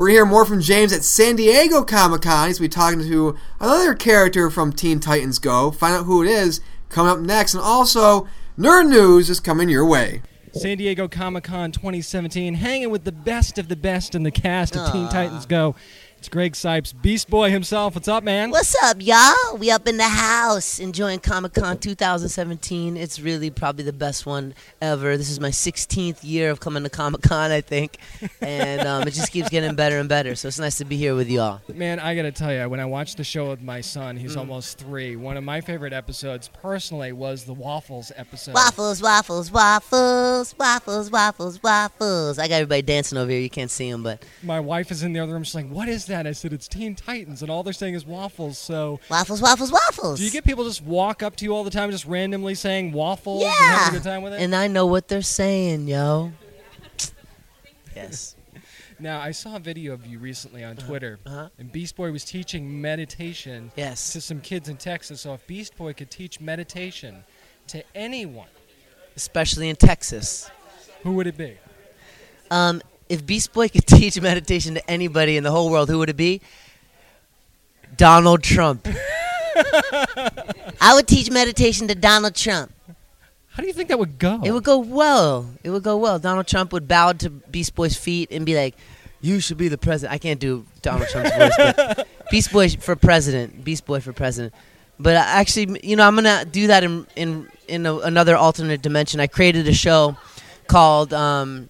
we're 0.00 0.06
going 0.06 0.14
to 0.14 0.18
hear 0.20 0.24
more 0.24 0.46
from 0.46 0.62
James 0.62 0.94
at 0.94 1.04
San 1.04 1.36
Diego 1.36 1.84
Comic 1.84 2.22
Con. 2.22 2.48
He's 2.48 2.58
going 2.58 2.70
to 2.70 2.74
be 2.74 2.80
talking 2.80 3.00
to 3.00 3.36
another 3.60 3.92
character 3.92 4.48
from 4.48 4.72
Teen 4.72 4.98
Titans 4.98 5.38
Go. 5.38 5.70
Find 5.70 5.94
out 5.94 6.06
who 6.06 6.22
it 6.22 6.28
is 6.30 6.62
coming 6.88 7.12
up 7.12 7.18
next. 7.18 7.52
And 7.52 7.62
also, 7.62 8.26
Nerd 8.56 8.88
News 8.88 9.28
is 9.28 9.40
coming 9.40 9.68
your 9.68 9.84
way. 9.84 10.22
San 10.54 10.78
Diego 10.78 11.06
Comic 11.06 11.44
Con 11.44 11.70
2017, 11.70 12.54
hanging 12.54 12.88
with 12.88 13.04
the 13.04 13.12
best 13.12 13.58
of 13.58 13.68
the 13.68 13.76
best 13.76 14.14
in 14.14 14.22
the 14.22 14.30
cast 14.30 14.74
of 14.74 14.90
Teen 14.90 15.04
ah. 15.04 15.10
Titans 15.10 15.44
Go. 15.44 15.76
It's 16.20 16.28
Greg 16.28 16.52
Cipes, 16.52 16.92
Beast 16.92 17.30
Boy 17.30 17.48
himself. 17.48 17.94
What's 17.94 18.06
up, 18.06 18.22
man? 18.22 18.50
What's 18.50 18.76
up, 18.84 18.98
y'all? 19.00 19.56
We 19.56 19.70
up 19.70 19.88
in 19.88 19.96
the 19.96 20.04
house 20.04 20.78
enjoying 20.78 21.20
Comic 21.20 21.54
Con 21.54 21.78
2017. 21.78 22.98
It's 22.98 23.18
really 23.18 23.48
probably 23.48 23.84
the 23.84 23.94
best 23.94 24.26
one 24.26 24.52
ever. 24.82 25.16
This 25.16 25.30
is 25.30 25.40
my 25.40 25.48
16th 25.48 26.18
year 26.22 26.50
of 26.50 26.60
coming 26.60 26.82
to 26.82 26.90
Comic 26.90 27.22
Con, 27.22 27.50
I 27.50 27.62
think, 27.62 27.96
and 28.42 28.82
um, 28.86 29.08
it 29.08 29.12
just 29.12 29.32
keeps 29.32 29.48
getting 29.48 29.74
better 29.74 29.98
and 29.98 30.10
better. 30.10 30.34
So 30.34 30.48
it's 30.48 30.58
nice 30.58 30.76
to 30.76 30.84
be 30.84 30.98
here 30.98 31.14
with 31.14 31.30
y'all. 31.30 31.62
Man, 31.72 31.98
I 31.98 32.14
gotta 32.14 32.32
tell 32.32 32.52
you, 32.52 32.68
when 32.68 32.80
I 32.80 32.84
watched 32.84 33.16
the 33.16 33.24
show 33.24 33.48
with 33.48 33.62
my 33.62 33.80
son, 33.80 34.18
he's 34.18 34.36
almost 34.36 34.76
three. 34.76 35.16
One 35.16 35.38
of 35.38 35.44
my 35.44 35.62
favorite 35.62 35.94
episodes, 35.94 36.48
personally, 36.48 37.12
was 37.12 37.44
the 37.44 37.54
Waffles 37.54 38.12
episode. 38.14 38.52
Waffles, 38.52 39.00
waffles, 39.00 39.50
waffles, 39.50 40.54
waffles, 40.58 41.10
waffles, 41.10 41.62
waffles. 41.62 42.38
I 42.38 42.46
got 42.46 42.56
everybody 42.56 42.82
dancing 42.82 43.16
over 43.16 43.30
here. 43.30 43.40
You 43.40 43.48
can't 43.48 43.70
see 43.70 43.90
them, 43.90 44.02
but 44.02 44.22
My 44.42 44.60
wife 44.60 44.90
is 44.90 45.02
in 45.02 45.14
the 45.14 45.20
other 45.20 45.32
room. 45.32 45.44
She's 45.44 45.54
like, 45.54 45.70
"What 45.70 45.88
is 45.88 46.09
that?" 46.10 46.26
I 46.26 46.32
said, 46.32 46.52
"It's 46.52 46.68
Teen 46.68 46.94
Titans," 46.94 47.42
and 47.42 47.50
all 47.50 47.62
they're 47.62 47.72
saying 47.72 47.94
is 47.94 48.06
waffles. 48.06 48.58
So, 48.58 49.00
waffles, 49.10 49.40
waffles, 49.40 49.72
waffles. 49.72 50.18
do 50.18 50.24
you 50.24 50.30
get 50.30 50.44
people 50.44 50.64
just 50.64 50.82
walk 50.82 51.22
up 51.22 51.34
to 51.36 51.44
you 51.44 51.54
all 51.54 51.64
the 51.64 51.70
time, 51.70 51.90
just 51.90 52.04
randomly 52.04 52.54
saying 52.54 52.92
waffles 52.92 53.42
and 53.42 53.52
yeah. 53.52 53.76
having 53.78 53.96
a 53.96 53.98
good 53.98 54.08
time 54.08 54.22
with 54.22 54.34
it? 54.34 54.40
And 54.40 54.54
I 54.54 54.66
know 54.66 54.86
what 54.86 55.08
they're 55.08 55.22
saying, 55.22 55.88
yo. 55.88 56.32
Yes. 57.96 58.36
Now, 58.98 59.20
I 59.20 59.30
saw 59.30 59.56
a 59.56 59.58
video 59.58 59.94
of 59.94 60.06
you 60.06 60.18
recently 60.18 60.62
on 60.62 60.76
Twitter, 60.76 61.18
uh-huh. 61.24 61.48
and 61.58 61.72
Beast 61.72 61.96
Boy 61.96 62.12
was 62.12 62.22
teaching 62.24 62.80
meditation 62.80 63.72
Yes. 63.74 64.12
to 64.12 64.20
some 64.20 64.40
kids 64.42 64.68
in 64.68 64.76
Texas. 64.76 65.22
So, 65.22 65.32
if 65.32 65.46
Beast 65.46 65.74
Boy 65.76 65.94
could 65.94 66.10
teach 66.10 66.38
meditation 66.38 67.24
to 67.68 67.82
anyone, 67.94 68.48
Especially 69.16 69.70
in 69.70 69.76
Texas. 69.76 70.50
who 71.02 71.12
would 71.12 71.26
it 71.26 71.36
be? 71.36 71.56
Um, 72.50 72.82
if 73.10 73.26
Beast 73.26 73.52
Boy 73.52 73.68
could 73.68 73.86
teach 73.98 74.18
meditation 74.20 74.74
to 74.74 74.90
anybody 74.90 75.36
in 75.36 75.44
the 75.44 75.50
whole 75.50 75.70
world, 75.70 75.90
who 75.90 75.98
would 75.98 76.08
it 76.08 76.16
be? 76.16 76.40
Donald 77.96 78.42
Trump. 78.42 78.88
I 80.80 80.92
would 80.94 81.06
teach 81.06 81.30
meditation 81.30 81.88
to 81.88 81.94
Donald 81.94 82.34
Trump. 82.34 82.72
How 83.48 83.62
do 83.62 83.66
you 83.66 83.74
think 83.74 83.88
that 83.88 83.98
would 83.98 84.18
go? 84.18 84.40
It 84.44 84.52
would 84.52 84.62
go 84.62 84.78
well. 84.78 85.50
It 85.64 85.70
would 85.70 85.82
go 85.82 85.96
well. 85.96 86.18
Donald 86.18 86.46
Trump 86.46 86.72
would 86.72 86.86
bow 86.86 87.12
to 87.12 87.28
Beast 87.28 87.74
Boy's 87.74 87.96
feet 87.96 88.30
and 88.30 88.46
be 88.46 88.54
like, 88.54 88.76
"You 89.20 89.40
should 89.40 89.58
be 89.58 89.66
the 89.66 89.76
president." 89.76 90.14
I 90.14 90.18
can't 90.18 90.38
do 90.38 90.64
Donald 90.82 91.08
Trump's 91.08 91.36
voice, 91.36 91.52
but 91.56 92.08
Beast 92.30 92.52
Boy 92.52 92.68
for 92.68 92.94
president. 92.94 93.64
Beast 93.64 93.84
Boy 93.84 93.98
for 93.98 94.12
president. 94.12 94.54
But 95.00 95.16
actually, 95.16 95.80
you 95.82 95.96
know, 95.96 96.06
I'm 96.06 96.14
gonna 96.14 96.44
do 96.44 96.68
that 96.68 96.84
in 96.84 97.06
in 97.16 97.48
in 97.66 97.86
a, 97.86 97.96
another 97.98 98.36
alternate 98.36 98.82
dimension. 98.82 99.18
I 99.18 99.26
created 99.26 99.66
a 99.66 99.74
show 99.74 100.16
called 100.68 101.12
um, 101.12 101.68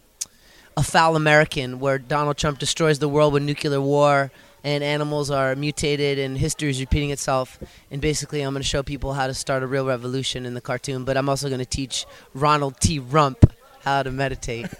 "A 0.80 0.82
Foul 0.82 1.14
American," 1.14 1.78
where 1.78 1.98
Donald 1.98 2.38
Trump 2.38 2.58
destroys 2.58 2.98
the 2.98 3.08
world 3.08 3.34
with 3.34 3.42
nuclear 3.42 3.80
war, 3.80 4.32
and 4.64 4.82
animals 4.82 5.30
are 5.30 5.54
mutated, 5.54 6.18
and 6.18 6.38
history 6.38 6.70
is 6.70 6.80
repeating 6.80 7.10
itself. 7.10 7.58
And 7.90 8.00
basically, 8.00 8.40
I'm 8.40 8.54
going 8.54 8.62
to 8.62 8.68
show 8.68 8.82
people 8.82 9.12
how 9.12 9.26
to 9.26 9.34
start 9.34 9.62
a 9.62 9.66
real 9.66 9.86
revolution 9.86 10.46
in 10.46 10.54
the 10.54 10.60
cartoon. 10.60 11.04
But 11.04 11.16
I'm 11.18 11.28
also 11.28 11.48
going 11.48 11.58
to 11.60 11.66
teach 11.66 12.06
Ronald 12.32 12.80
T. 12.80 12.98
Rump 12.98 13.44
how 13.84 14.02
to 14.02 14.10
meditate. 14.10 14.66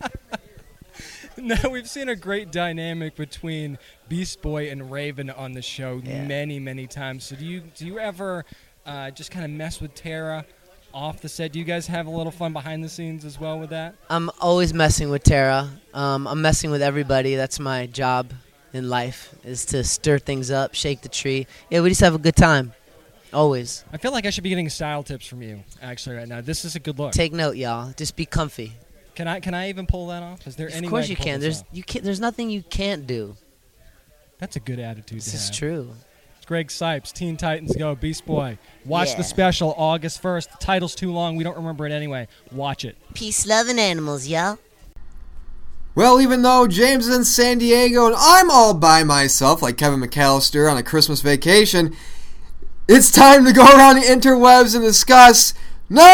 Now 1.36 1.70
we've 1.70 1.88
seen 1.88 2.08
a 2.08 2.16
great 2.16 2.50
dynamic 2.50 3.14
between 3.14 3.78
Beast 4.08 4.42
Boy 4.42 4.70
and 4.70 4.90
Raven 4.90 5.30
on 5.30 5.52
the 5.52 5.62
show 5.62 6.00
Yeah. 6.04 6.24
many, 6.26 6.58
many 6.58 6.88
times. 6.88 7.24
So 7.24 7.36
do 7.36 7.44
you 7.44 7.60
do 7.60 7.86
you 7.86 8.00
ever 8.00 8.44
uh, 8.84 9.12
just 9.12 9.30
kind 9.30 9.44
of 9.44 9.50
mess 9.52 9.80
with 9.80 9.94
Tara 9.94 10.44
off 10.92 11.20
the 11.20 11.28
set? 11.28 11.52
Do 11.52 11.58
you 11.58 11.64
guys 11.64 11.86
have 11.86 12.06
a 12.06 12.10
little 12.10 12.32
fun 12.32 12.52
behind 12.52 12.82
the 12.82 12.88
scenes 12.88 13.24
as 13.24 13.38
well 13.40 13.58
with 13.58 13.70
that? 13.70 13.94
I'm 14.10 14.30
always 14.40 14.72
messing 14.74 15.10
with 15.10 15.22
Tara. 15.22 15.68
Um, 15.94 16.26
I'm 16.26 16.42
messing 16.42 16.70
with 16.70 16.82
everybody. 16.82 17.34
That's 17.34 17.60
my 17.60 17.86
job 17.86 18.32
in 18.72 18.88
life 18.88 19.34
is 19.44 19.64
to 19.66 19.82
stir 19.84 20.18
things 20.18 20.50
up, 20.50 20.74
shake 20.74 21.00
the 21.00 21.08
tree. 21.08 21.46
Yeah, 21.70 21.80
we 21.80 21.88
just 21.88 22.00
have 22.00 22.14
a 22.14 22.18
good 22.18 22.36
time. 22.36 22.72
Always. 23.32 23.84
I 23.92 23.98
feel 23.98 24.12
like 24.12 24.24
I 24.26 24.30
should 24.30 24.44
be 24.44 24.48
getting 24.48 24.68
style 24.68 25.02
tips 25.02 25.26
from 25.26 25.42
you 25.42 25.62
actually 25.82 26.16
right 26.16 26.28
now. 26.28 26.40
This 26.40 26.64
is 26.64 26.76
a 26.76 26.80
good 26.80 26.98
look. 26.98 27.12
Take 27.12 27.32
note, 27.32 27.56
y'all. 27.56 27.92
Just 27.96 28.16
be 28.16 28.24
comfy. 28.24 28.72
Can 29.14 29.28
I 29.28 29.40
can 29.40 29.52
I 29.52 29.68
even 29.68 29.86
pull 29.86 30.06
that 30.08 30.22
off? 30.22 30.46
Is 30.46 30.56
there 30.56 30.70
any 30.72 30.86
Of 30.86 30.90
course 30.90 31.08
you 31.08 31.16
can. 31.16 31.40
There's 31.40 31.60
off? 31.60 31.66
you 31.72 31.82
can 31.82 32.04
There's 32.04 32.20
nothing 32.20 32.48
you 32.50 32.62
can't 32.62 33.06
do. 33.06 33.36
That's 34.38 34.56
a 34.56 34.60
good 34.60 34.78
attitude 34.78 35.18
This 35.18 35.34
is 35.34 35.50
true. 35.50 35.90
It's 36.48 36.50
Greg 36.50 36.68
Cipes, 36.68 37.12
Teen 37.12 37.36
Titans 37.36 37.76
Go, 37.76 37.94
Beast 37.94 38.24
Boy. 38.24 38.56
Watch 38.86 39.10
Yeah. 39.10 39.16
the 39.18 39.24
special 39.24 39.74
August 39.76 40.22
1st. 40.22 40.50
The 40.52 40.56
title's 40.56 40.94
too 40.94 41.12
long. 41.12 41.36
We 41.36 41.44
don't 41.44 41.58
remember 41.58 41.84
it 41.84 41.92
anyway. 41.92 42.26
Watch 42.50 42.86
it. 42.86 42.96
Peace, 43.12 43.44
love, 43.46 43.68
and 43.68 43.78
animals, 43.78 44.26
y'all. 44.28 44.56
Well, 45.94 46.22
even 46.22 46.40
though 46.40 46.66
James 46.66 47.06
is 47.06 47.14
in 47.14 47.26
San 47.26 47.58
Diego 47.58 48.06
and 48.06 48.14
I'm 48.18 48.50
all 48.50 48.72
by 48.72 49.04
myself, 49.04 49.60
like 49.60 49.76
Kevin 49.76 50.00
McAllister 50.00 50.70
on 50.70 50.78
a 50.78 50.82
Christmas 50.82 51.20
vacation, 51.20 51.94
it's 52.88 53.10
time 53.10 53.44
to 53.44 53.52
go 53.52 53.66
around 53.66 53.96
the 53.96 54.06
interwebs 54.06 54.74
and 54.74 54.82
discuss 54.82 55.52
Nerd 55.90 56.06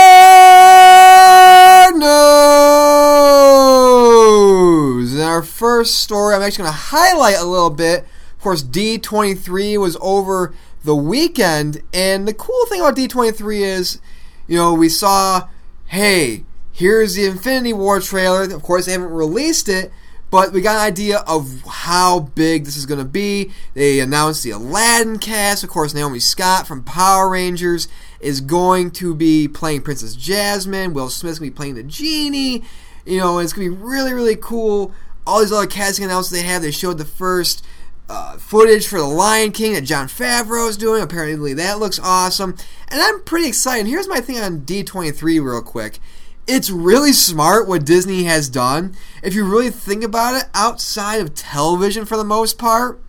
News! 4.99 5.14
In 5.14 5.20
our 5.20 5.44
first 5.44 6.01
story, 6.01 6.35
I'm 6.35 6.42
actually 6.42 6.64
going 6.64 6.73
to 6.73 6.79
highlight 6.79 7.37
a 7.37 7.44
little 7.44 7.70
bit. 7.70 8.05
Course, 8.44 8.62
D23 8.62 9.80
was 9.80 9.96
over 10.02 10.54
the 10.85 10.94
weekend, 10.94 11.83
and 11.94 12.28
the 12.28 12.35
cool 12.35 12.66
thing 12.66 12.80
about 12.80 12.94
D23 12.94 13.61
is, 13.61 14.00
you 14.46 14.59
know, 14.59 14.74
we 14.74 14.90
saw, 14.90 15.48
hey, 15.87 16.44
here's 16.70 17.14
the 17.14 17.24
Infinity 17.24 17.72
War 17.72 18.00
trailer. 18.00 18.42
Of 18.42 18.62
course, 18.62 18.85
they 18.85 18.92
haven't 18.92 19.09
released 19.09 19.70
it, 19.70 19.90
but 20.30 20.52
we 20.52 20.61
got 20.61 20.76
an 20.76 20.83
idea 20.83 21.20
of 21.20 21.62
how 21.66 22.20
big 22.20 22.66
this 22.66 22.76
is 22.76 22.85
going 22.85 22.98
to 22.98 23.07
be. 23.07 23.50
They 23.72 23.98
announced 23.98 24.42
the 24.42 24.50
Aladdin 24.50 25.18
cast. 25.18 25.64
Of 25.64 25.70
course, 25.70 25.94
Naomi 25.94 26.18
Scott 26.18 26.66
from 26.66 26.83
Power 26.85 27.30
Rangers 27.30 27.88
is 28.20 28.42
going 28.42 28.90
to 28.90 29.14
be 29.14 29.48
playing 29.48 29.80
Princess 29.80 30.14
Jasmine. 30.14 30.92
Will 30.92 31.09
Smith's 31.09 31.38
going 31.38 31.50
to 31.50 31.54
be 31.54 31.57
playing 31.57 31.76
the 31.76 31.83
genie. 31.83 32.62
You 33.07 33.20
know, 33.20 33.38
it's 33.38 33.54
going 33.54 33.70
to 33.70 33.74
be 33.74 33.83
really, 33.83 34.12
really 34.12 34.37
cool. 34.37 34.92
All 35.26 35.40
these 35.40 35.50
other 35.50 35.66
casting 35.66 36.04
announcements 36.04 36.42
they 36.42 36.46
have, 36.46 36.61
they 36.61 36.70
showed 36.70 36.98
the 36.98 37.07
first 37.07 37.64
uh, 38.09 38.37
footage 38.37 38.87
for 38.87 38.99
The 38.99 39.07
Lion 39.07 39.53
King 39.53 39.73
that 39.75 39.83
Jon 39.83 40.09
Favreau 40.09 40.69
is 40.69 40.77
doing. 40.77 41.03
Apparently, 41.03 41.55
that 41.55 41.79
looks 41.79 41.99
awesome. 41.99 42.57
And 42.88 43.01
I'm 43.01 43.23
pretty 43.23 43.49
excited. 43.49 43.87
Here's 43.87 44.09
my 44.09 44.21
thing 44.21 44.38
on 44.38 44.61
D23 44.61 45.23
real 45.23 45.62
quick. 45.62 45.99
It's 46.47 46.69
really 46.69 47.12
smart 47.12 47.67
what 47.67 47.87
Disney 47.87 48.25
has 48.25 48.51
done. 48.51 48.95
If 49.23 49.35
you 49.35 49.45
really 49.45 49.71
think 49.71 50.05
about 50.05 50.35
it, 50.35 50.49
outside 50.53 51.21
of 51.21 51.35
television 51.35 52.05
for 52.05 52.19
the 52.19 52.25
most 52.25 52.59
part, 52.59 53.03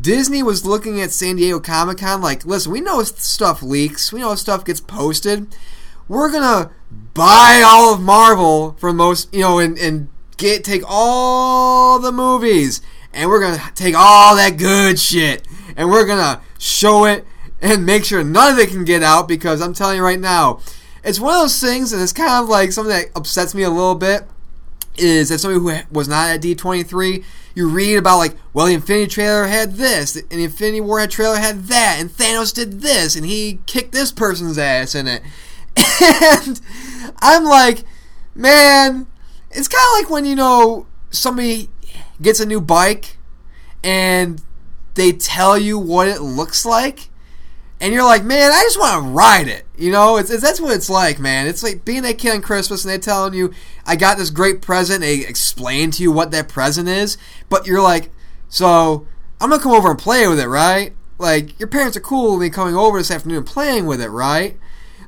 Disney 0.00 0.42
was 0.42 0.66
looking 0.66 1.00
at 1.00 1.12
San 1.12 1.36
Diego 1.36 1.60
Comic 1.60 1.98
Con 1.98 2.20
like, 2.20 2.44
listen, 2.44 2.72
we 2.72 2.80
know 2.80 3.02
stuff 3.04 3.62
leaks, 3.62 4.12
we 4.12 4.20
know 4.20 4.34
stuff 4.34 4.64
gets 4.64 4.80
posted, 4.80 5.54
we're 6.08 6.30
gonna 6.30 6.72
buy 7.14 7.62
all 7.64 7.94
of 7.94 8.00
Marvel 8.00 8.72
for 8.78 8.92
most, 8.92 9.32
you 9.32 9.40
know, 9.40 9.58
and 9.58 9.78
and 9.78 10.08
get 10.36 10.64
take 10.64 10.82
all 10.86 11.98
the 11.98 12.12
movies, 12.12 12.80
and 13.16 13.30
we're 13.30 13.40
gonna 13.40 13.62
take 13.74 13.94
all 13.96 14.36
that 14.36 14.58
good 14.58 14.98
shit, 14.98 15.46
and 15.76 15.90
we're 15.90 16.06
gonna 16.06 16.42
show 16.58 17.06
it 17.06 17.26
and 17.60 17.86
make 17.86 18.04
sure 18.04 18.22
none 18.22 18.52
of 18.52 18.58
it 18.58 18.68
can 18.68 18.84
get 18.84 19.02
out 19.02 19.26
because 19.26 19.60
I'm 19.60 19.72
telling 19.72 19.96
you 19.96 20.04
right 20.04 20.20
now, 20.20 20.60
it's 21.02 21.18
one 21.18 21.34
of 21.34 21.40
those 21.42 21.60
things, 21.60 21.92
and 21.92 22.02
it's 22.02 22.12
kind 22.12 22.42
of 22.42 22.48
like 22.48 22.72
something 22.72 22.94
that 22.94 23.06
upsets 23.16 23.54
me 23.54 23.62
a 23.62 23.70
little 23.70 23.94
bit. 23.94 24.24
Is 24.98 25.30
that 25.30 25.38
somebody 25.38 25.60
who 25.60 25.86
was 25.90 26.08
not 26.08 26.28
at 26.28 26.42
D23? 26.42 27.24
You 27.54 27.68
read 27.68 27.96
about 27.96 28.18
like, 28.18 28.36
well, 28.52 28.66
the 28.66 28.74
Infinity 28.74 29.08
trailer 29.08 29.46
had 29.46 29.74
this, 29.74 30.16
and 30.16 30.28
the 30.28 30.44
Infinity 30.44 30.82
War 30.82 31.00
had 31.00 31.10
trailer 31.10 31.36
had 31.36 31.64
that, 31.64 31.96
and 31.98 32.10
Thanos 32.10 32.54
did 32.54 32.82
this, 32.82 33.16
and 33.16 33.24
he 33.24 33.60
kicked 33.66 33.92
this 33.92 34.12
person's 34.12 34.58
ass 34.58 34.94
in 34.94 35.06
it, 35.06 35.22
and 36.02 36.60
I'm 37.20 37.44
like, 37.44 37.84
man, 38.34 39.06
it's 39.50 39.68
kind 39.68 39.84
of 39.92 40.02
like 40.02 40.10
when 40.10 40.26
you 40.26 40.34
know 40.34 40.86
somebody 41.10 41.70
gets 42.20 42.40
a 42.40 42.46
new 42.46 42.60
bike, 42.60 43.18
and 43.82 44.42
they 44.94 45.12
tell 45.12 45.58
you 45.58 45.78
what 45.78 46.08
it 46.08 46.20
looks 46.20 46.64
like, 46.64 47.10
and 47.80 47.92
you're 47.92 48.04
like, 48.04 48.24
man, 48.24 48.50
I 48.52 48.62
just 48.62 48.78
want 48.78 49.04
to 49.04 49.10
ride 49.10 49.48
it. 49.48 49.66
You 49.76 49.92
know, 49.92 50.16
it's, 50.16 50.30
it's, 50.30 50.42
that's 50.42 50.60
what 50.60 50.74
it's 50.74 50.88
like, 50.88 51.18
man. 51.18 51.46
It's 51.46 51.62
like 51.62 51.84
being 51.84 52.04
a 52.06 52.14
kid 52.14 52.34
on 52.34 52.40
Christmas 52.40 52.84
and 52.84 52.92
they 52.92 52.98
telling 52.98 53.34
you, 53.34 53.52
I 53.84 53.96
got 53.96 54.16
this 54.16 54.30
great 54.30 54.62
present. 54.62 55.00
They 55.00 55.26
explain 55.26 55.90
to 55.92 56.02
you 56.02 56.10
what 56.10 56.30
that 56.30 56.48
present 56.48 56.88
is, 56.88 57.18
but 57.50 57.66
you're 57.66 57.82
like, 57.82 58.10
so 58.48 59.06
I'm 59.40 59.50
gonna 59.50 59.62
come 59.62 59.72
over 59.72 59.90
and 59.90 59.98
play 59.98 60.26
with 60.26 60.40
it, 60.40 60.48
right? 60.48 60.94
Like 61.18 61.58
your 61.58 61.68
parents 61.68 61.96
are 61.96 62.00
cool 62.00 62.32
with 62.32 62.40
me 62.40 62.50
coming 62.50 62.74
over 62.74 62.98
this 62.98 63.10
afternoon 63.10 63.38
and 63.38 63.46
playing 63.46 63.84
with 63.84 64.00
it, 64.00 64.08
right? 64.08 64.56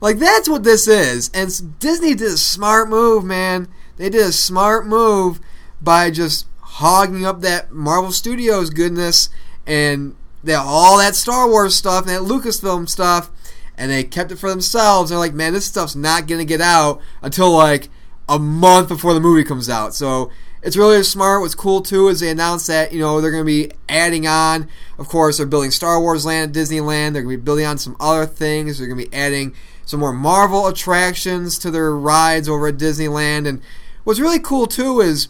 Like 0.02 0.18
that's 0.18 0.48
what 0.48 0.64
this 0.64 0.86
is. 0.86 1.30
And 1.32 1.78
Disney 1.78 2.14
did 2.14 2.32
a 2.32 2.36
smart 2.36 2.90
move, 2.90 3.24
man. 3.24 3.68
They 3.96 4.10
did 4.10 4.26
a 4.26 4.32
smart 4.32 4.86
move 4.86 5.40
by 5.80 6.10
just 6.10 6.46
hogging 6.78 7.26
up 7.26 7.40
that 7.40 7.72
Marvel 7.72 8.12
Studios 8.12 8.70
goodness 8.70 9.30
and 9.66 10.14
that 10.44 10.60
all 10.64 10.98
that 10.98 11.16
Star 11.16 11.48
Wars 11.48 11.74
stuff 11.74 12.06
and 12.06 12.10
that 12.10 12.22
Lucasfilm 12.22 12.88
stuff, 12.88 13.30
and 13.76 13.90
they 13.90 14.04
kept 14.04 14.30
it 14.30 14.38
for 14.38 14.48
themselves. 14.48 15.10
They're 15.10 15.18
like, 15.18 15.34
man, 15.34 15.52
this 15.54 15.66
stuff's 15.66 15.96
not 15.96 16.28
gonna 16.28 16.44
get 16.44 16.60
out 16.60 17.00
until 17.20 17.50
like 17.50 17.88
a 18.28 18.38
month 18.38 18.86
before 18.86 19.12
the 19.12 19.20
movie 19.20 19.42
comes 19.42 19.68
out. 19.68 19.92
So 19.92 20.30
it's 20.62 20.76
really 20.76 21.02
smart. 21.02 21.40
What's 21.40 21.56
cool 21.56 21.82
too 21.82 22.06
is 22.06 22.20
they 22.20 22.30
announced 22.30 22.68
that 22.68 22.92
you 22.92 23.00
know 23.00 23.20
they're 23.20 23.32
gonna 23.32 23.44
be 23.44 23.72
adding 23.88 24.28
on. 24.28 24.68
Of 24.98 25.08
course, 25.08 25.38
they're 25.38 25.46
building 25.46 25.72
Star 25.72 26.00
Wars 26.00 26.24
Land 26.24 26.56
at 26.56 26.62
Disneyland. 26.62 27.12
They're 27.12 27.22
gonna 27.22 27.36
be 27.36 27.42
building 27.42 27.66
on 27.66 27.78
some 27.78 27.96
other 27.98 28.24
things. 28.24 28.78
They're 28.78 28.86
gonna 28.86 29.02
be 29.02 29.12
adding 29.12 29.52
some 29.84 29.98
more 29.98 30.12
Marvel 30.12 30.68
attractions 30.68 31.58
to 31.58 31.72
their 31.72 31.90
rides 31.96 32.48
over 32.48 32.68
at 32.68 32.76
Disneyland. 32.76 33.48
And 33.48 33.62
what's 34.04 34.20
really 34.20 34.38
cool 34.38 34.68
too 34.68 35.00
is 35.00 35.26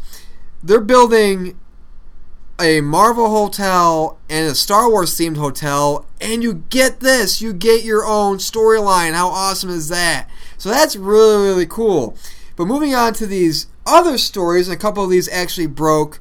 they're 0.63 0.81
building 0.81 1.59
a 2.61 2.81
Marvel 2.81 3.31
hotel 3.31 4.19
and 4.29 4.51
a 4.51 4.55
Star 4.55 4.91
Wars 4.91 5.15
themed 5.15 5.37
hotel, 5.37 6.07
and 6.21 6.43
you 6.43 6.65
get 6.71 7.01
this. 7.01 7.41
You 7.41 7.53
get 7.53 7.85
your 7.85 8.05
own 8.05 8.39
storyline. 8.39 9.13
How 9.13 9.29
awesome 9.29 9.71
is 9.71 9.89
that? 9.89 10.29
So 10.57 10.69
that's 10.69 10.97
really, 10.97 11.45
really 11.45 11.67
cool. 11.67 12.17
But 12.57 12.67
moving 12.67 12.95
on 12.95 13.15
to 13.15 13.27
these 13.27 13.69
other 13.87 14.19
stories, 14.19 14.69
and 14.69 14.77
a 14.77 14.81
couple 14.81 15.05
of 15.05 15.11
these 15.11 15.29
actually 15.29 15.69
broke 15.69 16.21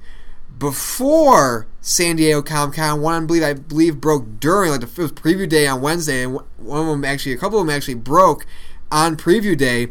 before 0.60 1.68
San 1.82 2.16
Diego 2.16 2.42
Comic 2.42 2.76
Con. 2.76 3.02
One, 3.02 3.24
I 3.24 3.26
believe, 3.26 3.44
I 3.44 3.54
believe 3.54 4.00
broke 4.00 4.40
during, 4.40 4.72
like 4.72 4.82
the 4.82 5.02
was 5.02 5.12
preview 5.12 5.50
day 5.50 5.66
on 5.66 5.82
Wednesday, 5.82 6.24
and 6.24 6.40
one 6.58 6.82
of 6.82 6.88
them 6.88 7.04
actually, 7.04 7.34
a 7.34 7.38
couple 7.38 7.60
of 7.60 7.66
them 7.66 7.76
actually 7.76 7.96
broke 7.96 8.46
on 8.92 9.18
preview 9.18 9.58
day. 9.58 9.88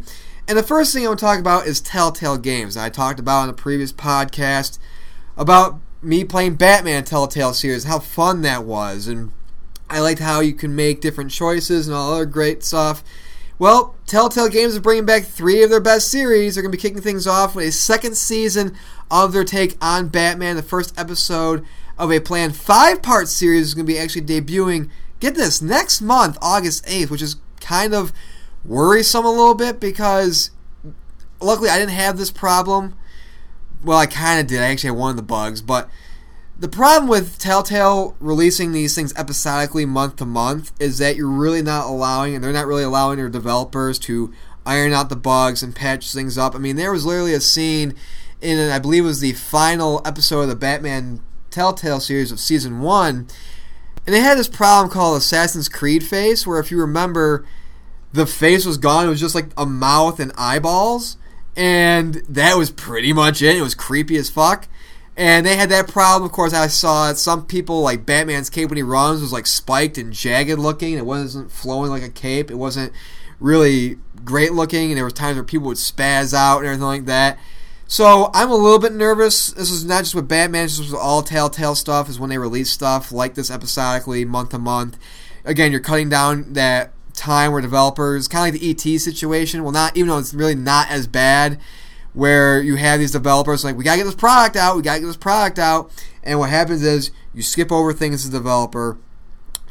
And 0.49 0.57
the 0.57 0.63
first 0.63 0.93
thing 0.93 1.05
I 1.05 1.09
want 1.09 1.19
to 1.19 1.25
talk 1.25 1.41
about 1.41 1.67
is 1.67 1.81
Telltale 1.81 2.39
Games. 2.39 2.77
I 2.77 2.89
talked 2.89 3.19
about 3.19 3.43
in 3.43 3.47
the 3.49 3.53
previous 3.53 3.93
podcast 3.93 4.79
about 5.37 5.81
me 6.01 6.23
playing 6.23 6.55
Batman 6.55 7.05
Telltale 7.05 7.53
series, 7.53 7.83
how 7.83 7.99
fun 7.99 8.43
that 8.43 8.65
was, 8.65 9.09
and 9.09 9.33
I 9.91 9.99
liked 9.99 10.21
how 10.21 10.39
you 10.39 10.55
can 10.55 10.77
make 10.77 11.01
different 11.01 11.33
choices 11.33 11.89
and 11.89 11.97
all 11.97 12.13
other 12.13 12.27
great 12.27 12.63
stuff. 12.63 13.03
Well, 13.59 13.97
Telltale 14.07 14.49
Games 14.49 14.75
is 14.75 14.79
bringing 14.79 15.05
back 15.05 15.25
three 15.25 15.65
of 15.65 15.71
their 15.71 15.81
best 15.81 16.11
series. 16.13 16.55
They're 16.55 16.63
going 16.63 16.71
to 16.71 16.79
be 16.79 16.83
kicking 16.83 17.03
things 17.03 17.27
off 17.27 17.57
with 17.57 17.67
a 17.67 17.73
second 17.73 18.17
season 18.17 18.77
of 19.11 19.33
their 19.33 19.45
take 19.45 19.77
on 19.81 20.09
Batman. 20.09 20.55
The 20.55 20.63
first 20.63 20.97
episode 20.97 21.65
of 21.99 22.13
a 22.13 22.21
planned 22.21 22.55
five 22.55 23.03
part 23.03 23.27
series 23.27 23.63
is 23.63 23.75
going 23.75 23.87
to 23.87 23.93
be 23.93 23.99
actually 23.99 24.23
debuting, 24.23 24.91
get 25.19 25.35
this, 25.35 25.61
next 25.61 26.01
month, 26.01 26.39
August 26.41 26.85
8th, 26.87 27.11
which 27.11 27.23
is 27.23 27.37
kind 27.61 27.95
of 27.95 28.13
worrisome 28.67 29.25
a 29.25 29.31
little 29.31 29.55
bit 29.55 29.81
because 29.81 30.51
luckily 31.41 31.69
I 31.69 31.79
didn't 31.79 31.93
have 31.93 32.19
this 32.19 32.31
problem 32.31 32.97
well, 33.87 33.99
I 33.99 34.07
kind 34.07 34.41
of 34.41 34.47
did. 34.47 34.61
I 34.61 34.67
actually 34.67 34.89
had 34.89 34.99
one 34.99 35.11
of 35.11 35.17
the 35.17 35.23
bugs, 35.23 35.63
but 35.63 35.89
the 36.59 36.69
problem 36.69 37.09
with 37.09 37.39
Telltale 37.39 38.17
releasing 38.19 38.73
these 38.73 38.95
things 38.95 39.13
episodically 39.17 39.85
month 39.85 40.17
to 40.17 40.27
month 40.27 40.73
is 40.81 40.99
that 40.99 41.17
you're 41.17 41.29
really 41.29 41.63
not 41.63 41.87
allowing, 41.87 42.35
and 42.35 42.43
they're 42.43 42.53
not 42.53 42.67
really 42.67 42.83
allowing 42.83 43.19
their 43.19 43.29
developers 43.29 43.99
to 44.01 44.33
iron 44.65 44.93
out 44.93 45.09
the 45.09 45.17
bugs 45.17 45.63
and 45.63 45.75
patch 45.75 46.13
things 46.13 46.37
up. 46.37 46.55
I 46.55 46.59
mean, 46.59 46.77
there 46.77 46.93
was 46.93 47.07
literally 47.07 47.35
a 47.35 47.41
scene 47.41 47.95
in, 48.41 48.71
I 48.71 48.79
believe 48.79 49.05
it 49.05 49.07
was 49.07 49.21
the 49.21 49.35
final 49.35 50.03
episode 50.05 50.43
of 50.43 50.49
the 50.49 50.57
Batman 50.57 51.21
Telltale 51.51 52.01
series 52.01 52.33
of 52.33 52.41
season 52.41 52.81
one, 52.81 53.29
and 54.05 54.15
they 54.15 54.21
had 54.21 54.39
this 54.39 54.49
problem 54.49 54.91
called 54.91 55.17
Assassin's 55.17 55.69
Creed 55.69 56.03
face, 56.03 56.47
where 56.47 56.59
if 56.59 56.71
you 56.71 56.79
remember, 56.81 57.47
the 58.17 58.27
face 58.27 58.67
was 58.67 58.79
gone. 58.79 59.07
It 59.07 59.11
was 59.11 59.21
just 59.21 59.35
like 59.35 59.47
a 59.57 59.67
mouth 59.67 60.19
and 60.19 60.33
eyeballs 60.37 61.17
and 61.57 62.17
that 62.29 62.57
was 62.57 62.71
pretty 62.71 63.13
much 63.13 63.41
it. 63.41 63.57
It 63.57 63.63
was 63.63 63.75
creepy 63.75 64.17
as 64.17 64.29
fuck. 64.29 64.69
And 65.17 65.47
they 65.47 65.57
had 65.57 65.71
that 65.71 65.89
problem. 65.89 66.29
Of 66.29 66.33
course, 66.33 66.53
I 66.53 66.67
saw 66.67 67.11
it. 67.11 67.17
some 67.17 67.47
people 67.47 67.81
like 67.81 68.05
Batman's 68.05 68.51
cape 68.51 68.69
when 68.69 68.77
he 68.77 68.83
runs 68.83 69.23
was 69.23 69.33
like 69.33 69.47
spiked 69.47 69.97
and 69.97 70.13
jagged 70.13 70.59
looking. 70.59 70.93
It 70.93 71.07
wasn't 71.07 71.51
flowing 71.51 71.91
like 71.91 72.03
a 72.03 72.11
cape. 72.11 72.51
It 72.51 72.57
wasn't 72.57 72.93
really 73.41 73.97
great 74.23 74.53
looking. 74.53 74.91
And 74.91 74.99
there 74.99 75.05
was 75.05 75.15
times 75.15 75.37
where 75.37 75.45
people 75.45 75.69
would 75.69 75.79
spaz 75.79 76.35
out 76.35 76.59
and 76.59 76.67
everything 76.67 76.85
like 76.85 77.07
that. 77.07 77.39
So 77.87 78.31
I'm 78.35 78.51
a 78.51 78.57
little 78.57 78.79
bit 78.79 78.93
nervous. 78.93 79.53
This 79.53 79.71
is 79.71 79.87
not 79.87 80.01
just 80.01 80.15
with 80.15 80.29
Batman. 80.29 80.65
This 80.65 80.79
was 80.79 80.93
all 80.93 81.23
Telltale 81.23 81.77
stuff. 81.77 82.11
Is 82.11 82.21
when 82.21 82.29
they 82.29 82.37
release 82.37 82.71
stuff 82.71 83.11
like 83.11 83.35
this 83.35 83.51
episodically, 83.51 84.27
month 84.27 84.51
to 84.51 84.59
month. 84.59 84.99
Again, 85.47 85.71
you're 85.71 85.81
cutting 85.81 86.11
down 86.11 86.53
that 86.53 86.93
time 87.17 87.53
where 87.53 87.61
developers, 87.61 88.29
kind 88.29 88.49
of 88.49 88.55
like 88.55 88.61
the 88.61 88.71
ET 88.71 89.01
situation, 89.01 89.63
well, 89.63 89.73
not 89.73 89.97
even 89.97 90.09
though 90.09 90.19
it's 90.19 90.35
really 90.35 90.55
not 90.55 90.91
as 90.91 91.07
bad, 91.07 91.59
where 92.13 92.63
you 92.63 92.77
have 92.77 93.01
these 93.01 93.13
developers 93.13 93.65
like, 93.65 93.77
we 93.77 93.85
gotta 93.85 93.99
get 93.99 94.05
this 94.05 94.15
product 94.15 94.57
out, 94.57 94.77
we 94.77 94.83
gotta 94.83 95.01
get 95.01 95.07
this 95.07 95.17
product 95.17 95.59
out, 95.59 95.91
and 96.23 96.39
what 96.39 96.51
happens 96.51 96.83
is 96.83 97.11
you 97.35 97.43
skip 97.43 97.73
over 97.73 97.93
things 97.93 98.25
as 98.25 98.29
a 98.29 98.33
developer, 98.33 98.99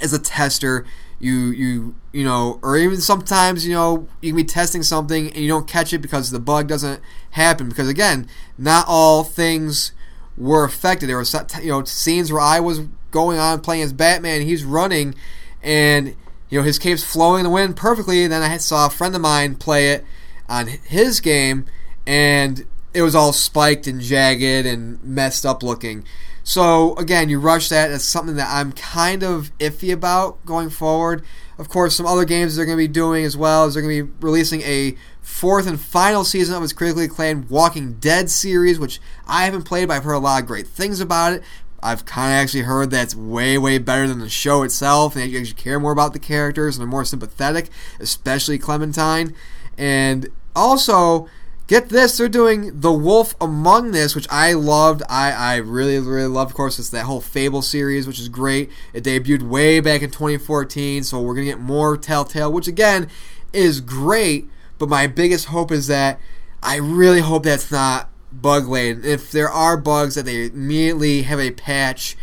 as 0.01 0.13
a 0.13 0.19
tester, 0.19 0.85
you 1.19 1.47
you 1.51 1.95
you 2.11 2.23
know, 2.23 2.59
or 2.61 2.77
even 2.77 2.99
sometimes 2.99 3.65
you 3.65 3.73
know 3.73 4.07
you 4.21 4.31
can 4.31 4.37
be 4.37 4.43
testing 4.43 4.83
something 4.83 5.27
and 5.29 5.37
you 5.37 5.47
don't 5.47 5.67
catch 5.67 5.93
it 5.93 5.99
because 5.99 6.29
the 6.31 6.39
bug 6.39 6.67
doesn't 6.67 7.01
happen 7.31 7.69
because 7.69 7.87
again, 7.87 8.27
not 8.57 8.85
all 8.87 9.23
things 9.23 9.93
were 10.37 10.63
affected. 10.65 11.07
There 11.07 11.17
were 11.17 11.25
you 11.61 11.69
know 11.69 11.83
scenes 11.85 12.31
where 12.31 12.41
I 12.41 12.59
was 12.59 12.81
going 13.11 13.39
on 13.39 13.61
playing 13.61 13.83
as 13.83 13.93
Batman, 13.93 14.41
he's 14.41 14.63
running, 14.63 15.15
and 15.63 16.15
you 16.49 16.59
know, 16.59 16.63
his 16.63 16.79
cape's 16.79 17.03
flowing 17.03 17.41
in 17.41 17.43
the 17.45 17.49
wind 17.49 17.75
perfectly. 17.75 18.27
Then 18.27 18.41
I 18.41 18.57
saw 18.57 18.87
a 18.87 18.89
friend 18.89 19.15
of 19.15 19.21
mine 19.21 19.55
play 19.55 19.89
it 19.89 20.05
on 20.47 20.67
his 20.67 21.19
game, 21.19 21.65
and 22.05 22.65
it 22.93 23.01
was 23.01 23.15
all 23.15 23.33
spiked 23.33 23.87
and 23.87 23.99
jagged 23.99 24.65
and 24.65 25.03
messed 25.03 25.45
up 25.45 25.63
looking. 25.63 26.05
So 26.43 26.95
again, 26.95 27.27
you 27.27 27.39
rush 27.39 27.69
that. 27.69 27.87
That's 27.87 28.03
something 28.03 28.35
that 28.35 28.49
I'm 28.51 28.71
kind 28.71 29.23
of 29.23 29.51
iffy 29.57 29.91
about 29.91 30.45
going 30.45 30.69
forward. 30.69 31.23
Of 31.57 31.69
course, 31.69 31.95
some 31.95 32.05
other 32.05 32.25
games 32.25 32.55
they're 32.55 32.65
going 32.65 32.77
to 32.77 32.83
be 32.83 32.87
doing 32.87 33.25
as 33.25 33.35
well 33.35 33.65
is 33.65 33.73
they're 33.73 33.81
going 33.81 33.97
to 33.97 34.03
be 34.03 34.25
releasing 34.25 34.61
a 34.61 34.95
fourth 35.21 35.65
and 35.65 35.79
final 35.79 36.23
season 36.23 36.55
of 36.55 36.63
its 36.63 36.71
critically 36.71 37.05
acclaimed 37.05 37.49
Walking 37.49 37.93
Dead 37.93 38.29
series, 38.29 38.77
which 38.77 39.01
I 39.27 39.45
haven't 39.45 39.63
played, 39.63 39.87
but 39.87 39.95
I've 39.95 40.03
heard 40.03 40.13
a 40.13 40.19
lot 40.19 40.41
of 40.41 40.47
great 40.47 40.67
things 40.67 40.99
about 40.99 41.33
it. 41.33 41.43
I've 41.85 42.03
kind 42.05 42.33
of 42.33 42.43
actually 42.43 42.63
heard 42.63 42.89
that's 42.89 43.13
way, 43.15 43.59
way 43.59 43.77
better 43.77 44.07
than 44.07 44.19
the 44.19 44.27
show 44.29 44.63
itself, 44.63 45.15
and 45.15 45.29
you 45.29 45.39
actually 45.39 45.53
care 45.53 45.79
more 45.79 45.91
about 45.91 46.13
the 46.13 46.19
characters 46.19 46.75
and 46.75 46.83
are 46.83 46.89
more 46.89 47.05
sympathetic, 47.05 47.69
especially 47.99 48.57
Clementine. 48.57 49.35
And 49.77 50.29
also, 50.55 51.29
get 51.67 51.89
this, 51.89 52.17
they're 52.17 52.27
doing 52.27 52.79
The 52.79 52.91
Wolf 52.91 53.35
Among 53.39 53.91
This, 53.91 54.15
which 54.15 54.27
I 54.31 54.53
loved. 54.53 55.03
I, 55.07 55.31
I 55.31 55.55
really, 55.57 55.99
really 55.99 56.27
love. 56.27 56.47
Of 56.47 56.55
course, 56.55 56.79
it's 56.79 56.89
that 56.89 57.05
whole 57.05 57.21
Fable 57.21 57.61
series, 57.61 58.07
which 58.07 58.19
is 58.19 58.29
great. 58.29 58.71
It 58.91 59.03
debuted 59.03 59.43
way 59.43 59.79
back 59.79 60.01
in 60.01 60.09
2014, 60.09 61.03
so 61.03 61.21
we're 61.21 61.35
going 61.35 61.45
to 61.45 61.51
get 61.51 61.61
more 61.61 61.97
Telltale, 61.97 62.51
which 62.51 62.67
again 62.67 63.09
is 63.53 63.79
great. 63.79 64.49
But 64.79 64.89
my 64.89 65.05
biggest 65.05 65.45
hope 65.45 65.71
is 65.71 65.85
that 65.85 66.19
I 66.63 66.77
really 66.77 67.21
hope 67.21 67.43
that's 67.43 67.71
not 67.71 68.09
bug 68.41 68.67
laden. 68.67 69.03
If 69.03 69.31
there 69.31 69.49
are 69.49 69.77
bugs, 69.77 70.15
that 70.15 70.25
they 70.25 70.45
immediately 70.45 71.23
have 71.23 71.39
a 71.39 71.51
patch 71.51 72.17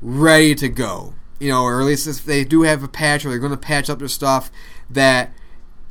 ready 0.00 0.54
to 0.56 0.68
go. 0.68 1.14
You 1.38 1.50
know, 1.50 1.62
or 1.62 1.80
at 1.80 1.86
least 1.86 2.06
if 2.06 2.24
they 2.24 2.44
do 2.44 2.62
have 2.62 2.82
a 2.82 2.88
patch 2.88 3.24
or 3.24 3.30
they're 3.30 3.38
going 3.38 3.52
to 3.52 3.56
patch 3.56 3.88
up 3.88 4.00
their 4.00 4.08
stuff, 4.08 4.50
that 4.90 5.32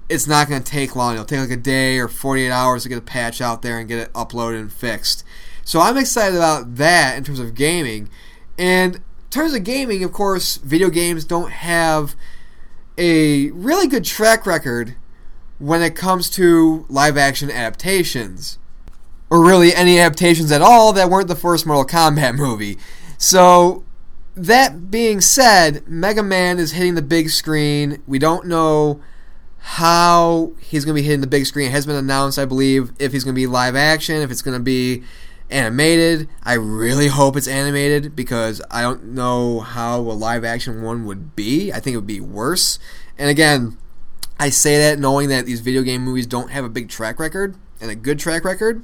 it's 0.10 0.28
not 0.28 0.50
going 0.50 0.62
to 0.62 0.72
take 0.72 0.96
long. 0.96 1.14
It'll 1.14 1.26
take 1.26 1.40
like 1.40 1.52
a 1.52 1.58
day 1.58 1.98
or 2.00 2.08
48 2.08 2.50
hours 2.50 2.84
to 2.84 2.90
get 2.90 2.98
a 2.98 3.02
patch 3.02 3.42
out 3.42 3.62
there 3.62 3.78
and 3.80 3.88
get 3.88 4.00
it 4.00 4.14
uploaded 4.14 4.60
and 4.60 4.72
fixed. 4.72 5.24
So 5.64 5.80
I'm 5.80 5.98
excited 5.98 6.36
about 6.36 6.76
that 6.76 7.18
in 7.18 7.24
terms 7.24 7.40
of 7.40 7.54
gaming. 7.54 8.10
And 8.58 8.96
in 8.96 9.02
terms 9.30 9.54
of 9.54 9.64
gaming, 9.64 10.04
of 10.04 10.14
course, 10.14 10.58
video 10.58 10.90
games 10.90 11.26
don't 11.26 11.52
have 11.52 12.16
a 12.98 13.52
really 13.52 13.88
good 13.88 14.06
track 14.06 14.46
record 14.46 14.96
when 15.60 15.82
it 15.82 15.96
comes 15.96 16.30
to 16.32 16.86
live 16.90 17.18
action 17.18 17.52
adaptations. 17.52 18.58
Or 19.30 19.46
really 19.46 19.74
any 19.74 20.00
adaptations 20.00 20.52
at 20.52 20.62
all 20.62 20.94
that 20.94 21.10
weren't 21.10 21.28
the 21.28 21.36
first 21.36 21.66
Mortal 21.66 21.86
Kombat 21.86 22.36
movie. 22.36 22.78
So, 23.18 23.84
that 24.36 24.90
being 24.92 25.20
said, 25.20 25.88
Mega 25.88 26.24
Man 26.24 26.60
is 26.60 26.74
hitting 26.74 26.96
the 26.96 27.02
big 27.02 27.30
screen. 27.30 28.02
We 28.08 28.20
don't 28.20 28.48
know 28.48 29.02
how 29.58 30.54
he's 30.62 30.86
going 30.86 30.96
to 30.96 31.02
be 31.02 31.06
hitting 31.06 31.22
the 31.22 31.28
big 31.28 31.46
screen. 31.46 31.68
It 31.68 31.72
has 31.72 31.86
been 31.86 31.96
announced, 31.96 32.40
I 32.40 32.46
believe, 32.46 32.92
if 33.00 33.12
he's 33.12 33.24
going 33.24 33.34
to 33.34 33.40
be 33.40 33.48
live 33.48 33.76
action, 33.76 34.22
if 34.22 34.32
it's 34.32 34.42
going 34.42 34.58
to 34.58 34.64
be 34.64 35.04
animated. 35.50 36.30
I 36.44 36.54
really 36.54 37.08
hope 37.08 37.36
it's 37.36 37.48
animated 37.48 38.16
because 38.16 38.62
I 38.70 38.82
don't 38.82 39.06
know 39.14 39.60
how 39.60 40.00
a 40.00 40.14
live 40.14 40.44
action 40.44 40.82
one 40.82 41.06
would 41.06 41.36
be. 41.36 41.72
I 41.72 41.80
think 41.80 41.94
it 41.94 41.98
would 41.98 42.08
be 42.08 42.22
worse. 42.22 42.80
And 43.18 43.30
again, 43.30 43.78
I 44.40 44.50
say 44.50 44.78
that 44.78 45.00
knowing 45.00 45.30
that 45.30 45.46
these 45.46 45.62
video 45.62 45.82
game 45.82 46.04
movies 46.04 46.28
don't 46.28 46.52
have 46.52 46.66
a 46.66 46.70
big 46.70 46.90
track 46.90 47.20
record 47.20 47.56
and 47.82 47.90
a 47.90 47.96
good 47.96 48.20
track 48.20 48.44
record. 48.46 48.84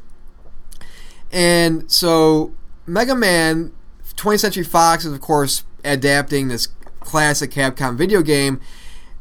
And 1.33 1.91
so, 1.91 2.53
Mega 2.85 3.15
Man, 3.15 3.73
20th 4.15 4.39
Century 4.39 4.63
Fox 4.63 5.03
is, 5.03 5.11
of 5.11 5.19
course, 5.19 5.63
adapting 5.83 6.47
this 6.47 6.67
classic 6.99 7.51
Capcom 7.51 7.97
video 7.97 8.21
game. 8.21 8.61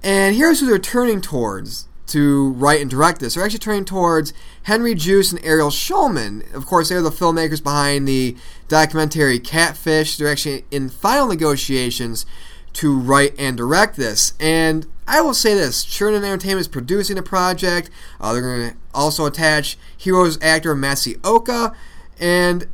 And 0.02 0.36
here's 0.36 0.60
who 0.60 0.66
they're 0.66 0.78
turning 0.78 1.20
towards 1.20 1.88
to 2.08 2.50
write 2.52 2.80
and 2.80 2.90
direct 2.90 3.20
this. 3.20 3.34
They're 3.34 3.44
actually 3.44 3.60
turning 3.60 3.86
towards 3.86 4.34
Henry 4.64 4.94
Joost 4.94 5.32
and 5.32 5.44
Ariel 5.44 5.70
Schulman. 5.70 6.52
Of 6.52 6.66
course, 6.66 6.90
they're 6.90 7.00
the 7.00 7.10
filmmakers 7.10 7.62
behind 7.62 8.06
the 8.06 8.36
documentary 8.68 9.38
Catfish. 9.38 10.18
They're 10.18 10.30
actually 10.30 10.66
in 10.70 10.90
final 10.90 11.28
negotiations 11.28 12.26
to 12.74 12.98
write 12.98 13.34
and 13.38 13.56
direct 13.56 13.96
this. 13.96 14.34
And 14.38 14.86
I 15.06 15.20
will 15.20 15.34
say 15.34 15.54
this 15.54 15.84
Chernin 15.84 16.24
Entertainment 16.24 16.60
is 16.60 16.68
producing 16.68 17.16
the 17.16 17.22
project. 17.22 17.90
Uh, 18.20 18.32
they're 18.32 18.42
going 18.42 18.70
to 18.70 18.76
also 18.94 19.24
attach 19.24 19.78
Heroes 19.96 20.38
actor 20.42 20.74
Masi 20.74 21.18
Oka. 21.24 21.74
And 22.18 22.68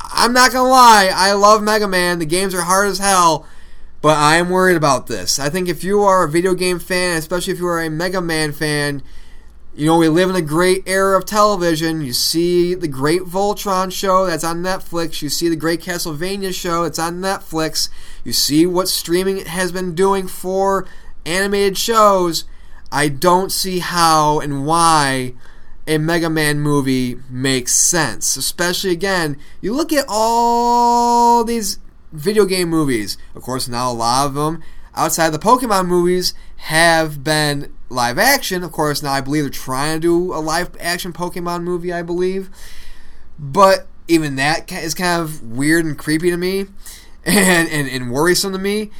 I'm 0.00 0.32
not 0.32 0.52
to 0.52 0.62
lie, 0.62 1.10
I 1.12 1.32
love 1.32 1.62
Mega 1.62 1.88
Man. 1.88 2.18
The 2.18 2.26
games 2.26 2.54
are 2.54 2.62
hard 2.62 2.88
as 2.88 2.98
hell. 2.98 3.46
But 4.00 4.16
I 4.16 4.36
am 4.36 4.48
worried 4.48 4.76
about 4.76 5.08
this. 5.08 5.38
I 5.38 5.48
think 5.48 5.68
if 5.68 5.82
you 5.82 6.02
are 6.02 6.22
a 6.22 6.28
video 6.28 6.54
game 6.54 6.78
fan, 6.78 7.16
especially 7.16 7.52
if 7.52 7.58
you 7.58 7.66
are 7.66 7.82
a 7.82 7.90
Mega 7.90 8.20
Man 8.20 8.52
fan, 8.52 9.02
you 9.74 9.86
know, 9.86 9.98
we 9.98 10.08
live 10.08 10.30
in 10.30 10.36
a 10.36 10.42
great 10.42 10.82
era 10.86 11.16
of 11.16 11.24
television. 11.24 12.00
You 12.00 12.12
see 12.12 12.74
the 12.74 12.88
great 12.88 13.22
Voltron 13.22 13.92
show 13.92 14.26
that's 14.26 14.44
on 14.44 14.62
Netflix. 14.62 15.22
You 15.22 15.28
see 15.28 15.48
the 15.48 15.56
great 15.56 15.80
Castlevania 15.80 16.54
show 16.54 16.84
that's 16.84 16.98
on 16.98 17.20
Netflix. 17.20 17.88
You 18.24 18.32
see 18.32 18.66
what 18.66 18.88
streaming 18.88 19.44
has 19.46 19.70
been 19.70 19.94
doing 19.94 20.26
for 20.26 20.86
animated 21.24 21.78
shows. 21.78 22.44
I 22.90 23.08
don't 23.08 23.52
see 23.52 23.80
how 23.80 24.40
and 24.40 24.66
why 24.66 25.34
a 25.88 25.98
Mega 25.98 26.28
Man 26.28 26.60
movie 26.60 27.16
makes 27.30 27.74
sense. 27.74 28.36
Especially, 28.36 28.90
again, 28.90 29.38
you 29.60 29.72
look 29.72 29.92
at 29.92 30.04
all 30.06 31.42
these 31.42 31.78
video 32.12 32.44
game 32.44 32.68
movies. 32.68 33.16
Of 33.34 33.42
course, 33.42 33.66
now 33.66 33.90
a 33.90 33.94
lot 33.94 34.26
of 34.26 34.34
them 34.34 34.62
outside 34.94 35.30
the 35.30 35.38
Pokemon 35.38 35.86
movies 35.86 36.34
have 36.56 37.24
been 37.24 37.72
live 37.88 38.18
action. 38.18 38.62
Of 38.62 38.70
course, 38.70 39.02
now 39.02 39.12
I 39.12 39.22
believe 39.22 39.44
they're 39.44 39.50
trying 39.50 39.96
to 39.96 40.00
do 40.00 40.34
a 40.34 40.38
live 40.38 40.76
action 40.78 41.12
Pokemon 41.12 41.62
movie, 41.62 41.92
I 41.92 42.02
believe. 42.02 42.50
But 43.38 43.86
even 44.08 44.36
that 44.36 44.70
is 44.70 44.94
kind 44.94 45.22
of 45.22 45.42
weird 45.42 45.86
and 45.86 45.96
creepy 45.98 46.30
to 46.30 46.36
me 46.36 46.66
and, 47.24 47.68
and, 47.70 47.88
and 47.88 48.12
worrisome 48.12 48.52
to 48.52 48.58
me. 48.58 48.90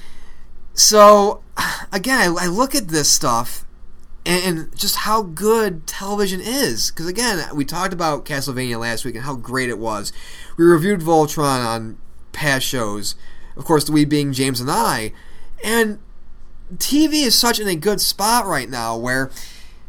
So, 0.72 1.42
again, 1.92 2.18
I, 2.18 2.44
I 2.44 2.46
look 2.46 2.74
at 2.74 2.88
this 2.88 3.10
stuff 3.10 3.66
and, 4.26 4.76
just 4.76 4.96
how 4.96 5.22
good 5.22 5.86
television 5.86 6.40
is. 6.40 6.90
Because, 6.90 7.06
again, 7.06 7.44
we 7.54 7.64
talked 7.64 7.92
about 7.92 8.24
Castlevania 8.24 8.78
last 8.78 9.04
week 9.04 9.14
and 9.14 9.24
how 9.24 9.34
great 9.34 9.68
it 9.68 9.78
was. 9.78 10.12
We 10.56 10.64
reviewed 10.64 11.00
Voltron 11.00 11.64
on 11.64 11.98
past 12.32 12.66
shows. 12.66 13.14
Of 13.56 13.64
course, 13.64 13.88
we 13.88 14.04
being 14.04 14.32
James 14.32 14.60
and 14.60 14.70
I. 14.70 15.12
And 15.64 15.98
TV 16.76 17.24
is 17.24 17.34
such 17.34 17.58
in 17.58 17.68
a 17.68 17.74
good 17.74 18.00
spot 18.00 18.46
right 18.46 18.68
now 18.68 18.96
where, 18.96 19.30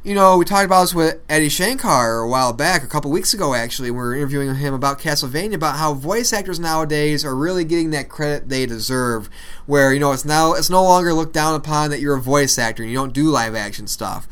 you 0.10 0.16
know, 0.16 0.38
we 0.38 0.44
talked 0.44 0.66
about 0.66 0.82
this 0.82 0.96
with 0.96 1.22
Adi 1.30 1.50
Shankar 1.50 2.22
a 2.22 2.28
while 2.28 2.52
back, 2.52 2.82
a 2.82 2.88
couple 2.88 3.12
weeks 3.12 3.32
ago 3.36 3.54
actually. 3.54 3.92
We 3.92 3.98
were 3.98 4.16
interviewing 4.16 4.56
him 4.56 4.74
about 4.74 4.98
Castlevania, 4.98 5.54
about 5.54 5.76
how 5.76 5.94
voice 5.94 6.34
actors 6.34 6.60
nowadays 6.60 7.24
are 7.24 7.36
really 7.36 7.64
getting 7.64 7.92
that 7.92 8.10
credit 8.10 8.50
they 8.50 8.66
deserve. 8.66 9.30
Where, 9.68 9.94
you 9.94 10.00
know, 10.00 10.12
it's 10.12 10.26
now 10.26 10.54
it's 10.54 10.68
no 10.68 10.82
longer 10.82 11.14
looked 11.14 11.34
down 11.34 11.54
upon 11.54 11.92
that 11.92 12.00
you're 12.00 12.16
a 12.16 12.22
voice 12.22 12.58
actor 12.58 12.82
and 12.82 12.92
you 12.92 12.98
don't 12.98 13.14
do 13.14 13.26
live 13.26 13.54
action 13.54 13.86
stuff. 13.86 14.28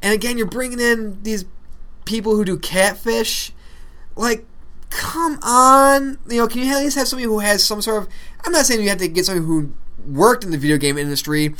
And 0.00 0.14
again, 0.14 0.38
you're 0.38 0.46
bringing 0.46 0.80
in 0.80 1.22
these 1.24 1.44
people 2.06 2.34
who 2.34 2.42
do 2.42 2.56
catfish. 2.56 3.52
Like, 4.16 4.46
come 4.88 5.38
on. 5.42 6.18
You 6.26 6.38
know, 6.38 6.48
can 6.48 6.62
you 6.62 6.72
at 6.72 6.78
least 6.78 6.96
have 6.96 7.06
somebody 7.06 7.26
who 7.26 7.40
has 7.40 7.62
some 7.62 7.82
sort 7.82 8.04
of. 8.04 8.08
I'm 8.46 8.52
not 8.52 8.64
saying 8.64 8.80
you 8.80 8.88
have 8.88 8.96
to 8.96 9.08
get 9.08 9.26
somebody 9.26 9.44
who 9.44 9.74
worked 10.06 10.42
in 10.42 10.52
the 10.52 10.58
video 10.58 10.78
game 10.78 10.96
industry, 10.96 11.54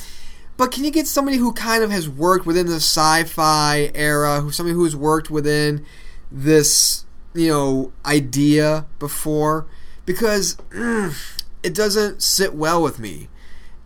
but 0.59 0.73
can 0.73 0.85
you 0.85 0.91
get 0.91 1.07
somebody 1.07 1.37
who 1.37 1.53
kind 1.53 1.85
of 1.85 1.91
has 1.93 2.09
worked 2.09 2.45
within 2.45 2.67
the 2.67 2.75
sci-fi 2.75 3.91
era, 3.95 4.41
who 4.41 4.51
somebody 4.51 4.75
who's 4.75 4.97
worked 4.97 5.31
within 5.31 5.87
this, 6.33 7.07
you 7.33 7.49
know, 7.49 7.93
idea 8.05 8.85
before? 8.99 9.67
Because 10.05 10.57
mm, 10.71 11.15
it 11.63 11.75
doesn't 11.75 12.23
sit 12.23 12.55
well 12.55 12.83
with 12.83 12.99
me. 12.99 13.29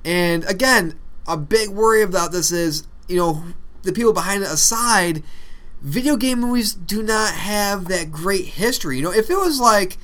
And 0.02 0.44
again, 0.44 0.98
a 1.28 1.36
big 1.36 1.68
worry 1.68 2.02
about 2.02 2.32
this 2.32 2.50
is, 2.50 2.86
you 3.06 3.16
know, 3.16 3.44
the 3.82 3.92
people 3.92 4.14
behind 4.14 4.42
it 4.42 4.50
aside 4.50 5.22
video 5.82 6.16
game 6.16 6.40
movies 6.40 6.72
do 6.72 7.02
not 7.02 7.34
have 7.34 7.86
that 7.88 8.10
great 8.10 8.46
history. 8.46 8.96
You 8.96 9.02
know, 9.02 9.12
if 9.12 9.28
it 9.28 9.36
was 9.36 9.60
like 9.60 9.98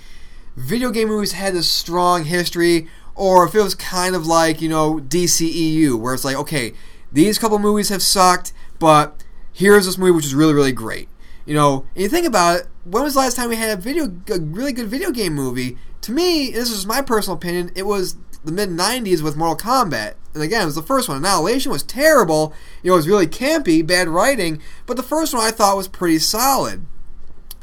video 0.54 0.90
game 0.90 1.08
movies 1.08 1.32
had 1.32 1.54
a 1.54 1.62
strong 1.62 2.24
history, 2.24 2.88
or 3.18 3.44
if 3.44 3.54
it 3.54 3.62
was 3.62 3.74
kind 3.74 4.14
of 4.14 4.26
like, 4.26 4.62
you 4.62 4.68
know, 4.68 5.00
DCEU, 5.00 5.98
where 5.98 6.14
it's 6.14 6.24
like, 6.24 6.36
okay, 6.36 6.72
these 7.12 7.38
couple 7.38 7.58
movies 7.58 7.88
have 7.88 8.02
sucked, 8.02 8.52
but 8.78 9.24
here's 9.52 9.86
this 9.86 9.98
movie 9.98 10.12
which 10.12 10.24
is 10.24 10.34
really, 10.34 10.54
really 10.54 10.72
great. 10.72 11.08
You 11.44 11.54
know, 11.54 11.86
and 11.94 12.02
you 12.02 12.08
think 12.08 12.26
about 12.26 12.60
it, 12.60 12.66
when 12.84 13.02
was 13.02 13.14
the 13.14 13.20
last 13.20 13.36
time 13.36 13.48
we 13.48 13.56
had 13.56 13.76
a 13.76 13.80
video, 13.80 14.04
a 14.30 14.38
really 14.38 14.72
good 14.72 14.86
video 14.86 15.10
game 15.10 15.34
movie? 15.34 15.76
To 16.02 16.12
me, 16.12 16.50
this 16.50 16.70
is 16.70 16.86
my 16.86 17.02
personal 17.02 17.36
opinion, 17.36 17.72
it 17.74 17.86
was 17.86 18.16
the 18.44 18.52
mid 18.52 18.68
90s 18.68 19.20
with 19.20 19.36
Mortal 19.36 19.56
Kombat. 19.56 20.14
And 20.34 20.42
again, 20.42 20.62
it 20.62 20.66
was 20.66 20.76
the 20.76 20.82
first 20.82 21.08
one. 21.08 21.18
Annihilation 21.18 21.72
was 21.72 21.82
terrible. 21.82 22.52
You 22.82 22.90
know, 22.90 22.94
it 22.94 22.98
was 22.98 23.08
really 23.08 23.26
campy, 23.26 23.84
bad 23.84 24.08
writing. 24.08 24.60
But 24.86 24.96
the 24.96 25.02
first 25.02 25.34
one 25.34 25.42
I 25.42 25.50
thought 25.50 25.76
was 25.76 25.88
pretty 25.88 26.20
solid. 26.20 26.86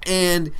And 0.05 0.51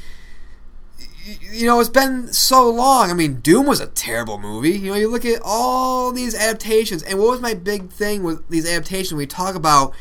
you 1.26 1.66
know, 1.66 1.80
it's 1.80 1.90
been 1.90 2.32
so 2.32 2.70
long. 2.70 3.10
I 3.10 3.14
mean, 3.14 3.40
Doom 3.42 3.66
was 3.66 3.80
a 3.80 3.88
terrible 3.88 4.38
movie. 4.38 4.78
You 4.78 4.92
know, 4.92 4.98
you 4.98 5.10
look 5.10 5.26
at 5.26 5.42
all 5.44 6.12
these 6.12 6.36
adaptations, 6.36 7.02
and 7.04 7.18
what 7.18 7.30
was 7.30 7.42
my 7.42 7.56
big 7.56 7.90
thing 7.90 8.24
with 8.24 8.48
these 8.50 8.68
adaptations? 8.70 9.14
We 9.14 9.26
talk 9.26 9.56
about, 9.56 9.94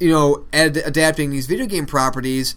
you 0.00 0.10
know, 0.10 0.46
ad- 0.52 0.76
adapting 0.78 1.30
these 1.30 1.46
video 1.46 1.66
game 1.66 1.86
properties. 1.86 2.56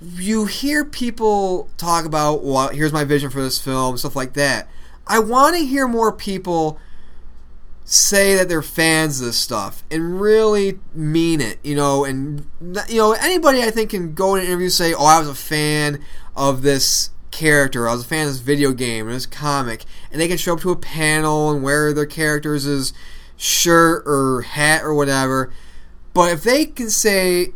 You 0.00 0.46
hear 0.46 0.84
people 0.84 1.68
talk 1.76 2.06
about, 2.06 2.42
well, 2.42 2.68
here's 2.68 2.92
my 2.92 3.04
vision 3.04 3.30
for 3.30 3.42
this 3.42 3.58
film, 3.58 3.98
stuff 3.98 4.16
like 4.16 4.32
that. 4.34 4.68
I 5.06 5.18
want 5.18 5.56
to 5.56 5.64
hear 5.64 5.86
more 5.86 6.12
people 6.12 6.78
say 7.84 8.34
that 8.34 8.48
they're 8.48 8.62
fans 8.62 9.20
of 9.20 9.26
this 9.26 9.36
stuff 9.36 9.84
and 9.90 10.20
really 10.20 10.78
mean 10.94 11.40
it, 11.40 11.58
you 11.62 11.74
know, 11.74 12.04
and 12.04 12.46
you 12.88 12.96
know 12.96 13.12
anybody 13.12 13.62
I 13.62 13.70
think 13.70 13.90
can 13.90 14.14
go 14.14 14.34
in 14.34 14.40
an 14.40 14.46
interview 14.46 14.66
and 14.66 14.72
say, 14.72 14.94
"Oh, 14.94 15.04
I 15.04 15.18
was 15.18 15.28
a 15.28 15.34
fan 15.34 16.00
of 16.34 16.62
this 16.62 17.10
character, 17.30 17.88
I 17.88 17.92
was 17.92 18.04
a 18.04 18.08
fan 18.08 18.26
of 18.26 18.32
this 18.32 18.40
video 18.40 18.72
game 18.72 19.08
this 19.08 19.26
comic," 19.26 19.84
and 20.10 20.20
they 20.20 20.28
can 20.28 20.38
show 20.38 20.54
up 20.54 20.60
to 20.60 20.70
a 20.70 20.76
panel 20.76 21.50
and 21.50 21.62
wear 21.62 21.92
their 21.92 22.06
characters' 22.06 22.92
shirt 23.36 24.02
or 24.06 24.42
hat 24.42 24.82
or 24.82 24.94
whatever. 24.94 25.52
But 26.14 26.32
if 26.32 26.42
they 26.42 26.66
can 26.66 26.88
say, 26.90 27.52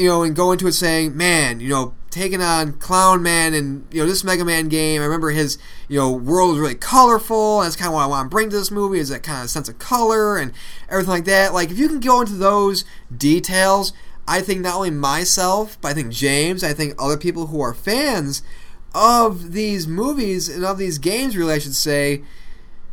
you 0.00 0.08
know, 0.08 0.22
and 0.22 0.34
go 0.34 0.52
into 0.52 0.66
it 0.66 0.72
saying, 0.72 1.16
"Man, 1.16 1.60
you 1.60 1.68
know, 1.68 1.94
taking 2.10 2.42
on 2.42 2.72
Clown 2.74 3.22
Man 3.22 3.54
and 3.54 3.86
you 3.92 4.00
know 4.00 4.08
this 4.08 4.24
Mega 4.24 4.44
Man 4.44 4.68
game. 4.68 5.00
I 5.00 5.04
remember 5.04 5.30
his 5.30 5.58
you 5.88 5.98
know 5.98 6.10
world 6.10 6.50
was 6.50 6.58
really 6.58 6.74
colorful. 6.74 7.60
That's 7.60 7.76
kind 7.76 7.88
of 7.88 7.94
what 7.94 8.02
I 8.02 8.06
want 8.06 8.26
to 8.26 8.34
bring 8.34 8.50
to 8.50 8.56
this 8.56 8.70
movie 8.70 8.98
is 8.98 9.08
that 9.10 9.22
kind 9.22 9.44
of 9.44 9.50
sense 9.50 9.68
of 9.68 9.78
color 9.78 10.36
and 10.36 10.52
everything 10.88 11.10
like 11.10 11.24
that. 11.26 11.54
Like 11.54 11.70
if 11.70 11.78
you 11.78 11.88
can 11.88 12.00
go 12.00 12.20
into 12.20 12.34
those 12.34 12.84
details, 13.16 13.92
I 14.26 14.40
think 14.40 14.60
not 14.60 14.76
only 14.76 14.90
myself, 14.90 15.78
but 15.80 15.88
I 15.88 15.94
think 15.94 16.12
James, 16.12 16.64
I 16.64 16.72
think 16.72 16.94
other 16.98 17.16
people 17.16 17.46
who 17.48 17.60
are 17.60 17.74
fans 17.74 18.42
of 18.94 19.52
these 19.52 19.86
movies 19.86 20.48
and 20.48 20.64
of 20.64 20.78
these 20.78 20.98
games, 20.98 21.36
really, 21.36 21.54
I 21.54 21.58
should 21.58 21.76
say, 21.76 22.22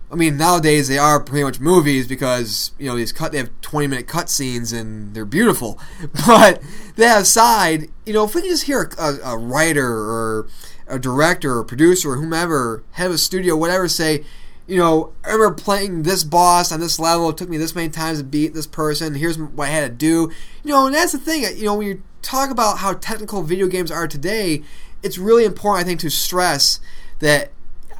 I 0.10 0.16
mean, 0.16 0.38
nowadays 0.38 0.88
they 0.88 0.98
are 0.98 1.20
pretty 1.20 1.44
much 1.44 1.60
movies 1.60 2.08
because 2.08 2.72
you 2.80 2.88
know 2.88 2.96
these 2.96 3.12
cut 3.12 3.32
they 3.32 3.40
have 3.40 3.52
twenty 3.62 3.88
minute 3.88 4.08
cut 4.08 4.30
scenes 4.30 4.72
and 4.72 5.14
they're 5.14 5.26
beautiful. 5.26 5.80
But 6.26 6.62
that 6.96 7.22
aside, 7.22 7.90
you 8.06 8.14
know, 8.14 8.24
if 8.24 8.34
we 8.34 8.42
can 8.42 8.50
just 8.50 8.64
hear 8.64 8.90
a, 8.98 9.04
a, 9.04 9.34
a 9.34 9.38
writer 9.38 9.88
or 9.88 10.48
a 10.88 10.98
director 10.98 11.58
or 11.58 11.64
producer 11.64 12.12
or 12.12 12.16
whomever, 12.16 12.84
head 12.92 13.08
of 13.08 13.14
a 13.14 13.18
studio, 13.18 13.56
whatever, 13.56 13.88
say, 13.88 14.24
you 14.68 14.78
know, 14.78 15.14
I 15.24 15.32
remember 15.32 15.56
playing 15.56 16.04
this 16.04 16.24
boss 16.24 16.72
on 16.72 16.80
this 16.80 17.00
level. 17.00 17.30
It 17.30 17.38
took 17.38 17.50
me 17.50 17.58
this 17.58 17.76
many 17.76 17.90
times 17.90 18.20
to 18.20 18.24
beat 18.24 18.54
this 18.54 18.68
person. 18.68 19.16
Here's 19.16 19.38
what 19.38 19.68
I 19.68 19.72
had 19.72 19.92
to 19.92 19.96
do. 19.96 20.32
You 20.64 20.72
know, 20.72 20.86
and 20.88 20.96
that's 20.96 21.14
the 21.14 21.18
thing. 21.18 21.44
You 21.58 21.66
know, 21.66 21.76
when 21.76 21.88
you 21.88 22.04
talk 22.22 22.50
about 22.50 22.80
how 22.80 22.94
technical 22.94 23.44
video 23.44 23.68
games 23.68 23.92
are 23.92 24.08
today, 24.08 24.64
it's 25.04 25.18
really 25.18 25.46
important, 25.46 25.86
I 25.86 25.88
think, 25.88 26.02
to 26.02 26.10
stress 26.10 26.80
that 27.20 27.52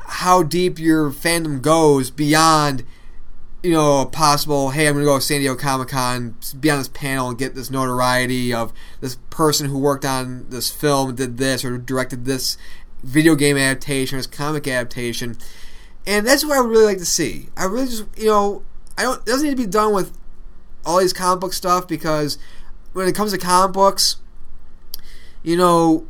how 0.08 0.44
deep 0.44 0.80
your 0.80 1.12
fandom 1.12 1.62
goes 1.62 2.10
beyond, 2.10 2.84
you 3.62 3.72
know, 3.72 4.02
a 4.02 4.06
possible, 4.06 4.72
hey, 4.72 4.88
I'm 4.88 4.94
going 4.94 5.06
to 5.06 5.10
go 5.10 5.18
to 5.18 5.22
San 5.22 5.40
Diego 5.40 5.56
Comic 5.56 5.90
Con, 5.90 6.36
be 6.60 6.70
on 6.72 6.80
this 6.80 6.88
panel 6.88 7.30
and 7.30 7.38
get 7.38 7.56
this 7.56 7.70
notoriety 7.70 8.54
of 8.54 8.74
this 9.02 9.18
person 9.30 9.68
who 9.70 9.78
worked 9.78 10.06
on 10.06 10.50
this 10.50 10.72
film, 10.72 11.16
did 11.16 11.38
this, 11.38 11.64
or 11.64 11.78
directed 11.78 12.26
this 12.26 12.58
video 13.04 13.36
game 13.36 13.58
adaptation, 13.58 14.18
this 14.18 14.28
comic 14.28 14.68
adaptation 14.68 15.38
and 16.08 16.26
that's 16.26 16.46
what 16.46 16.58
I 16.58 16.62
would 16.62 16.70
really 16.70 16.86
like 16.86 16.98
to 17.00 17.06
see. 17.06 17.50
I 17.58 17.66
really 17.66 17.88
just, 17.88 18.06
you 18.18 18.28
know, 18.28 18.64
I 18.98 19.04
don't. 19.04 19.20
It 19.20 19.26
doesn't 19.26 19.46
need 19.46 19.58
to 19.58 19.62
be 19.62 19.70
done 19.70 19.94
with 19.94 20.18
all 20.86 21.00
these 21.00 21.12
comic 21.12 21.42
book 21.42 21.54
stuff 21.54 21.86
because 21.86 22.40
when 22.94 23.08
it 23.08 23.14
comes 23.14 23.34
to 23.34 23.38
comic 23.38 23.74
books, 23.74 24.16
you 25.44 25.58
know, 25.58 26.08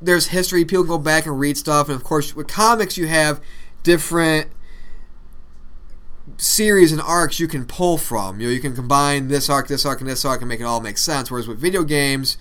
there's 0.00 0.28
history. 0.28 0.64
People 0.64 0.84
go 0.84 0.98
back 0.98 1.26
and 1.26 1.38
read 1.38 1.56
stuff, 1.56 1.88
and 1.88 1.96
of 1.96 2.04
course, 2.04 2.34
with 2.34 2.48
comics, 2.48 2.96
you 2.96 3.06
have 3.06 3.40
different 3.82 4.50
series 6.36 6.92
and 6.92 7.00
arcs 7.00 7.40
you 7.40 7.48
can 7.48 7.66
pull 7.66 7.98
from. 7.98 8.40
You 8.40 8.48
know, 8.48 8.52
you 8.52 8.60
can 8.60 8.74
combine 8.74 9.28
this 9.28 9.50
arc, 9.50 9.68
this 9.68 9.84
arc, 9.84 10.00
and 10.00 10.08
this 10.08 10.24
arc, 10.24 10.40
and 10.40 10.48
make 10.48 10.60
it 10.60 10.64
all 10.64 10.80
make 10.80 10.98
sense. 10.98 11.30
Whereas 11.30 11.48
with 11.48 11.58
video 11.58 11.82
games, 11.82 12.36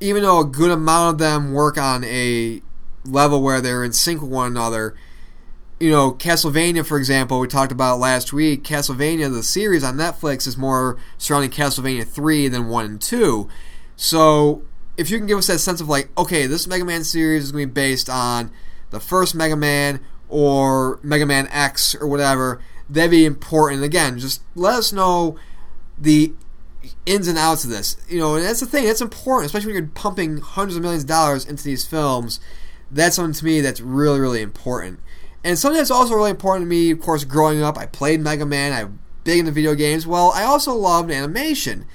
even 0.00 0.22
though 0.22 0.40
a 0.40 0.44
good 0.44 0.70
amount 0.70 1.14
of 1.14 1.18
them 1.18 1.52
work 1.52 1.78
on 1.78 2.04
a 2.04 2.62
level 3.04 3.42
where 3.42 3.60
they're 3.60 3.84
in 3.84 3.92
sync 3.92 4.20
with 4.20 4.30
one 4.30 4.48
another 4.48 4.94
you 5.78 5.90
know, 5.90 6.12
Castlevania, 6.12 6.86
for 6.86 6.96
example, 6.96 7.38
we 7.38 7.48
talked 7.48 7.72
about 7.72 7.98
last 7.98 8.32
week. 8.32 8.64
Castlevania, 8.64 9.32
the 9.32 9.42
series 9.42 9.84
on 9.84 9.96
Netflix, 9.96 10.46
is 10.46 10.56
more 10.56 10.96
surrounding 11.18 11.50
Castlevania 11.50 12.06
3 12.06 12.48
than 12.48 12.68
1 12.68 12.84
and 12.84 13.00
2. 13.00 13.48
So, 13.94 14.62
if 14.96 15.10
you 15.10 15.18
can 15.18 15.26
give 15.26 15.38
us 15.38 15.46
that 15.48 15.58
sense 15.58 15.80
of 15.80 15.88
like, 15.88 16.08
okay, 16.16 16.46
this 16.46 16.66
Mega 16.66 16.84
Man 16.84 17.04
series 17.04 17.44
is 17.44 17.52
going 17.52 17.64
to 17.64 17.66
be 17.68 17.72
based 17.72 18.08
on 18.08 18.50
the 18.90 19.00
first 19.00 19.34
Mega 19.34 19.56
Man 19.56 20.00
or 20.28 20.98
Mega 21.02 21.26
Man 21.26 21.48
X 21.50 21.94
or 21.94 22.06
whatever, 22.06 22.60
that'd 22.88 23.10
be 23.10 23.24
important. 23.24 23.82
Again, 23.82 24.18
just 24.18 24.42
let 24.54 24.74
us 24.74 24.92
know 24.92 25.38
the 25.98 26.32
ins 27.04 27.28
and 27.28 27.38
outs 27.38 27.64
of 27.64 27.70
this. 27.70 27.96
You 28.08 28.18
know, 28.18 28.36
and 28.36 28.44
that's 28.44 28.60
the 28.60 28.66
thing, 28.66 28.84
that's 28.84 29.00
important, 29.00 29.46
especially 29.46 29.72
when 29.72 29.82
you're 29.82 29.92
pumping 29.94 30.38
hundreds 30.38 30.76
of 30.76 30.82
millions 30.82 31.04
of 31.04 31.08
dollars 31.08 31.44
into 31.44 31.64
these 31.64 31.84
films. 31.84 32.40
That's 32.90 33.16
something 33.16 33.34
to 33.34 33.44
me 33.44 33.60
that's 33.60 33.80
really, 33.80 34.20
really 34.20 34.42
important. 34.42 35.00
And 35.44 35.58
something 35.58 35.78
that's 35.78 35.90
also 35.90 36.14
really 36.14 36.30
important 36.30 36.64
to 36.64 36.68
me, 36.68 36.90
of 36.90 37.00
course, 37.00 37.24
growing 37.24 37.62
up, 37.62 37.78
I 37.78 37.86
played 37.86 38.20
Mega 38.20 38.46
Man, 38.46 38.72
I'm 38.72 38.98
big 39.24 39.40
into 39.40 39.52
video 39.52 39.74
games. 39.74 40.06
Well, 40.06 40.32
I 40.34 40.42
also 40.44 40.72
loved 40.74 41.10
animation. 41.10 41.86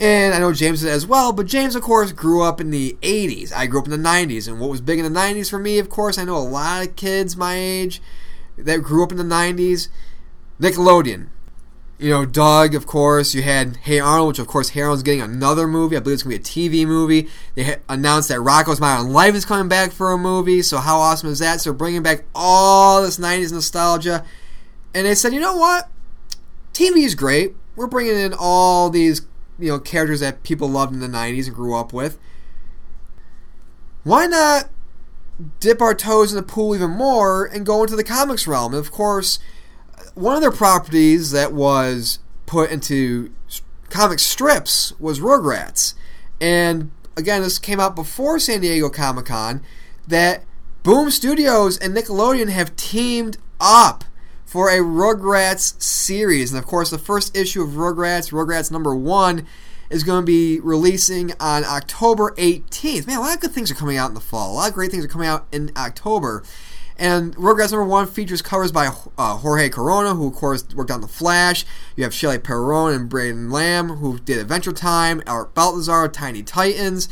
And 0.00 0.34
I 0.34 0.38
know 0.38 0.52
James 0.52 0.82
did 0.82 0.90
as 0.90 1.06
well, 1.06 1.32
but 1.32 1.46
James, 1.46 1.74
of 1.74 1.82
course, 1.82 2.12
grew 2.12 2.42
up 2.42 2.60
in 2.60 2.70
the 2.70 2.96
80s. 3.00 3.52
I 3.52 3.66
grew 3.66 3.80
up 3.80 3.86
in 3.86 3.90
the 3.90 4.08
90s. 4.08 4.46
And 4.46 4.60
what 4.60 4.70
was 4.70 4.80
big 4.80 4.98
in 4.98 5.10
the 5.10 5.20
90s 5.20 5.48
for 5.48 5.58
me, 5.58 5.78
of 5.78 5.88
course, 5.88 6.18
I 6.18 6.24
know 6.24 6.36
a 6.36 6.38
lot 6.38 6.86
of 6.86 6.96
kids 6.96 7.36
my 7.36 7.54
age 7.54 8.02
that 8.58 8.82
grew 8.82 9.02
up 9.02 9.10
in 9.10 9.18
the 9.18 9.24
90s. 9.24 9.88
Nickelodeon 10.60 11.28
you 11.98 12.10
know, 12.10 12.26
Doug, 12.26 12.74
of 12.74 12.86
course. 12.86 13.34
You 13.34 13.42
had 13.42 13.76
Hey 13.76 13.98
Arnold, 13.98 14.28
which 14.28 14.38
of 14.38 14.46
course 14.46 14.70
Hey 14.70 14.82
Arnold's 14.82 15.02
getting 15.02 15.22
another 15.22 15.66
movie. 15.66 15.96
I 15.96 16.00
believe 16.00 16.14
it's 16.14 16.22
going 16.22 16.42
to 16.42 16.54
be 16.54 16.80
a 16.80 16.84
TV 16.84 16.86
movie. 16.86 17.28
They 17.54 17.76
announced 17.88 18.28
that 18.28 18.40
Rocko's 18.40 18.80
Modern 18.80 19.12
Life 19.12 19.34
is 19.34 19.44
coming 19.44 19.68
back 19.68 19.92
for 19.92 20.12
a 20.12 20.18
movie. 20.18 20.62
So 20.62 20.78
how 20.78 20.98
awesome 20.98 21.30
is 21.30 21.38
that? 21.38 21.60
So 21.60 21.72
bringing 21.72 22.02
back 22.02 22.24
all 22.34 23.02
this 23.02 23.18
'90s 23.18 23.52
nostalgia, 23.52 24.24
and 24.94 25.06
they 25.06 25.14
said, 25.14 25.32
you 25.32 25.40
know 25.40 25.56
what? 25.56 25.88
TV 26.72 26.98
is 26.98 27.14
great. 27.14 27.54
We're 27.74 27.86
bringing 27.86 28.16
in 28.16 28.34
all 28.38 28.90
these 28.90 29.22
you 29.58 29.68
know 29.68 29.78
characters 29.78 30.20
that 30.20 30.42
people 30.42 30.68
loved 30.68 30.92
in 30.92 31.00
the 31.00 31.08
'90s 31.08 31.46
and 31.46 31.54
grew 31.54 31.74
up 31.74 31.92
with. 31.92 32.18
Why 34.04 34.26
not 34.26 34.70
dip 35.60 35.82
our 35.82 35.94
toes 35.94 36.32
in 36.32 36.36
the 36.36 36.42
pool 36.42 36.74
even 36.74 36.90
more 36.90 37.44
and 37.44 37.66
go 37.66 37.82
into 37.82 37.96
the 37.96 38.04
comics 38.04 38.46
realm? 38.46 38.72
And 38.72 38.84
of 38.84 38.92
course 38.92 39.38
one 40.16 40.34
of 40.34 40.40
their 40.40 40.50
properties 40.50 41.30
that 41.32 41.52
was 41.52 42.18
put 42.46 42.70
into 42.70 43.30
comic 43.90 44.18
strips 44.18 44.98
was 44.98 45.20
Rugrats. 45.20 45.94
And 46.40 46.90
again, 47.16 47.42
this 47.42 47.58
came 47.58 47.78
out 47.78 47.94
before 47.94 48.38
San 48.38 48.60
Diego 48.62 48.88
Comic 48.88 49.26
Con 49.26 49.62
that 50.08 50.42
Boom 50.82 51.10
Studios 51.10 51.76
and 51.78 51.94
Nickelodeon 51.94 52.48
have 52.48 52.74
teamed 52.76 53.36
up 53.60 54.04
for 54.46 54.70
a 54.70 54.78
Rugrats 54.78 55.80
series. 55.82 56.52
And 56.52 56.58
of 56.58 56.66
course, 56.66 56.90
the 56.90 56.98
first 56.98 57.36
issue 57.36 57.62
of 57.62 57.70
Rugrats, 57.70 58.32
Rugrats 58.32 58.70
number 58.70 58.94
one, 58.94 59.46
is 59.90 60.04
going 60.04 60.22
to 60.22 60.26
be 60.26 60.60
releasing 60.60 61.32
on 61.38 61.64
October 61.64 62.32
18th. 62.38 63.06
Man, 63.06 63.18
a 63.18 63.20
lot 63.20 63.34
of 63.34 63.40
good 63.40 63.52
things 63.52 63.70
are 63.70 63.74
coming 63.74 63.96
out 63.96 64.08
in 64.08 64.14
the 64.14 64.20
fall. 64.20 64.52
A 64.52 64.54
lot 64.54 64.68
of 64.68 64.74
great 64.74 64.90
things 64.90 65.04
are 65.04 65.08
coming 65.08 65.28
out 65.28 65.46
in 65.52 65.70
October. 65.76 66.42
And 66.98 67.36
Rugrats 67.36 67.72
number 67.72 67.84
one 67.84 68.06
features 68.06 68.40
covers 68.40 68.72
by 68.72 68.86
uh, 69.18 69.36
Jorge 69.36 69.68
Corona, 69.68 70.14
who 70.14 70.28
of 70.28 70.34
course 70.34 70.64
worked 70.74 70.90
on 70.90 71.02
The 71.02 71.08
Flash. 71.08 71.66
You 71.94 72.04
have 72.04 72.14
Shelley 72.14 72.38
Perron 72.38 72.94
and 72.94 73.08
Braden 73.08 73.50
Lamb, 73.50 73.88
who 73.96 74.18
did 74.18 74.38
Adventure 74.38 74.72
Time, 74.72 75.22
Art 75.26 75.54
Baltazar, 75.54 76.08
Tiny 76.08 76.42
Titans. 76.42 77.08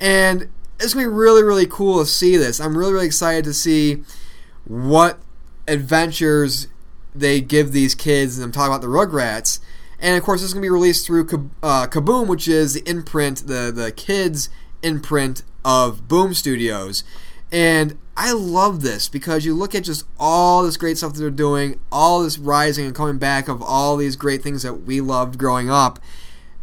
And 0.00 0.48
it's 0.80 0.94
going 0.94 1.04
to 1.04 1.10
be 1.10 1.14
really, 1.14 1.42
really 1.42 1.66
cool 1.66 1.98
to 1.98 2.06
see 2.06 2.36
this. 2.36 2.60
I'm 2.60 2.78
really, 2.78 2.92
really 2.92 3.06
excited 3.06 3.44
to 3.44 3.52
see 3.52 4.04
what 4.64 5.18
adventures 5.68 6.68
they 7.18 7.40
give 7.40 7.72
these 7.72 7.94
kids. 7.94 8.36
And 8.36 8.44
I'm 8.44 8.52
talking 8.52 8.72
about 8.72 8.80
the 8.80 8.88
Rugrats. 8.88 9.60
And 9.98 10.16
of 10.16 10.22
course, 10.24 10.40
this 10.40 10.48
is 10.48 10.54
going 10.54 10.62
to 10.62 10.66
be 10.66 10.70
released 10.70 11.06
through 11.06 11.50
uh, 11.62 11.86
Kaboom, 11.86 12.26
which 12.26 12.48
is 12.48 12.74
the 12.74 12.88
imprint, 12.88 13.46
the, 13.46 13.72
the 13.74 13.92
kids' 13.92 14.50
imprint 14.82 15.42
of 15.64 16.06
Boom 16.06 16.34
Studios. 16.34 17.02
And 17.50 17.98
I 18.16 18.32
love 18.32 18.82
this 18.82 19.08
because 19.08 19.44
you 19.44 19.54
look 19.54 19.74
at 19.74 19.84
just 19.84 20.06
all 20.18 20.62
this 20.62 20.76
great 20.76 20.98
stuff 20.98 21.14
that 21.14 21.20
they're 21.20 21.30
doing, 21.30 21.78
all 21.92 22.22
this 22.22 22.38
rising 22.38 22.86
and 22.86 22.94
coming 22.94 23.18
back 23.18 23.48
of 23.48 23.62
all 23.62 23.96
these 23.96 24.16
great 24.16 24.42
things 24.42 24.62
that 24.62 24.82
we 24.82 25.00
loved 25.00 25.38
growing 25.38 25.70
up. 25.70 25.98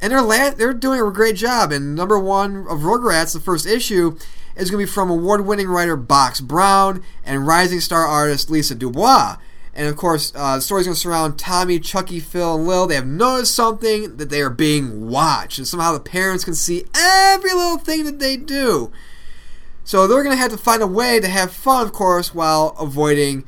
And 0.01 0.11
they're 0.11 0.21
la- 0.21 0.51
they're 0.51 0.73
doing 0.73 0.99
a 1.01 1.11
great 1.11 1.35
job. 1.35 1.71
And 1.71 1.95
number 1.95 2.19
one 2.19 2.67
of 2.67 2.79
Rugrats, 2.79 3.33
the 3.33 3.39
first 3.39 3.65
issue, 3.65 4.17
is 4.55 4.69
going 4.69 4.83
to 4.83 4.89
be 4.89 4.91
from 4.91 5.09
award-winning 5.09 5.67
writer 5.67 5.95
Box 5.95 6.41
Brown 6.41 7.03
and 7.23 7.47
rising 7.47 7.79
star 7.79 8.05
artist 8.05 8.49
Lisa 8.49 8.75
Dubois. 8.75 9.37
And 9.75 9.87
of 9.87 9.95
course, 9.97 10.31
uh, 10.35 10.57
the 10.57 10.61
story's 10.61 10.85
going 10.85 10.93
to 10.93 10.99
surround 10.99 11.39
Tommy, 11.39 11.79
Chucky, 11.79 12.19
Phil, 12.19 12.55
and 12.55 12.67
Lil. 12.67 12.87
They 12.87 12.95
have 12.95 13.07
noticed 13.07 13.55
something 13.55 14.17
that 14.17 14.29
they 14.29 14.41
are 14.41 14.49
being 14.49 15.09
watched, 15.09 15.57
and 15.57 15.67
somehow 15.67 15.93
the 15.93 15.99
parents 15.99 16.45
can 16.45 16.53
see 16.53 16.85
every 16.95 17.53
little 17.53 17.79
thing 17.79 18.03
that 18.05 18.19
they 18.19 18.37
do. 18.37 18.91
So 19.83 20.07
they're 20.07 20.23
going 20.23 20.35
to 20.35 20.41
have 20.41 20.51
to 20.51 20.57
find 20.57 20.81
a 20.81 20.87
way 20.87 21.19
to 21.19 21.27
have 21.27 21.51
fun, 21.51 21.85
of 21.85 21.91
course, 21.91 22.33
while 22.35 22.75
avoiding 22.79 23.45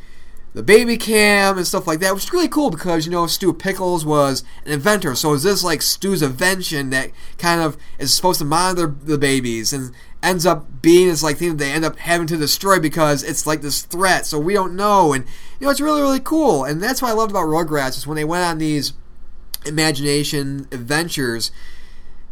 the 0.55 0.63
baby 0.63 0.95
cam 0.95 1.57
and 1.57 1.67
stuff 1.67 1.85
like 1.85 1.99
that, 1.99 2.13
which 2.13 2.23
is 2.23 2.33
really 2.33 2.47
cool 2.47 2.69
because, 2.69 3.05
you 3.05 3.11
know, 3.11 3.27
Stu 3.27 3.53
Pickles 3.53 4.05
was 4.05 4.41
an 4.65 4.71
inventor. 4.71 5.13
So 5.13 5.33
is 5.33 5.43
this 5.43 5.65
like 5.65 5.81
Stu's 5.81 6.21
invention 6.21 6.91
that 6.91 7.11
kind 7.37 7.59
of 7.59 7.75
is 7.99 8.13
supposed 8.13 8.39
to 8.39 8.45
monitor 8.45 8.95
the 9.03 9.17
babies 9.17 9.73
and 9.73 9.91
ends 10.23 10.45
up 10.45 10.81
being 10.81 11.09
this 11.09 11.21
like 11.21 11.35
thing 11.37 11.49
that 11.49 11.57
they 11.57 11.71
end 11.73 11.83
up 11.83 11.97
having 11.97 12.25
to 12.27 12.37
destroy 12.37 12.79
because 12.79 13.21
it's 13.21 13.45
like 13.45 13.59
this 13.59 13.81
threat. 13.81 14.25
So 14.25 14.39
we 14.39 14.53
don't 14.53 14.77
know. 14.77 15.11
And, 15.11 15.25
you 15.59 15.65
know, 15.65 15.71
it's 15.71 15.81
really, 15.81 16.01
really 16.01 16.21
cool. 16.21 16.63
And 16.63 16.81
that's 16.81 17.01
what 17.01 17.11
I 17.11 17.13
loved 17.13 17.31
about 17.31 17.47
Rugrats 17.47 17.97
is 17.97 18.07
when 18.07 18.15
they 18.15 18.23
went 18.23 18.45
on 18.45 18.57
these 18.57 18.93
imagination 19.65 20.69
adventures 20.71 21.51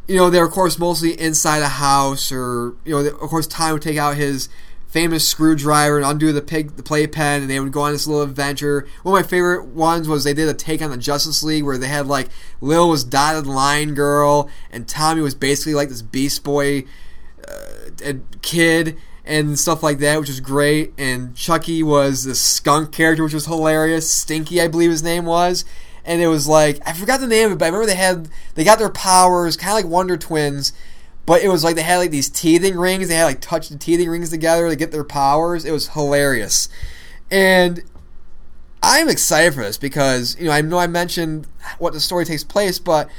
you 0.08 0.18
know, 0.18 0.30
they're 0.30 0.46
of 0.46 0.52
course 0.52 0.78
mostly 0.78 1.20
inside 1.20 1.60
a 1.60 1.70
house, 1.70 2.32
or 2.32 2.76
you 2.84 2.92
know, 2.92 3.10
of 3.10 3.30
course, 3.30 3.48
Tom 3.48 3.74
would 3.74 3.82
take 3.82 3.98
out 3.98 4.18
his 4.18 4.50
famous 4.94 5.28
screwdriver 5.28 5.98
and 5.98 6.06
undo 6.06 6.32
the 6.32 6.42
pig, 6.42 6.76
the 6.76 6.84
playpen, 6.84 7.42
and 7.42 7.50
they 7.50 7.60
would 7.60 7.72
go 7.72 7.82
on 7.82 7.92
this 7.92 8.06
little 8.06 8.22
adventure. 8.22 8.88
One 9.02 9.18
of 9.18 9.26
my 9.26 9.28
favorite 9.28 9.66
ones 9.66 10.08
was 10.08 10.24
they 10.24 10.36
did 10.36 10.48
a 10.48 10.54
take 10.54 10.84
on 10.84 10.92
the 10.92 10.98
Justice 10.98 11.42
League 11.42 11.64
where 11.64 11.80
they 11.80 11.88
had 11.88 12.06
like 12.06 12.30
Lil 12.62 12.90
was 12.90 13.04
dotted 13.04 13.48
line 13.48 13.96
girl, 13.96 14.52
and 14.72 14.88
Tommy 14.88 15.22
was 15.22 15.34
basically 15.34 15.74
like 15.74 15.90
this 15.90 16.04
Beast 16.04 16.44
Boy 16.44 16.86
uh, 17.48 18.14
kid 18.44 18.96
and 19.26 19.58
stuff 19.58 19.82
like 19.82 19.98
that, 19.98 20.20
which 20.20 20.30
was 20.30 20.40
great. 20.40 20.94
And 20.96 21.36
Chucky 21.36 21.82
was 21.82 22.24
the 22.24 22.36
skunk 22.36 22.92
character, 22.92 23.24
which 23.24 23.34
was 23.34 23.48
hilarious. 23.48 24.08
Stinky, 24.08 24.62
I 24.62 24.68
believe 24.68 24.92
his 24.92 25.02
name 25.02 25.26
was 25.26 25.66
and 26.06 26.22
it 26.22 26.28
was 26.28 26.48
like 26.48 26.80
I 26.86 26.94
forgot 26.94 27.20
the 27.20 27.28
name 27.28 27.48
of 27.48 27.54
it, 27.54 27.58
but 27.58 27.66
I 27.66 27.68
remember 27.70 27.88
they 27.88 27.96
had 27.96 28.30
they 28.56 28.64
got 28.64 28.78
their 28.78 28.90
powers 28.90 29.58
kind 29.58 29.72
of 29.72 29.84
like 29.84 29.92
Wonder 29.92 30.18
Twins, 30.18 30.74
but 31.26 31.42
it 31.42 31.50
was 31.50 31.64
like 31.64 31.76
they 31.76 31.84
had 31.84 31.98
like 31.98 32.12
these 32.12 32.30
teething 32.30 32.76
rings. 32.76 33.08
They 33.08 33.16
had 33.16 33.26
like 33.26 33.42
touch 33.42 33.70
the 33.70 33.78
teething 33.78 34.10
rings 34.10 34.30
together 34.30 34.70
to 34.70 34.76
get 34.76 34.92
their 34.92 35.04
powers. 35.04 35.66
It 35.66 35.72
was 35.72 35.90
hilarious, 35.90 36.70
and 37.32 37.84
I'm 38.84 39.08
excited 39.08 39.54
for 39.54 39.64
this 39.64 39.78
because 39.78 40.38
you 40.38 40.46
know 40.46 40.52
I 40.52 40.62
know 40.62 40.78
I 40.78 40.88
mentioned 40.88 41.48
what 41.80 41.94
the 41.94 42.02
story 42.02 42.26
takes 42.26 42.44
place, 42.44 42.80
but 42.80 43.10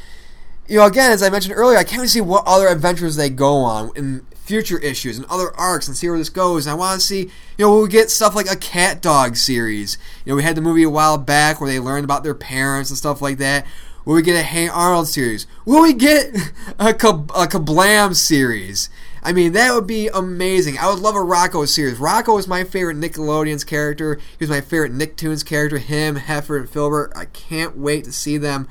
you 0.68 0.78
know 0.78 0.84
again 0.84 1.11
as 1.11 1.22
I 1.22 1.30
mentioned 1.30 1.55
earlier, 1.57 1.78
I 1.78 1.84
can't 1.84 2.02
to 2.02 2.09
see 2.09 2.20
what 2.20 2.44
other 2.46 2.68
adventures 2.68 3.16
they 3.16 3.30
go 3.30 3.57
on 3.57 3.90
in 3.96 4.26
future 4.34 4.78
issues 4.78 5.16
and 5.16 5.26
other 5.30 5.57
arcs 5.57 5.88
and 5.88 5.96
see 5.96 6.07
where 6.07 6.18
this 6.18 6.28
goes. 6.28 6.66
And 6.66 6.72
I 6.72 6.74
want 6.74 7.00
to 7.00 7.07
see 7.07 7.30
you 7.57 7.64
know 7.64 7.70
we'll 7.70 7.86
get 7.86 8.11
stuff 8.11 8.34
like 8.34 8.50
a 8.50 8.57
CatDog 8.57 9.38
series. 9.38 9.96
You 10.26 10.32
know 10.32 10.36
we 10.36 10.42
had 10.42 10.55
the 10.55 10.61
movie 10.61 10.82
a 10.82 10.90
while 10.90 11.16
back 11.16 11.62
where 11.62 11.70
they 11.70 11.80
learned 11.80 12.05
about 12.05 12.24
their 12.24 12.34
parents 12.34 12.90
and 12.90 12.98
stuff 12.98 13.22
like 13.22 13.38
that. 13.38 13.64
Will 14.05 14.16
we 14.16 14.22
get 14.22 14.36
a 14.36 14.42
Hey 14.42 14.68
Arnold 14.68 15.09
series? 15.09 15.46
Will 15.64 15.82
we 15.82 15.94
get 15.94 16.34
a, 16.78 16.92
Kab- 16.92 17.30
a 17.34 17.46
Kablam 17.46 18.14
series? 18.14 18.90
I 19.22 19.32
mean, 19.32 19.52
that 19.52 19.74
would 19.74 19.86
be 19.86 20.09
amazing. 20.09 20.76
I 20.78 20.90
would 20.90 20.98
love 20.98 21.16
a 21.16 21.20
Rocko 21.20 21.66
series. 21.66 21.96
Rocko 21.96 22.38
is 22.38 22.46
my 22.46 22.64
favorite 22.64 22.98
Nickelodeon's 22.98 23.64
character. 23.64 24.16
He 24.16 24.44
was 24.44 24.50
my 24.50 24.61
favorite 24.61 24.92
Nicktoons 24.92 25.44
character. 25.44 25.78
Him, 25.78 26.16
Heffer, 26.16 26.59
and 26.59 26.68
Filbert. 26.68 27.12
I 27.16 27.24
can't 27.24 27.78
wait 27.78 28.05
to 28.05 28.12
see 28.12 28.36
them 28.36 28.68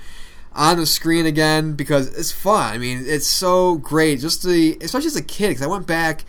on 0.53 0.77
the 0.77 0.85
screen 0.85 1.25
again 1.25 1.73
because 1.73 2.15
it's 2.15 2.31
fun. 2.31 2.71
I 2.71 2.77
mean, 2.77 3.03
it's 3.07 3.25
so 3.25 3.77
great. 3.77 4.19
Just 4.19 4.43
the, 4.43 4.77
especially 4.81 5.07
as 5.07 5.15
a 5.15 5.23
kid, 5.23 5.49
because 5.49 5.63
I 5.63 5.67
went 5.67 5.87
back 5.87 6.25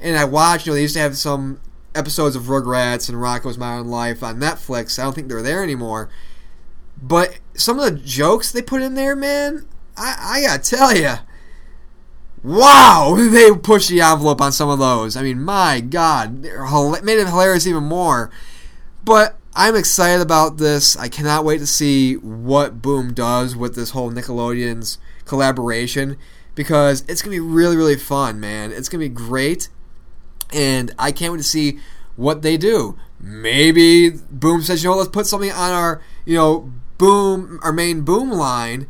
and 0.00 0.16
I 0.16 0.24
watched. 0.24 0.66
You 0.66 0.72
know, 0.72 0.74
they 0.74 0.82
used 0.82 0.96
to 0.96 1.00
have 1.00 1.16
some 1.16 1.60
episodes 1.94 2.34
of 2.34 2.44
Rugrats 2.44 3.08
and 3.08 3.16
Rocko's 3.18 3.56
Modern 3.56 3.86
Life 3.86 4.24
on 4.24 4.40
Netflix. 4.40 4.98
I 4.98 5.04
don't 5.04 5.14
think 5.14 5.28
they're 5.28 5.42
there 5.42 5.62
anymore. 5.62 6.10
But 7.00 7.38
some 7.60 7.78
of 7.78 7.84
the 7.84 8.00
jokes 8.00 8.52
they 8.52 8.62
put 8.62 8.82
in 8.82 8.94
there, 8.94 9.14
man, 9.14 9.66
I, 9.96 10.16
I 10.20 10.42
gotta 10.42 10.62
tell 10.62 10.96
you, 10.96 11.14
wow, 12.42 13.16
they 13.30 13.52
push 13.52 13.88
the 13.88 14.00
envelope 14.00 14.40
on 14.40 14.52
some 14.52 14.68
of 14.68 14.78
those. 14.78 15.16
I 15.16 15.22
mean, 15.22 15.42
my 15.42 15.80
God, 15.80 16.42
made 16.42 17.18
it 17.18 17.26
hilarious 17.28 17.66
even 17.66 17.84
more. 17.84 18.30
But 19.04 19.36
I'm 19.54 19.76
excited 19.76 20.22
about 20.22 20.58
this. 20.58 20.96
I 20.96 21.08
cannot 21.08 21.44
wait 21.44 21.58
to 21.58 21.66
see 21.66 22.14
what 22.14 22.82
Boom 22.82 23.12
does 23.12 23.56
with 23.56 23.74
this 23.74 23.90
whole 23.90 24.10
Nickelodeon's 24.10 24.98
collaboration 25.24 26.16
because 26.54 27.04
it's 27.08 27.22
gonna 27.22 27.36
be 27.36 27.40
really, 27.40 27.76
really 27.76 27.96
fun, 27.96 28.40
man. 28.40 28.72
It's 28.72 28.88
gonna 28.88 29.04
be 29.04 29.08
great, 29.08 29.68
and 30.52 30.94
I 30.98 31.12
can't 31.12 31.32
wait 31.32 31.38
to 31.38 31.44
see 31.44 31.78
what 32.16 32.42
they 32.42 32.56
do. 32.56 32.98
Maybe 33.18 34.10
Boom 34.10 34.62
says, 34.62 34.82
you 34.82 34.90
know, 34.90 34.96
let's 34.96 35.10
put 35.10 35.26
something 35.26 35.52
on 35.52 35.72
our, 35.72 36.02
you 36.24 36.36
know, 36.36 36.72
Boom, 37.00 37.58
our 37.62 37.72
main 37.72 38.02
Boom 38.02 38.30
line 38.30 38.86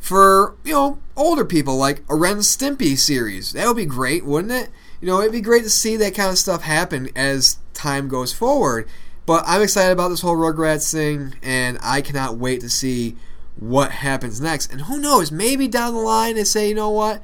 for 0.00 0.56
you 0.64 0.72
know 0.72 0.98
older 1.14 1.44
people 1.44 1.76
like 1.76 2.02
a 2.08 2.16
Ren 2.16 2.38
Stimpy 2.38 2.96
series. 2.96 3.52
That 3.52 3.66
would 3.66 3.76
be 3.76 3.84
great, 3.84 4.24
wouldn't 4.24 4.52
it? 4.52 4.70
You 4.98 5.08
know, 5.08 5.20
it'd 5.20 5.30
be 5.30 5.42
great 5.42 5.62
to 5.64 5.68
see 5.68 5.94
that 5.96 6.14
kind 6.14 6.30
of 6.30 6.38
stuff 6.38 6.62
happen 6.62 7.10
as 7.14 7.58
time 7.74 8.08
goes 8.08 8.32
forward. 8.32 8.88
But 9.26 9.44
I'm 9.46 9.60
excited 9.60 9.92
about 9.92 10.08
this 10.08 10.22
whole 10.22 10.36
Rugrats 10.36 10.90
thing, 10.90 11.34
and 11.42 11.78
I 11.82 12.00
cannot 12.00 12.38
wait 12.38 12.62
to 12.62 12.70
see 12.70 13.16
what 13.56 13.90
happens 13.90 14.40
next. 14.40 14.72
And 14.72 14.80
who 14.80 14.98
knows? 14.98 15.30
Maybe 15.30 15.68
down 15.68 15.92
the 15.92 16.00
line 16.00 16.36
they 16.36 16.44
say, 16.44 16.70
you 16.70 16.74
know 16.74 16.88
what? 16.88 17.22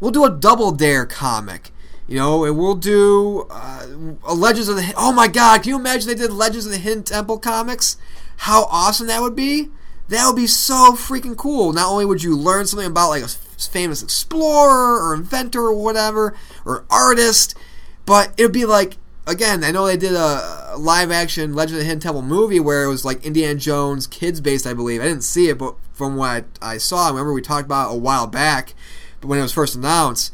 We'll 0.00 0.12
do 0.12 0.24
a 0.24 0.30
Double 0.30 0.72
Dare 0.72 1.04
comic. 1.04 1.72
You 2.08 2.16
know, 2.16 2.44
and 2.46 2.56
we'll 2.56 2.74
do 2.74 3.46
uh, 3.50 3.86
Legends 4.32 4.68
of 4.70 4.76
the. 4.76 4.94
Oh 4.96 5.12
my 5.12 5.28
God! 5.28 5.62
Can 5.62 5.70
you 5.70 5.76
imagine 5.76 6.08
they 6.08 6.14
did 6.14 6.30
Legends 6.30 6.64
of 6.64 6.72
the 6.72 6.78
Hidden 6.78 7.02
Temple 7.02 7.38
comics? 7.38 7.98
How 8.38 8.64
awesome 8.64 9.06
that 9.06 9.22
would 9.22 9.36
be! 9.36 9.70
That 10.08 10.26
would 10.26 10.36
be 10.36 10.46
so 10.46 10.92
freaking 10.92 11.36
cool. 11.36 11.72
Not 11.72 11.90
only 11.90 12.04
would 12.04 12.22
you 12.22 12.36
learn 12.36 12.66
something 12.66 12.86
about 12.86 13.08
like 13.08 13.24
a 13.24 13.28
famous 13.28 14.02
explorer 14.02 15.02
or 15.02 15.14
inventor 15.14 15.62
or 15.62 15.74
whatever 15.74 16.34
or 16.64 16.84
artist, 16.90 17.56
but 18.04 18.32
it 18.36 18.42
would 18.42 18.52
be 18.52 18.64
like 18.64 18.98
again. 19.26 19.64
I 19.64 19.72
know 19.72 19.86
they 19.86 19.96
did 19.96 20.12
a 20.12 20.74
live 20.78 21.10
action 21.10 21.54
Legend 21.54 21.76
of 21.76 21.80
the 21.80 21.86
Hidden 21.86 22.00
Temple 22.00 22.22
movie 22.22 22.60
where 22.60 22.84
it 22.84 22.88
was 22.88 23.04
like 23.04 23.24
Indiana 23.24 23.56
Jones 23.56 24.06
kids 24.06 24.40
based, 24.40 24.66
I 24.66 24.74
believe. 24.74 25.00
I 25.00 25.04
didn't 25.04 25.24
see 25.24 25.48
it, 25.48 25.58
but 25.58 25.74
from 25.92 26.16
what 26.16 26.44
I, 26.62 26.78
saw, 26.78 27.06
I 27.06 27.10
remember 27.10 27.32
we 27.32 27.42
talked 27.42 27.66
about 27.66 27.92
a 27.92 27.98
while 27.98 28.26
back, 28.26 28.74
but 29.20 29.28
when 29.28 29.38
it 29.38 29.42
was 29.42 29.52
first 29.52 29.74
announced, 29.74 30.32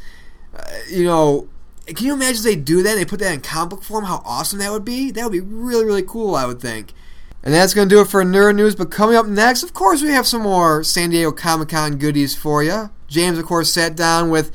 uh, 0.56 0.62
you 0.88 1.04
know. 1.04 1.48
Can 1.84 2.06
you 2.06 2.14
imagine 2.14 2.36
if 2.36 2.42
they 2.44 2.54
do 2.54 2.80
that 2.84 2.94
they 2.94 3.04
put 3.04 3.18
that 3.18 3.34
in 3.34 3.40
comic 3.40 3.70
book 3.70 3.82
form? 3.82 4.04
How 4.04 4.22
awesome 4.24 4.60
that 4.60 4.70
would 4.70 4.84
be! 4.84 5.10
That 5.10 5.24
would 5.24 5.32
be 5.32 5.40
really, 5.40 5.84
really 5.84 6.04
cool, 6.04 6.36
I 6.36 6.46
would 6.46 6.60
think. 6.60 6.92
And 7.42 7.52
that's 7.52 7.74
going 7.74 7.88
to 7.88 7.94
do 7.94 8.00
it 8.00 8.08
for 8.08 8.24
Nerd 8.24 8.56
News. 8.56 8.74
But 8.76 8.90
coming 8.90 9.16
up 9.16 9.26
next, 9.26 9.62
of 9.62 9.74
course, 9.74 10.02
we 10.02 10.10
have 10.10 10.26
some 10.26 10.42
more 10.42 10.84
San 10.84 11.10
Diego 11.10 11.32
Comic 11.32 11.70
Con 11.70 11.96
goodies 11.96 12.36
for 12.36 12.62
you. 12.62 12.90
James, 13.08 13.38
of 13.38 13.46
course, 13.46 13.72
sat 13.72 13.96
down 13.96 14.30
with, 14.30 14.52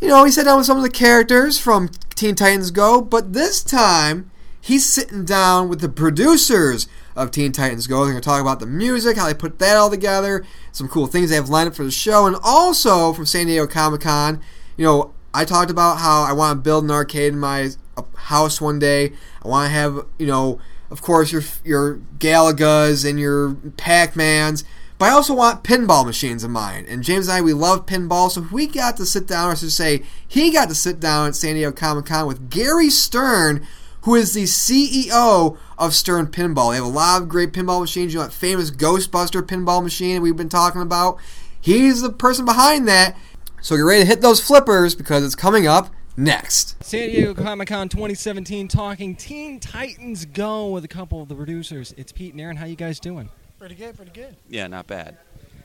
you 0.00 0.08
know, 0.08 0.24
he 0.24 0.30
sat 0.30 0.44
down 0.44 0.58
with 0.58 0.66
some 0.66 0.76
of 0.76 0.82
the 0.82 0.90
characters 0.90 1.58
from 1.58 1.88
Teen 2.14 2.34
Titans 2.34 2.70
Go, 2.70 3.00
but 3.00 3.32
this 3.32 3.62
time 3.62 4.30
he's 4.60 4.86
sitting 4.86 5.24
down 5.24 5.68
with 5.68 5.80
the 5.80 5.88
producers 5.88 6.86
of 7.16 7.30
Teen 7.30 7.52
Titans 7.52 7.86
Go. 7.86 8.04
They're 8.04 8.12
going 8.12 8.22
to 8.22 8.28
talk 8.28 8.40
about 8.40 8.60
the 8.60 8.66
music, 8.66 9.16
how 9.16 9.26
they 9.26 9.34
put 9.34 9.58
that 9.58 9.76
all 9.76 9.90
together, 9.90 10.44
some 10.72 10.88
cool 10.88 11.06
things 11.06 11.30
they 11.30 11.36
have 11.36 11.48
lined 11.48 11.68
up 11.68 11.74
for 11.74 11.84
the 11.84 11.90
show, 11.90 12.26
and 12.26 12.36
also 12.42 13.12
from 13.12 13.26
San 13.26 13.46
Diego 13.46 13.66
Comic 13.66 14.02
Con, 14.02 14.40
you 14.76 14.84
know, 14.84 15.14
I 15.32 15.44
talked 15.44 15.70
about 15.70 15.98
how 15.98 16.22
I 16.22 16.32
want 16.32 16.58
to 16.58 16.62
build 16.62 16.84
an 16.84 16.90
arcade 16.90 17.32
in 17.32 17.38
my 17.38 17.70
uh, 17.96 18.02
house 18.16 18.60
one 18.60 18.78
day. 18.78 19.12
I 19.44 19.48
want 19.48 19.68
to 19.68 19.72
have, 19.72 20.06
you 20.18 20.26
know, 20.26 20.60
of 20.90 21.02
course, 21.02 21.32
your 21.32 21.42
your 21.64 22.00
Galagas 22.18 23.08
and 23.08 23.18
your 23.18 23.54
Pac-Mans. 23.76 24.64
But 24.98 25.06
I 25.06 25.12
also 25.12 25.32
want 25.32 25.64
pinball 25.64 26.04
machines 26.04 26.44
in 26.44 26.50
mine. 26.50 26.84
And 26.86 27.02
James 27.02 27.26
and 27.26 27.38
I, 27.38 27.40
we 27.40 27.54
love 27.54 27.86
pinball, 27.86 28.30
so 28.30 28.46
we 28.52 28.66
got 28.66 28.98
to 28.98 29.06
sit 29.06 29.26
down, 29.26 29.50
or 29.50 29.56
to 29.56 29.70
say, 29.70 30.02
he 30.28 30.52
got 30.52 30.68
to 30.68 30.74
sit 30.74 31.00
down 31.00 31.28
at 31.28 31.34
San 31.34 31.54
Diego 31.54 31.72
Comic 31.72 32.04
Con 32.04 32.26
with 32.26 32.50
Gary 32.50 32.90
Stern, 32.90 33.66
who 34.02 34.14
is 34.14 34.34
the 34.34 34.42
CEO 34.42 35.56
of 35.78 35.94
Stern 35.94 36.26
Pinball. 36.26 36.70
They 36.70 36.76
have 36.76 36.84
a 36.84 36.88
lot 36.88 37.22
of 37.22 37.30
great 37.30 37.52
pinball 37.52 37.80
machines. 37.80 38.12
You 38.12 38.18
know 38.18 38.26
that 38.26 38.32
famous 38.32 38.70
Ghostbuster 38.70 39.40
pinball 39.40 39.82
machine 39.82 40.20
we've 40.20 40.36
been 40.36 40.50
talking 40.50 40.82
about. 40.82 41.18
He's 41.58 42.02
the 42.02 42.10
person 42.10 42.44
behind 42.44 42.86
that. 42.88 43.16
So 43.62 43.76
get 43.76 43.82
ready 43.82 44.02
to 44.02 44.06
hit 44.06 44.20
those 44.20 44.42
flippers 44.42 44.94
because 44.94 45.24
it's 45.24 45.34
coming 45.34 45.66
up 45.66 45.90
next. 46.20 46.82
San 46.84 47.08
Diego 47.08 47.34
Comic 47.34 47.68
Con 47.68 47.88
2017 47.88 48.68
talking 48.68 49.16
Teen 49.16 49.58
Titans 49.58 50.26
Go 50.26 50.68
with 50.68 50.84
a 50.84 50.88
couple 50.88 51.22
of 51.22 51.28
the 51.28 51.34
producers. 51.34 51.94
It's 51.96 52.12
Pete 52.12 52.32
and 52.32 52.40
Aaron. 52.40 52.56
How 52.56 52.66
you 52.66 52.76
guys 52.76 53.00
doing? 53.00 53.30
Pretty 53.58 53.74
good, 53.74 53.96
pretty 53.96 54.12
good. 54.12 54.36
Yeah, 54.48 54.66
not 54.66 54.86
bad. 54.86 55.16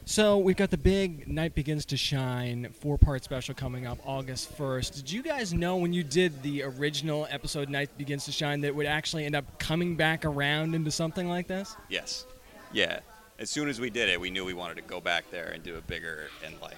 So 0.06 0.38
we've 0.38 0.56
got 0.56 0.70
the 0.70 0.78
big 0.78 1.28
Night 1.28 1.56
Begins 1.56 1.86
to 1.88 1.97
Shine 1.97 2.70
four-part 2.80 3.24
special 3.24 3.56
coming 3.56 3.88
up 3.88 3.97
August 4.06 4.56
1st. 4.56 4.95
Did 4.95 5.12
you 5.12 5.24
guys 5.24 5.53
know 5.53 5.78
when 5.78 5.93
you 5.93 6.03
did 6.03 6.43
the 6.43 6.62
original 6.64 7.28
episode 7.30 7.70
Night 7.70 7.89
Begins 7.97 8.26
to 8.26 8.32
Shine 8.32 8.62
that 8.62 8.68
it 8.68 8.76
would 8.76 8.86
actually 8.86 9.26
end 9.26 9.36
up 9.36 9.58
coming 9.58 9.95
back 9.95 10.24
around 10.24 10.76
into 10.76 10.91
something 10.91 11.28
like 11.28 11.47
this? 11.47 11.76
Yes. 11.89 12.26
Yeah. 12.72 12.99
As 13.39 13.49
soon 13.49 13.68
as 13.68 13.82
we 13.82 13.89
did 13.89 14.10
it, 14.10 14.22
we 14.22 14.30
knew 14.30 14.45
we 14.45 14.53
wanted 14.53 14.76
to 14.76 14.84
go 14.84 15.01
back 15.01 15.30
there 15.32 15.47
and 15.47 15.64
do 15.64 15.76
a 15.76 15.82
bigger 15.82 16.28
and 16.45 16.56
like 16.62 16.78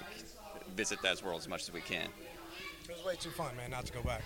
visit 0.74 1.00
that 1.02 1.22
world 1.22 1.40
as 1.40 1.48
much 1.48 1.62
as 1.62 1.72
we 1.72 1.82
can. 1.82 2.08
It 2.98 3.04
was 3.04 3.14
way 3.14 3.16
too 3.20 3.30
fun, 3.30 3.56
man, 3.56 3.70
not 3.70 3.86
to 3.86 3.92
go 3.92 4.02
back. 4.02 4.22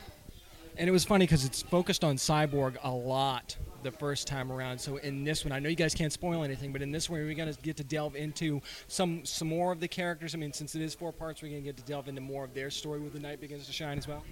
And 0.79 0.89
it 0.89 0.93
was 0.93 1.05
funny 1.05 1.27
because 1.27 1.45
it's 1.45 1.61
focused 1.61 2.03
on 2.05 2.17
Cyborg 2.17 2.77
a 2.83 2.91
lot 2.91 3.55
the 3.83 3.91
first 3.91 4.27
time 4.27 4.51
around. 4.51 4.79
So 4.79 4.97
in 4.97 5.25
this 5.25 5.45
one, 5.45 5.53
I 5.53 5.59
know 5.59 5.69
you 5.69 5.77
guys 5.77 5.95
can't 5.95 6.13
spoil 6.13 6.43
anything, 6.43 6.73
but 6.73 6.81
in 6.81 6.91
this 6.91 7.11
one, 7.11 7.21
we're 7.21 7.35
going 7.35 7.53
to 7.53 7.61
get 7.61 7.77
to 7.77 7.85
delve 7.85 8.17
into 8.17 8.63
some 8.89 9.27
some 9.27 9.49
more 9.49 9.73
of 9.73 9.81
the 9.81 9.89
characters. 9.89 10.35
I 10.35 10.39
mean, 10.39 10.55
since 10.55 10.75
it 10.75 10.81
is 10.81 10.95
four 10.95 11.13
parts, 11.13 11.43
we're 11.43 11.51
going 11.51 11.63
to 11.63 11.69
get 11.69 11.77
to 11.77 11.83
delve 11.83 12.09
into 12.09 12.23
more 12.23 12.45
of 12.45 12.55
their 12.55 12.71
story 12.71 13.01
with 13.01 13.13
the 13.13 13.21
night 13.21 13.41
begins 13.41 13.67
to 13.67 13.73
shine 13.73 13.99
as 13.99 14.09
well. 14.09 14.25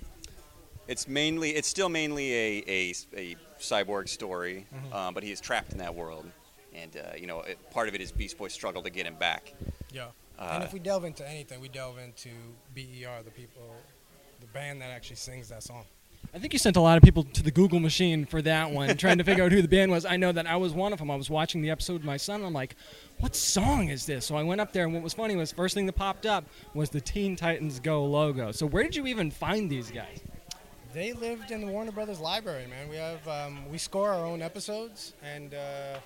It's 0.88 1.07
mainly, 1.07 1.51
it's 1.51 1.68
still 1.68 1.91
mainly 1.91 2.32
a, 2.32 2.64
a, 2.66 2.95
a 3.14 3.36
cyborg 3.61 4.09
story, 4.09 4.66
um, 4.93 5.12
but 5.12 5.22
he 5.22 5.30
is 5.30 5.41
trapped 5.41 5.72
in 5.72 5.78
that 5.78 5.95
world, 5.95 6.26
and 6.74 6.97
uh, 6.97 7.16
you 7.16 7.26
know, 7.26 7.43
it, 7.43 7.59
part 7.70 7.88
of 7.88 7.95
it 7.95 8.01
is 8.01 8.11
Beast 8.11 8.38
Boy's 8.38 8.55
struggle 8.55 8.82
to 8.82 8.91
get 8.91 9.07
him 9.07 9.14
back. 9.16 9.53
Yeah. 9.93 10.07
Uh, 10.38 10.53
and 10.55 10.64
if 10.64 10.72
we 10.72 10.78
delve 10.78 11.05
into 11.05 11.28
anything, 11.28 11.61
we 11.61 11.68
delve 11.68 11.99
into 11.99 12.30
BER, 12.74 13.22
the 13.22 13.30
people, 13.30 13.76
the 14.41 14.47
band 14.47 14.80
that 14.82 14.91
actually 14.91 15.16
sings 15.16 15.49
that 15.49 15.62
song. 15.62 15.84
I 16.32 16.38
think 16.38 16.53
you 16.53 16.59
sent 16.61 16.76
a 16.76 16.80
lot 16.80 16.97
of 16.97 17.03
people 17.03 17.24
to 17.24 17.43
the 17.43 17.51
Google 17.51 17.80
machine 17.80 18.24
for 18.24 18.41
that 18.43 18.70
one, 18.70 18.97
trying 18.99 19.18
to 19.18 19.24
figure 19.24 19.43
out 19.45 19.51
who 19.53 19.62
the 19.62 19.68
band 19.68 19.91
was. 19.91 20.05
I 20.05 20.16
know 20.16 20.30
that 20.32 20.47
I 20.47 20.57
was 20.57 20.72
one 20.72 20.93
of 20.93 20.99
them. 21.01 21.11
I 21.11 21.16
was 21.16 21.28
watching 21.28 21.61
the 21.62 21.70
episode 21.70 21.95
with 21.95 22.05
my 22.05 22.16
son, 22.16 22.36
and 22.36 22.47
I'm 22.47 22.53
like, 22.53 22.76
what 23.18 23.34
song 23.34 23.88
is 23.88 24.07
this? 24.07 24.26
So 24.26 24.36
I 24.36 24.43
went 24.43 24.61
up 24.61 24.72
there, 24.72 24.84
and 24.84 24.95
what 24.95 25.03
was 25.03 25.12
funny 25.14 25.34
was 25.34 25.51
first 25.51 25.74
thing 25.74 25.86
that 25.86 25.95
popped 25.95 26.26
up 26.26 26.45
was 26.74 26.91
the 26.91 27.01
Teen 27.01 27.34
Titans 27.36 27.80
Go 27.80 28.05
logo. 28.05 28.53
So 28.53 28.66
where 28.66 28.82
did 28.84 28.95
you 28.95 29.07
even 29.07 29.30
find 29.30 29.68
these 29.70 29.91
guys? 29.91 30.20
They 30.93 31.12
lived 31.12 31.51
in 31.51 31.61
the 31.61 31.66
Warner 31.68 31.93
Brothers 31.93 32.20
library, 32.20 32.66
man. 32.68 32.88
We 32.88 32.97
have 32.97 33.26
um, 33.28 33.68
we 33.70 33.78
score 33.78 34.11
our 34.12 34.24
own 34.24 34.41
episodes, 34.43 35.14
and 35.34 35.55
uh, 35.55 35.99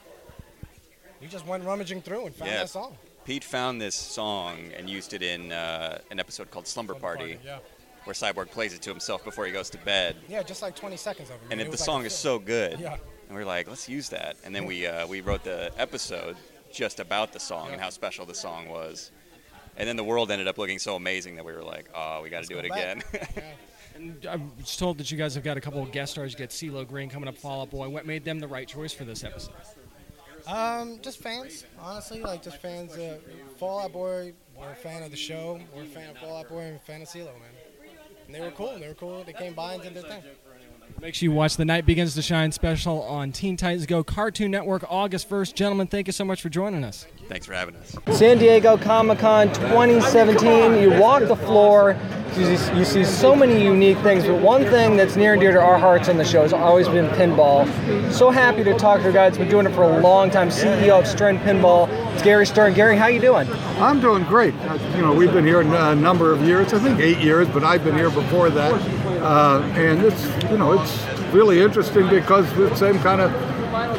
we 1.21 1.27
just 1.27 1.47
went 1.47 1.65
rummaging 1.65 2.03
through 2.03 2.27
and 2.27 2.35
found 2.35 2.51
Yeah. 2.51 2.59
that 2.59 2.69
song. 2.71 2.97
Pete 3.25 3.45
found 3.45 3.81
this 3.81 3.95
song 3.95 4.59
and 4.77 4.89
used 4.89 5.15
it 5.15 5.23
in 5.23 5.51
uh, 5.53 5.99
an 6.11 6.21
episode 6.21 6.51
called 6.51 6.67
Slumber 6.67 6.95
Party, 6.95 7.39
Yeah. 7.45 7.59
Where 8.05 8.15
Cyborg 8.15 8.51
plays 8.51 8.75
it 8.75 8.83
to 8.83 8.91
himself 8.91 9.25
before 9.25 9.47
he 9.47 9.53
goes 9.53 9.71
to 9.71 9.79
bed. 9.79 10.17
Yeah, 10.29 10.43
just 10.43 10.61
like 10.63 10.77
20 10.77 10.97
seconds 10.97 11.31
of 11.31 11.37
it. 11.37 11.43
and 11.51 11.61
it, 11.61 11.65
the 11.65 11.71
was 11.71 11.81
like 11.81 11.87
song 11.87 12.05
is 12.05 12.15
so 12.15 12.39
good. 12.39 12.79
Yeah. 12.79 12.99
And 13.29 13.37
we 13.37 13.43
are 13.43 13.47
like, 13.47 13.67
let's 13.67 13.89
use 13.89 14.11
that. 14.11 14.37
And 14.45 14.55
then 14.55 14.67
we 14.67 14.87
uh, 14.87 15.07
we 15.07 15.21
wrote 15.23 15.43
the 15.45 15.73
episode 15.79 16.37
just 16.73 17.01
about 17.01 17.33
the 17.33 17.41
song 17.41 17.71
and 17.73 17.81
how 17.81 17.89
special 17.91 18.27
the 18.27 18.35
song 18.35 18.69
was. 18.69 19.11
And 19.77 19.89
then 19.89 19.97
the 19.97 20.05
world 20.05 20.31
ended 20.31 20.47
up 20.49 20.59
looking 20.59 20.79
so 20.79 20.97
amazing 20.97 21.37
that 21.37 21.45
we 21.45 21.53
were 21.53 21.63
like, 21.63 21.89
oh, 21.95 22.21
we 22.23 22.29
got 22.31 22.43
to 22.45 22.49
do 22.49 22.59
it 22.59 22.69
go 22.69 22.75
again. 22.75 23.03
back. 23.13 23.45
And 23.97 24.27
I 24.29 24.41
was 24.59 24.77
told 24.77 24.99
that 24.99 25.13
you 25.13 25.17
guys 25.17 25.37
have 25.37 25.45
got 25.45 25.57
a 25.57 25.61
couple 25.61 25.81
of 25.81 25.93
guest 25.93 26.13
stars. 26.13 26.33
You 26.33 26.39
got 26.41 26.49
CeeLo 26.49 26.85
Green 26.87 27.09
coming 27.09 27.29
up, 27.29 27.37
Fall 27.37 27.63
Out 27.63 27.71
Boy. 27.71 27.89
What 27.89 28.07
made 28.07 28.25
them 28.25 28.41
the 28.41 28.49
right 28.49 28.67
choice 28.67 28.93
for 28.93 29.05
this 29.05 29.23
episode? 29.23 29.55
Um, 30.49 30.99
just 31.01 31.19
fans, 31.19 31.65
honestly, 31.81 32.21
like 32.21 32.43
just 32.43 32.61
fans. 32.61 32.93
Uh, 32.97 33.19
Fall 33.57 33.79
Out 33.79 33.93
Boy, 33.93 34.33
we're 34.59 34.73
a 34.73 34.75
fan 34.75 35.05
of 35.05 35.13
the 35.13 35.17
show. 35.17 35.61
We're 35.75 35.85
a 35.85 35.87
fan 35.87 36.11
of 36.11 36.19
Fall 36.19 36.37
Out 36.39 36.49
Boy 36.49 36.63
and 36.63 36.77
a 36.77 36.81
fan 36.81 37.03
of 37.03 37.09
CeeLo, 37.09 37.27
man. 37.27 37.53
And 38.27 38.35
they 38.35 38.41
were 38.41 38.51
cool. 38.51 38.79
They 38.79 38.89
were 38.89 38.95
cool. 38.95 39.25
They 39.25 39.33
came 39.33 39.55
by 39.55 39.75
and 39.75 39.83
did 39.83 39.95
their 39.95 40.03
thing. 40.03 40.23
Make 41.01 41.15
sure 41.15 41.29
you 41.29 41.33
watch 41.33 41.57
the 41.57 41.65
Night 41.65 41.85
Begins 41.85 42.15
to 42.15 42.23
Shine 42.23 42.51
special 42.51 43.03
on 43.03 43.31
Teen 43.31 43.57
Titans 43.57 43.85
Go 43.85 44.03
Cartoon 44.03 44.51
Network 44.51 44.85
August 44.89 45.29
1st. 45.29 45.55
Gentlemen, 45.55 45.87
thank 45.87 46.07
you 46.07 46.13
so 46.13 46.25
much 46.25 46.41
for 46.41 46.49
joining 46.49 46.83
us. 46.83 47.07
Thanks 47.29 47.45
for 47.47 47.53
having 47.53 47.77
us. 47.77 47.95
San 48.13 48.39
Diego 48.39 48.77
Comic 48.79 49.19
Con 49.19 49.49
2017. 49.49 50.81
You 50.81 50.99
walk 50.99 51.25
the 51.25 51.37
floor, 51.37 51.97
you 52.39 52.57
see, 52.57 52.77
you 52.77 52.85
see 52.85 53.05
so 53.05 53.37
many 53.37 53.63
unique 53.63 53.99
things, 53.99 54.25
but 54.25 54.41
one 54.41 54.65
thing 54.65 54.97
that's 54.97 55.15
near 55.17 55.33
and 55.33 55.41
dear 55.41 55.53
to 55.53 55.61
our 55.61 55.79
hearts 55.79 56.09
on 56.09 56.17
the 56.17 56.25
show 56.25 56.43
has 56.43 56.53
always 56.53 56.89
been 56.89 57.07
pinball. 57.17 57.67
So 58.11 58.31
happy 58.31 58.65
to 58.65 58.75
talk 58.79 59.03
to 59.03 59.09
a 59.11 59.13
guy 59.13 59.29
that's 59.29 59.39
been 59.39 59.49
doing 59.49 59.67
it 59.67 59.75
for 59.75 59.83
a 59.83 60.01
long 60.01 60.31
time, 60.31 60.49
CEO 60.49 60.99
of 61.01 61.07
Stern 61.07 61.39
Pinball. 61.39 61.89
It's 62.15 62.23
Gary 62.23 62.47
Stern. 62.47 62.73
Gary, 62.73 62.97
how 62.97 63.09
you 63.09 63.21
doing? 63.21 63.49
I'm 63.79 64.01
doing 64.01 64.25
great. 64.25 64.55
You 64.97 65.03
know, 65.03 65.13
we've 65.13 65.33
been 65.33 65.47
here 65.47 65.61
a 65.61 65.95
number 65.95 66.33
of 66.33 66.43
years. 66.43 66.73
I 66.73 66.79
think 66.79 66.99
eight 67.01 67.19
years, 67.19 67.49
but 67.49 67.63
I've 67.63 67.85
been 67.85 67.97
here 67.97 68.11
before 68.11 68.49
that. 68.51 69.04
Uh, 69.25 69.63
and 69.75 70.05
it's 70.05 70.23
you 70.51 70.59
know 70.59 70.79
it's 70.79 71.03
really 71.33 71.63
interesting 71.63 72.07
because 72.11 72.53
the 72.57 72.75
same 72.77 72.99
kind 72.99 73.23
of 73.23 73.33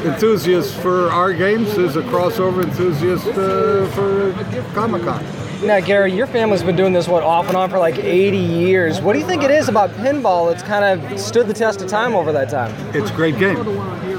enthusiast 0.05 0.75
for 0.75 1.09
our 1.09 1.33
games 1.33 1.77
is 1.77 1.95
a 1.95 2.01
crossover 2.03 2.63
enthusiast 2.63 3.25
uh, 3.29 3.87
for 3.89 4.33
Comic 4.75 5.01
Con. 5.01 5.25
Now, 5.65 5.79
Gary, 5.79 6.13
your 6.13 6.27
family's 6.27 6.61
been 6.61 6.75
doing 6.75 6.93
this 6.93 7.07
what 7.07 7.23
off 7.23 7.47
and 7.47 7.57
on 7.57 7.71
for 7.71 7.79
like 7.79 7.97
80 7.97 8.37
years. 8.37 9.01
What 9.01 9.13
do 9.13 9.19
you 9.19 9.25
think 9.25 9.41
it 9.41 9.49
is 9.49 9.67
about 9.67 9.89
pinball 9.91 10.51
that's 10.51 10.61
kind 10.61 11.01
of 11.01 11.19
stood 11.19 11.47
the 11.47 11.53
test 11.53 11.81
of 11.81 11.87
time 11.87 12.13
over 12.13 12.31
that 12.31 12.49
time? 12.49 12.71
It's 12.93 13.09
a 13.09 13.13
great 13.15 13.39
game. 13.39 13.57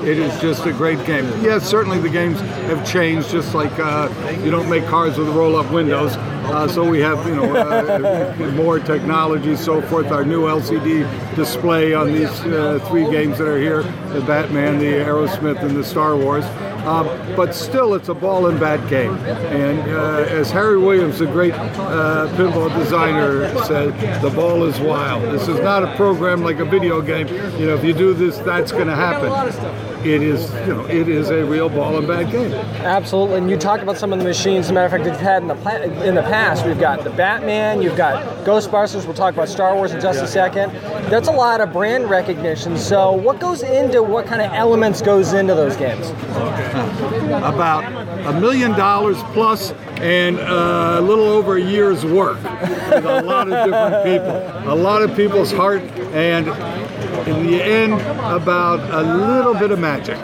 It 0.07 0.21
is 0.21 0.41
just 0.41 0.65
a 0.67 0.73
great 0.73 1.05
game. 1.05 1.25
Yes, 1.43 1.69
certainly 1.69 1.99
the 1.99 2.09
games 2.09 2.39
have 2.39 2.87
changed. 2.87 3.29
Just 3.29 3.57
like 3.57 3.77
uh, 3.81 4.09
you 4.45 4.53
don't 4.53 4.71
make 4.71 4.87
cars 4.87 5.19
with 5.19 5.27
roll-up 5.31 5.73
windows, 5.73 6.15
uh, 6.15 6.69
so 6.69 6.89
we 6.89 7.01
have 7.01 7.27
you 7.27 7.35
know 7.35 7.57
uh, 7.57 8.53
more 8.55 8.79
technology, 8.79 9.57
so 9.57 9.83
forth. 9.83 10.13
Our 10.13 10.25
new 10.25 10.43
LCD 10.43 11.35
display 11.35 11.93
on 11.93 12.13
these 12.13 12.31
uh, 12.43 12.79
three 12.89 13.11
games 13.11 13.39
that 13.39 13.49
are 13.49 13.59
here: 13.59 13.83
the 14.13 14.21
Batman, 14.21 14.79
the 14.79 14.85
Aerosmith, 14.85 15.61
and 15.65 15.77
the 15.77 15.83
Star 15.83 16.17
Wars. 16.17 16.45
Uh, 16.87 17.35
but 17.35 17.53
still, 17.53 17.95
it's 17.95 18.09
a 18.09 18.15
ball 18.15 18.47
and 18.47 18.61
bat 18.61 18.89
game. 18.89 19.17
And 19.17 19.91
uh, 19.91 20.25
as 20.29 20.53
Harry 20.53 20.79
Williams, 20.79 21.19
the 21.19 21.27
great 21.27 21.53
uh, 21.53 22.29
pinball 22.37 22.73
designer, 22.79 23.53
said, 23.65 24.23
the 24.23 24.31
ball 24.31 24.63
is 24.63 24.79
wild. 24.79 25.25
This 25.25 25.49
is 25.49 25.59
not 25.63 25.83
a 25.83 25.93
program 25.97 26.43
like 26.43 26.61
a 26.61 26.65
video 26.65 27.03
game. 27.03 27.27
You 27.59 27.67
know, 27.67 27.75
if 27.75 27.83
you 27.83 27.93
do 27.93 28.15
this, 28.15 28.39
that's 28.39 28.71
going 28.71 28.87
to 28.87 28.95
happen. 28.95 29.96
It 30.07 30.23
is, 30.23 30.53
you 30.53 30.67
know, 30.69 30.87
it 30.87 31.09
is 31.09 31.31
a 31.31 31.45
real 31.45 31.69
ball 31.69 31.99
and 31.99 32.07
bat 32.07 32.31
game. 32.31 32.53
Absolutely. 32.53 33.39
And 33.39 33.51
you 33.51 33.57
talked 33.57 33.83
about 33.83 33.99
some 33.99 34.13
of 34.13 34.21
the 34.21 34.25
machines. 34.25 34.67
As 34.67 34.71
a 34.71 34.75
matter 34.75 34.87
of 34.87 34.93
fact, 34.93 35.05
that 35.05 35.11
you've 35.11 35.21
had 35.21 35.43
in 35.43 35.49
the 35.49 35.57
pla- 35.57 36.05
in 36.05 36.15
the 36.15 36.23
past. 36.23 36.65
We've 36.65 36.79
got 36.79 37.03
the 37.03 37.11
Batman. 37.11 37.83
You've 37.83 37.97
got 37.97 38.25
Ghostbusters. 38.45 39.05
We'll 39.05 39.15
talk 39.15 39.35
about 39.35 39.49
Star 39.49 39.75
Wars 39.75 39.93
in 39.93 40.01
just 40.01 40.23
a 40.23 40.29
second. 40.29 40.73
That's 41.11 41.27
a 41.27 41.33
lot 41.33 41.61
of 41.61 41.73
brand 41.73 42.09
recognition. 42.09 42.79
So, 42.79 43.11
what 43.13 43.41
goes 43.41 43.65
into 43.65 44.01
what 44.01 44.27
kind 44.27 44.41
of 44.41 44.53
elements 44.53 45.03
goes 45.03 45.33
into 45.33 45.55
those 45.55 45.77
games? 45.77 46.11
About 47.43 47.85
a 48.27 48.41
million 48.41 48.73
dollars 48.73 49.17
plus 49.33 49.73
and 49.99 50.39
uh, 50.39 50.97
a 50.99 51.01
little 51.01 51.25
over 51.25 51.57
a 51.57 51.61
year's 51.61 52.05
work 52.05 52.41
with 52.43 53.05
a 53.05 53.23
lot 53.23 53.51
of 53.51 53.65
different 53.67 54.05
people, 54.05 54.73
a 54.73 54.77
lot 54.77 55.03
of 55.03 55.17
people's 55.17 55.51
heart, 55.51 55.83
and 56.13 56.47
in 57.27 57.47
the 57.47 57.63
end, 57.63 57.95
about 57.95 58.81
a 58.91 59.03
little 59.03 59.55
bit 59.55 59.71
of 59.71 59.79
magic. 59.79 60.19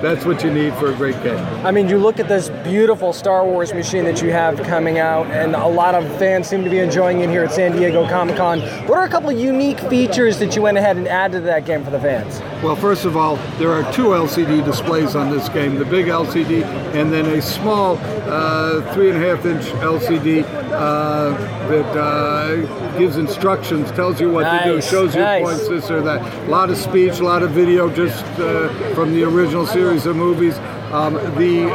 That's 0.00 0.24
what 0.24 0.44
you 0.44 0.52
need 0.52 0.74
for 0.74 0.92
a 0.92 0.94
great 0.94 1.20
game. 1.24 1.38
I 1.66 1.72
mean, 1.72 1.88
you 1.88 1.98
look 1.98 2.20
at 2.20 2.28
this 2.28 2.50
beautiful 2.62 3.12
Star 3.12 3.44
Wars 3.44 3.74
machine 3.74 4.04
that 4.04 4.22
you 4.22 4.30
have 4.30 4.56
coming 4.62 4.98
out, 4.98 5.26
and 5.26 5.56
a 5.56 5.66
lot 5.66 5.94
of 5.96 6.04
fans 6.18 6.46
seem 6.48 6.62
to 6.62 6.70
be 6.70 6.78
enjoying 6.78 7.20
it 7.20 7.30
here 7.30 7.42
at 7.42 7.52
San 7.52 7.72
Diego 7.72 8.08
Comic 8.08 8.36
Con. 8.36 8.60
What 8.86 8.98
are 8.98 9.04
a 9.04 9.08
couple 9.08 9.30
of 9.30 9.38
unique 9.38 9.80
features 9.80 10.38
that 10.38 10.54
you 10.54 10.62
went 10.62 10.78
ahead 10.78 10.96
and 10.96 11.08
added 11.08 11.38
to 11.38 11.44
that 11.46 11.64
game 11.66 11.84
for 11.84 11.90
the 11.90 11.98
fans? 11.98 12.40
Well, 12.62 12.76
first 12.76 13.04
of 13.06 13.16
all, 13.16 13.36
there 13.58 13.72
are 13.72 13.90
two 13.92 14.08
LCD 14.08 14.64
displays 14.64 15.16
on 15.16 15.30
this 15.30 15.48
game 15.48 15.76
the 15.78 15.84
big 15.84 16.06
LCD 16.06 16.64
and 16.94 17.12
then 17.12 17.26
a 17.26 17.42
small 17.42 17.98
uh, 18.28 18.80
three 18.94 19.10
and 19.10 19.22
a 19.22 19.28
half 19.36 19.44
inch 19.46 19.64
LCD 19.82 20.44
uh, 20.72 21.30
that 21.68 21.96
uh, 21.98 22.98
gives 22.98 23.16
instructions, 23.16 23.90
tells 23.92 24.20
you 24.20 24.30
what 24.30 24.44
to 24.44 24.64
do, 24.64 24.74
Nice, 24.76 24.90
shows 24.90 25.14
you 25.14 25.20
nice. 25.20 25.42
points, 25.44 25.68
this 25.68 25.90
or 25.90 26.00
that. 26.02 26.20
A 26.46 26.50
lot 26.50 26.70
of 26.70 26.76
speech, 26.76 27.18
a 27.20 27.24
lot 27.24 27.42
of 27.42 27.50
video 27.50 27.88
just 27.94 28.24
uh, 28.40 28.68
from 28.94 29.12
the 29.12 29.22
original 29.24 29.66
series 29.66 29.87
of 29.88 30.16
movies. 30.16 30.58
Um, 30.92 31.14
the 31.36 31.66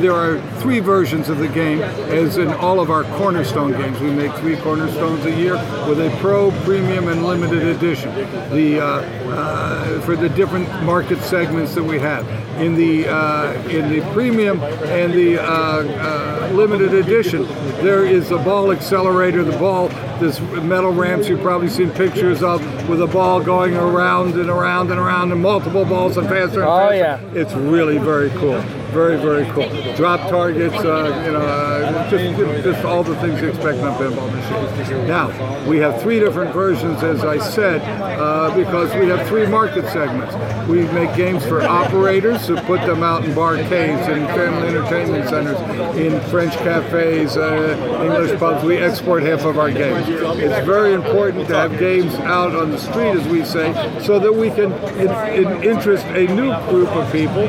there 0.00 0.12
are 0.12 0.40
three 0.60 0.80
versions 0.80 1.28
of 1.28 1.38
the 1.38 1.48
game, 1.48 1.80
as 1.80 2.36
in 2.36 2.48
all 2.48 2.80
of 2.80 2.90
our 2.90 3.04
cornerstone 3.16 3.72
games. 3.72 3.98
We 4.00 4.10
make 4.10 4.32
three 4.34 4.56
cornerstones 4.56 5.24
a 5.24 5.34
year 5.34 5.54
with 5.88 6.00
a 6.00 6.14
pro, 6.20 6.50
premium, 6.64 7.08
and 7.08 7.24
limited 7.24 7.62
edition. 7.62 8.14
The 8.50 8.80
uh, 8.80 8.86
uh, 9.30 10.00
for 10.02 10.16
the 10.16 10.28
different 10.28 10.68
market 10.82 11.20
segments 11.22 11.74
that 11.74 11.84
we 11.84 11.98
have 11.98 12.28
in 12.60 12.74
the 12.74 13.08
uh, 13.08 13.52
in 13.68 13.90
the 13.90 14.00
premium 14.12 14.60
and 14.62 15.12
the 15.12 15.38
uh, 15.38 15.44
uh, 15.46 16.50
limited 16.52 16.92
edition, 16.92 17.44
there 17.82 18.04
is 18.04 18.30
a 18.30 18.38
ball 18.38 18.72
accelerator. 18.72 19.44
The 19.44 19.58
ball, 19.58 19.88
this 20.18 20.40
metal 20.40 20.92
ramps 20.92 21.28
you've 21.28 21.40
probably 21.40 21.68
seen 21.68 21.90
pictures 21.90 22.42
of, 22.42 22.60
with 22.88 23.00
a 23.00 23.06
ball 23.06 23.42
going 23.42 23.76
around 23.76 24.34
and 24.34 24.50
around 24.50 24.90
and 24.90 25.00
around, 25.00 25.32
and 25.32 25.40
multiple 25.40 25.84
balls 25.84 26.16
and 26.16 26.28
faster 26.28 26.62
and 26.62 26.64
faster. 26.64 26.64
Oh, 26.64 26.88
faster. 26.90 27.26
yeah. 27.34 27.40
It's 27.40 27.54
really 27.54 27.98
very 27.98 28.30
cool. 28.30 28.57
Very, 28.90 29.18
very 29.18 29.44
cool. 29.52 29.68
Drop 29.96 30.30
targets, 30.30 30.74
uh, 30.76 31.22
you 31.26 31.32
know, 31.32 31.40
uh, 31.40 32.10
just, 32.10 32.64
just 32.64 32.84
all 32.86 33.02
the 33.02 33.14
things 33.16 33.40
you 33.40 33.48
expect 33.48 33.78
on 33.80 33.94
pinball 33.98 34.32
machines. 34.32 35.06
Now, 35.06 35.28
we 35.68 35.76
have 35.78 36.00
three 36.00 36.18
different 36.18 36.54
versions, 36.54 37.02
as 37.02 37.22
I 37.22 37.38
said, 37.38 37.82
uh, 37.82 38.54
because 38.56 38.94
we 38.94 39.08
have 39.08 39.28
three 39.28 39.46
market 39.46 39.86
segments. 39.88 40.34
We 40.66 40.84
make 40.92 41.14
games 41.16 41.44
for 41.44 41.62
operators 41.62 42.46
who 42.46 42.56
put 42.62 42.80
them 42.86 43.02
out 43.02 43.26
in 43.26 43.32
barcades 43.32 44.08
and 44.08 44.26
family 44.28 44.68
entertainment 44.68 45.28
centers, 45.28 45.58
in 45.96 46.18
French 46.30 46.54
cafes, 46.54 47.36
uh, 47.36 48.00
English 48.02 48.38
pubs. 48.38 48.64
We 48.64 48.78
export 48.78 49.22
half 49.22 49.44
of 49.44 49.58
our 49.58 49.70
games. 49.70 50.08
It's 50.08 50.66
very 50.66 50.94
important 50.94 51.46
to 51.48 51.54
have 51.54 51.78
games 51.78 52.14
out 52.14 52.56
on 52.56 52.70
the 52.70 52.78
street, 52.78 53.10
as 53.10 53.28
we 53.28 53.44
say, 53.44 53.74
so 54.00 54.18
that 54.18 54.32
we 54.32 54.48
can 54.48 54.72
in, 54.96 55.44
in 55.44 55.62
interest 55.62 56.06
a 56.06 56.26
new 56.34 56.56
group 56.70 56.88
of 56.88 57.12
people 57.12 57.48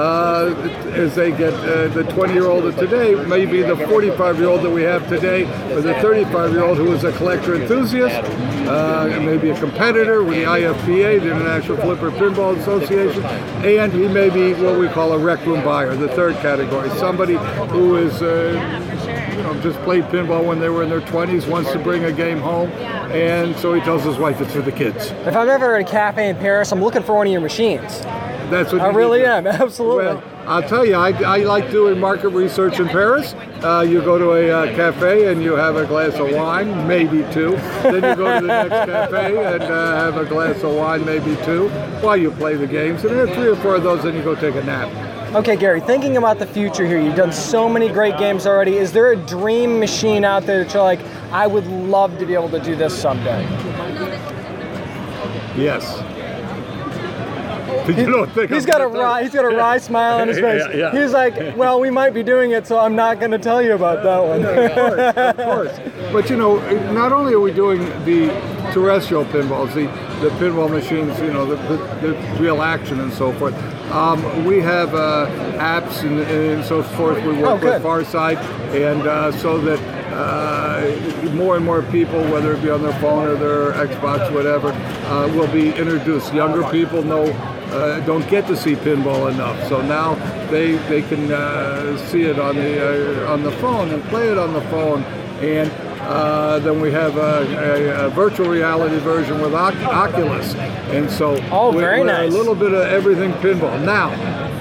uh, 0.00 0.54
as 0.94 1.14
they 1.14 1.30
get 1.30 1.52
uh, 1.52 1.88
the 1.88 2.04
20 2.04 2.32
year 2.32 2.46
old 2.46 2.64
of 2.64 2.76
today, 2.76 3.14
maybe 3.26 3.62
the 3.62 3.76
45 3.76 4.38
year 4.38 4.48
old 4.48 4.62
that 4.62 4.70
we 4.70 4.82
have 4.82 5.06
today, 5.08 5.42
or 5.72 5.80
the 5.82 5.94
35 5.94 6.52
year 6.52 6.64
old 6.64 6.78
who 6.78 6.92
is 6.92 7.04
a 7.04 7.12
collector 7.12 7.54
enthusiast, 7.54 8.16
uh, 8.68 9.20
maybe 9.22 9.50
a 9.50 9.58
competitor 9.58 10.22
with 10.22 10.36
the 10.36 10.44
IFPA, 10.44 11.20
the 11.20 11.30
International 11.30 11.76
Flipper 11.76 12.10
Pinball 12.12 12.56
Association, 12.58 13.22
and 13.64 13.92
he 13.92 14.08
may 14.08 14.30
be 14.30 14.54
what 14.62 14.78
we 14.78 14.88
call 14.88 15.12
a 15.12 15.18
rec 15.18 15.44
room 15.44 15.62
buyer, 15.62 15.94
the 15.94 16.08
third 16.08 16.34
category, 16.36 16.88
somebody 16.90 17.34
who 17.68 17.96
is. 17.96 18.22
Uh, 18.22 18.86
you 19.30 19.46
know, 19.46 19.58
just 19.62 19.78
played 19.84 20.04
pinball 20.04 20.44
when 20.44 20.60
they 20.60 20.68
were 20.68 20.82
in 20.82 20.90
their 20.90 21.00
20s, 21.00 21.48
wants 21.48 21.72
to 21.72 21.78
bring 21.78 22.04
a 22.04 22.12
game 22.12 22.38
home, 22.38 22.68
and 23.10 23.56
so 23.56 23.72
he 23.72 23.80
tells 23.80 24.04
his 24.04 24.18
wife 24.18 24.38
it's 24.40 24.52
for 24.52 24.60
the 24.60 24.72
kids. 24.72 25.12
If 25.24 25.34
I'm 25.34 25.48
ever 25.48 25.76
a 25.76 25.84
cafe 25.84 26.28
in 26.28 26.36
Paris, 26.36 26.70
I'm 26.72 26.82
looking 26.82 27.02
for 27.02 27.14
one 27.14 27.26
of 27.26 27.32
your 27.32 27.40
machines. 27.40 28.02
That's 28.50 28.72
what 28.72 28.82
I 28.82 28.88
really 28.88 29.24
am, 29.24 29.46
absolutely. 29.46 30.06
Well, 30.06 30.22
I'll 30.46 30.68
tell 30.68 30.84
you, 30.84 30.94
I, 30.94 31.10
I 31.22 31.36
like 31.38 31.70
doing 31.70 31.98
market 31.98 32.30
research 32.30 32.80
in 32.80 32.88
Paris. 32.88 33.34
Uh, 33.62 33.86
you 33.88 34.00
go 34.00 34.18
to 34.18 34.32
a 34.32 34.50
uh, 34.50 34.74
cafe 34.74 35.30
and 35.30 35.42
you 35.42 35.52
have 35.52 35.76
a 35.76 35.86
glass 35.86 36.14
of 36.14 36.32
wine, 36.32 36.88
maybe 36.88 37.18
two. 37.32 37.52
then 37.82 37.94
you 37.94 38.16
go 38.16 38.40
to 38.40 38.46
the 38.46 38.66
next 38.66 38.90
cafe 38.90 39.54
and 39.54 39.62
uh, 39.62 39.96
have 39.96 40.16
a 40.16 40.24
glass 40.24 40.62
of 40.62 40.74
wine, 40.74 41.04
maybe 41.04 41.36
two, 41.44 41.68
while 42.00 42.16
you 42.16 42.30
play 42.32 42.56
the 42.56 42.66
games. 42.66 43.04
And 43.04 43.16
then 43.16 43.28
three 43.34 43.48
or 43.48 43.56
four 43.56 43.76
of 43.76 43.84
those, 43.84 44.02
then 44.02 44.16
you 44.16 44.22
go 44.22 44.34
take 44.34 44.56
a 44.56 44.64
nap. 44.64 44.88
Okay, 45.32 45.54
Gary, 45.54 45.80
thinking 45.80 46.16
about 46.16 46.40
the 46.40 46.46
future 46.46 46.84
here, 46.84 47.00
you've 47.00 47.14
done 47.14 47.32
so 47.32 47.68
many 47.68 47.88
great 47.88 48.18
games 48.18 48.46
already. 48.46 48.78
Is 48.78 48.90
there 48.90 49.12
a 49.12 49.16
dream 49.16 49.78
machine 49.78 50.24
out 50.24 50.44
there 50.44 50.64
that 50.64 50.74
you're 50.74 50.82
like, 50.82 50.98
I 51.30 51.46
would 51.46 51.68
love 51.68 52.18
to 52.18 52.26
be 52.26 52.34
able 52.34 52.50
to 52.50 52.58
do 52.58 52.74
this 52.74 53.00
someday? 53.00 53.42
Yes. 55.56 56.02
You 57.88 58.06
don't 58.06 58.30
think 58.32 58.50
He's 58.50 58.64
I'm 58.64 58.70
got 58.70 58.80
a 58.82 58.86
wry, 58.86 59.22
he's 59.22 59.32
got 59.32 59.44
a 59.44 59.56
wry 59.56 59.78
smile 59.88 60.20
on 60.20 60.28
his 60.28 60.38
face. 60.38 60.62
Yeah, 60.72 60.92
yeah. 60.92 61.00
He's 61.02 61.12
like, 61.12 61.56
well, 61.56 61.80
we 61.80 61.90
might 61.90 62.10
be 62.14 62.22
doing 62.22 62.52
it, 62.52 62.66
so 62.66 62.78
I'm 62.78 62.94
not 62.94 63.18
going 63.18 63.30
to 63.32 63.38
tell 63.38 63.60
you 63.62 63.74
about 63.74 64.02
that 64.02 64.18
one. 64.18 64.44
of 64.44 65.36
course. 65.36 66.12
But 66.12 66.30
you 66.30 66.36
know, 66.36 66.58
not 66.92 67.12
only 67.12 67.32
are 67.34 67.40
we 67.40 67.52
doing 67.52 67.80
the 68.04 68.28
terrestrial 68.72 69.24
pinballs, 69.24 69.72
the, 69.74 69.86
the 70.20 70.30
pinball 70.36 70.70
machines, 70.70 71.18
you 71.20 71.32
know, 71.32 71.44
the, 71.46 71.56
the, 71.76 72.08
the 72.12 72.36
real 72.40 72.62
action 72.62 73.00
and 73.00 73.12
so 73.12 73.32
forth. 73.32 73.54
Um, 73.90 74.44
we 74.44 74.60
have 74.60 74.94
uh, 74.94 75.26
apps 75.58 76.02
and, 76.02 76.20
and 76.20 76.64
so 76.64 76.82
forth. 76.82 77.16
We 77.24 77.32
Oh, 77.42 77.54
work 77.54 77.60
good. 77.62 77.72
with 77.74 77.82
FarSight, 77.82 78.36
and 78.72 79.02
uh, 79.06 79.32
so 79.32 79.58
that 79.62 79.80
uh, 80.12 81.30
more 81.32 81.56
and 81.56 81.64
more 81.64 81.82
people, 81.82 82.20
whether 82.30 82.52
it 82.52 82.62
be 82.62 82.70
on 82.70 82.82
their 82.82 82.92
phone 83.00 83.26
or 83.26 83.34
their 83.34 83.72
Xbox, 83.86 84.32
whatever, 84.32 84.68
uh, 84.68 85.26
will 85.34 85.48
be 85.52 85.70
introduced. 85.74 86.32
Younger 86.32 86.62
people 86.70 87.02
know 87.02 87.24
uh, 87.72 88.00
don't 88.00 88.28
get 88.28 88.46
to 88.48 88.56
see 88.56 88.74
pinball 88.74 89.30
enough. 89.32 89.68
So 89.68 89.80
now 89.82 90.14
they 90.50 90.72
they 90.88 91.02
can 91.02 91.30
uh, 91.32 91.96
see 92.08 92.22
it 92.22 92.38
on 92.38 92.56
the 92.56 93.26
uh, 93.26 93.32
on 93.32 93.42
the 93.42 93.52
phone 93.52 93.90
and 93.90 94.02
play 94.04 94.28
it 94.28 94.38
on 94.38 94.52
the 94.52 94.62
phone. 94.62 95.02
And 95.40 95.70
uh, 96.02 96.58
then 96.58 96.80
we 96.80 96.90
have 96.92 97.16
a, 97.16 98.02
a, 98.02 98.06
a 98.06 98.10
virtual 98.10 98.48
reality 98.48 98.98
version 98.98 99.40
with 99.40 99.54
Oc- 99.54 99.74
Oculus. 99.86 100.54
And 100.92 101.10
so 101.10 101.38
Oh, 101.50 101.70
we're- 101.72 101.80
very 101.84 102.04
nice. 102.04 102.32
a 102.32 102.36
little 102.36 102.54
bit 102.54 102.72
of 102.74 102.86
everything 102.88 103.32
pinball. 103.34 103.80
Now, 103.84 104.10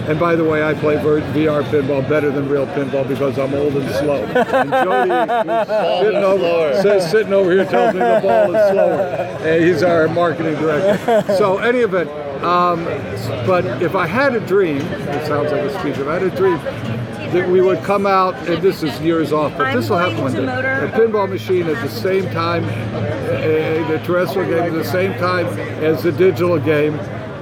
and 0.09 0.19
by 0.19 0.35
the 0.35 0.43
way, 0.43 0.63
I 0.63 0.73
play 0.73 0.95
VR 0.95 1.63
pinball 1.63 2.07
better 2.09 2.31
than 2.31 2.49
real 2.49 2.65
pinball 2.65 3.07
because 3.07 3.37
I'm 3.37 3.53
old 3.53 3.75
and 3.75 3.89
slow. 3.95 4.23
And 4.23 4.71
Jody, 4.71 5.11
who's 5.47 5.67
sitting 6.01 6.23
over, 6.23 6.81
says, 6.81 7.11
sitting 7.11 7.33
over 7.33 7.51
here 7.51 7.65
tells 7.65 7.93
me 7.93 7.99
the 7.99 8.19
ball 8.19 8.55
is 8.55 8.71
slower. 8.71 9.01
And 9.47 9.63
he's 9.63 9.83
our 9.83 10.07
marketing 10.07 10.55
director. 10.55 11.35
So, 11.37 11.59
any 11.59 11.79
event, 11.79 12.09
um, 12.43 12.85
but 13.45 13.65
if 13.83 13.93
I 13.93 14.07
had 14.07 14.33
a 14.33 14.39
dream, 14.39 14.77
it 14.77 15.27
sounds 15.27 15.51
like 15.51 15.61
a 15.61 15.79
speech. 15.79 15.97
If 15.97 16.07
I 16.07 16.13
had 16.17 16.23
a 16.23 16.35
dream 16.35 16.57
that 17.33 17.47
we 17.47 17.61
would 17.61 17.83
come 17.83 18.07
out, 18.07 18.33
and 18.49 18.63
this 18.63 18.81
is 18.81 18.99
years 19.01 19.31
off, 19.31 19.55
but 19.57 19.75
this 19.75 19.89
will 19.91 19.97
happen 19.97 20.21
one 20.21 20.33
day. 20.33 20.39
A 20.43 20.89
pinball 20.89 21.29
machine 21.29 21.67
at 21.67 21.83
the 21.83 21.89
same 21.89 22.23
time, 22.31 22.63
uh, 22.65 23.87
the 23.91 24.01
terrestrial 24.03 24.49
game 24.49 24.63
at 24.63 24.73
the 24.73 24.83
same 24.83 25.13
time 25.19 25.45
as 25.83 26.01
the 26.01 26.11
digital 26.11 26.57
game, 26.59 26.97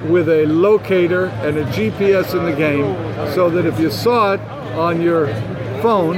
with 0.09 0.29
a 0.29 0.45
locator 0.45 1.27
and 1.27 1.57
a 1.57 1.65
GPS 1.65 2.33
in 2.37 2.45
the 2.45 2.55
game, 2.55 2.95
so 3.33 3.49
that 3.49 3.65
if 3.65 3.79
you 3.79 3.91
saw 3.91 4.33
it 4.33 4.41
on 4.77 5.01
your 5.01 5.27
phone, 5.81 6.17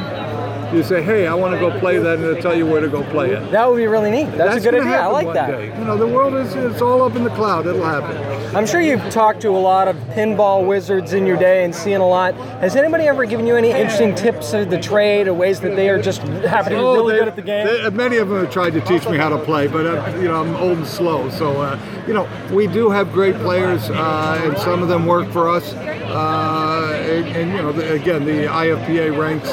you 0.73 0.83
say, 0.83 1.01
"Hey, 1.01 1.27
I 1.27 1.33
want 1.33 1.53
to 1.53 1.59
go 1.59 1.77
play 1.79 1.97
that," 1.97 2.15
and 2.17 2.25
it'll 2.25 2.41
tell 2.41 2.55
you 2.55 2.65
where 2.65 2.81
to 2.81 2.87
go 2.87 3.03
play 3.03 3.31
it. 3.31 3.51
That 3.51 3.69
would 3.69 3.77
be 3.77 3.87
really 3.87 4.11
neat. 4.11 4.25
That's, 4.37 4.57
a 4.57 4.71
good 4.71 4.79
idea. 4.79 4.99
I 4.99 5.07
like 5.07 5.33
that. 5.33 5.51
day. 5.51 5.67
You 5.77 5.85
know, 5.85 5.97
the 5.97 6.07
world 6.07 6.33
is 6.35 6.53
it's 6.55 6.81
all 6.81 7.01
up 7.03 7.15
in 7.15 7.23
the 7.23 7.29
cloud. 7.31 7.65
It'll 7.67 7.83
happen. 7.83 8.15
I'm 8.55 8.65
sure 8.65 8.81
you've 8.81 9.07
talked 9.09 9.41
to 9.41 9.49
a 9.49 9.57
lot 9.57 9.87
of 9.87 9.95
pinball 10.15 10.65
wizards 10.67 11.13
in 11.13 11.25
your 11.25 11.37
day 11.37 11.63
and 11.63 11.73
seen 11.73 11.97
a 11.97 12.07
lot. 12.07 12.33
Has 12.61 12.75
anybody 12.75 13.05
ever 13.05 13.25
given 13.25 13.45
you 13.47 13.55
any 13.55 13.69
interesting 13.71 14.15
tips 14.15 14.53
of 14.53 14.69
the 14.69 14.79
trade 14.79 15.27
or 15.27 15.33
ways 15.33 15.59
that 15.61 15.75
they 15.75 15.89
are 15.89 16.01
just 16.01 16.21
happen 16.21 16.71
to 16.73 16.77
be 16.77 16.83
Oh, 16.83 16.93
really 16.95 17.13
they- 17.13 17.19
good 17.19 17.27
at 17.27 17.35
the 17.35 17.41
game? 17.41 17.67
they- 17.67 17.89
many 17.89 18.17
of 18.17 18.29
them 18.29 18.39
have 18.39 18.51
tried 18.51 18.73
to 18.73 18.81
teach 18.81 19.07
me 19.07 19.17
how 19.17 19.29
to 19.29 19.37
play, 19.37 19.67
but 19.67 19.85
uh, 19.85 20.03
you 20.17 20.27
know 20.27 20.41
I'm 20.41 20.55
old 20.55 20.77
and 20.79 20.87
slow. 20.87 21.29
So 21.29 21.61
uh, 21.61 21.77
you 22.07 22.13
know 22.13 22.27
we 22.51 22.67
do 22.67 22.89
have 22.89 23.11
great 23.13 23.35
players, 23.37 23.89
uh, 23.89 24.41
and 24.43 24.57
some 24.57 24.81
of 24.81 24.87
them 24.89 25.05
work 25.05 25.29
for 25.31 25.49
us. 25.49 25.73
Uh, 25.73 27.05
and, 27.09 27.25
and 27.35 27.51
you 27.51 27.57
know 27.57 27.71
the, 27.71 27.93
again, 27.93 28.25
the 28.25 28.45
IFPA 28.45 29.17
ranks. 29.17 29.49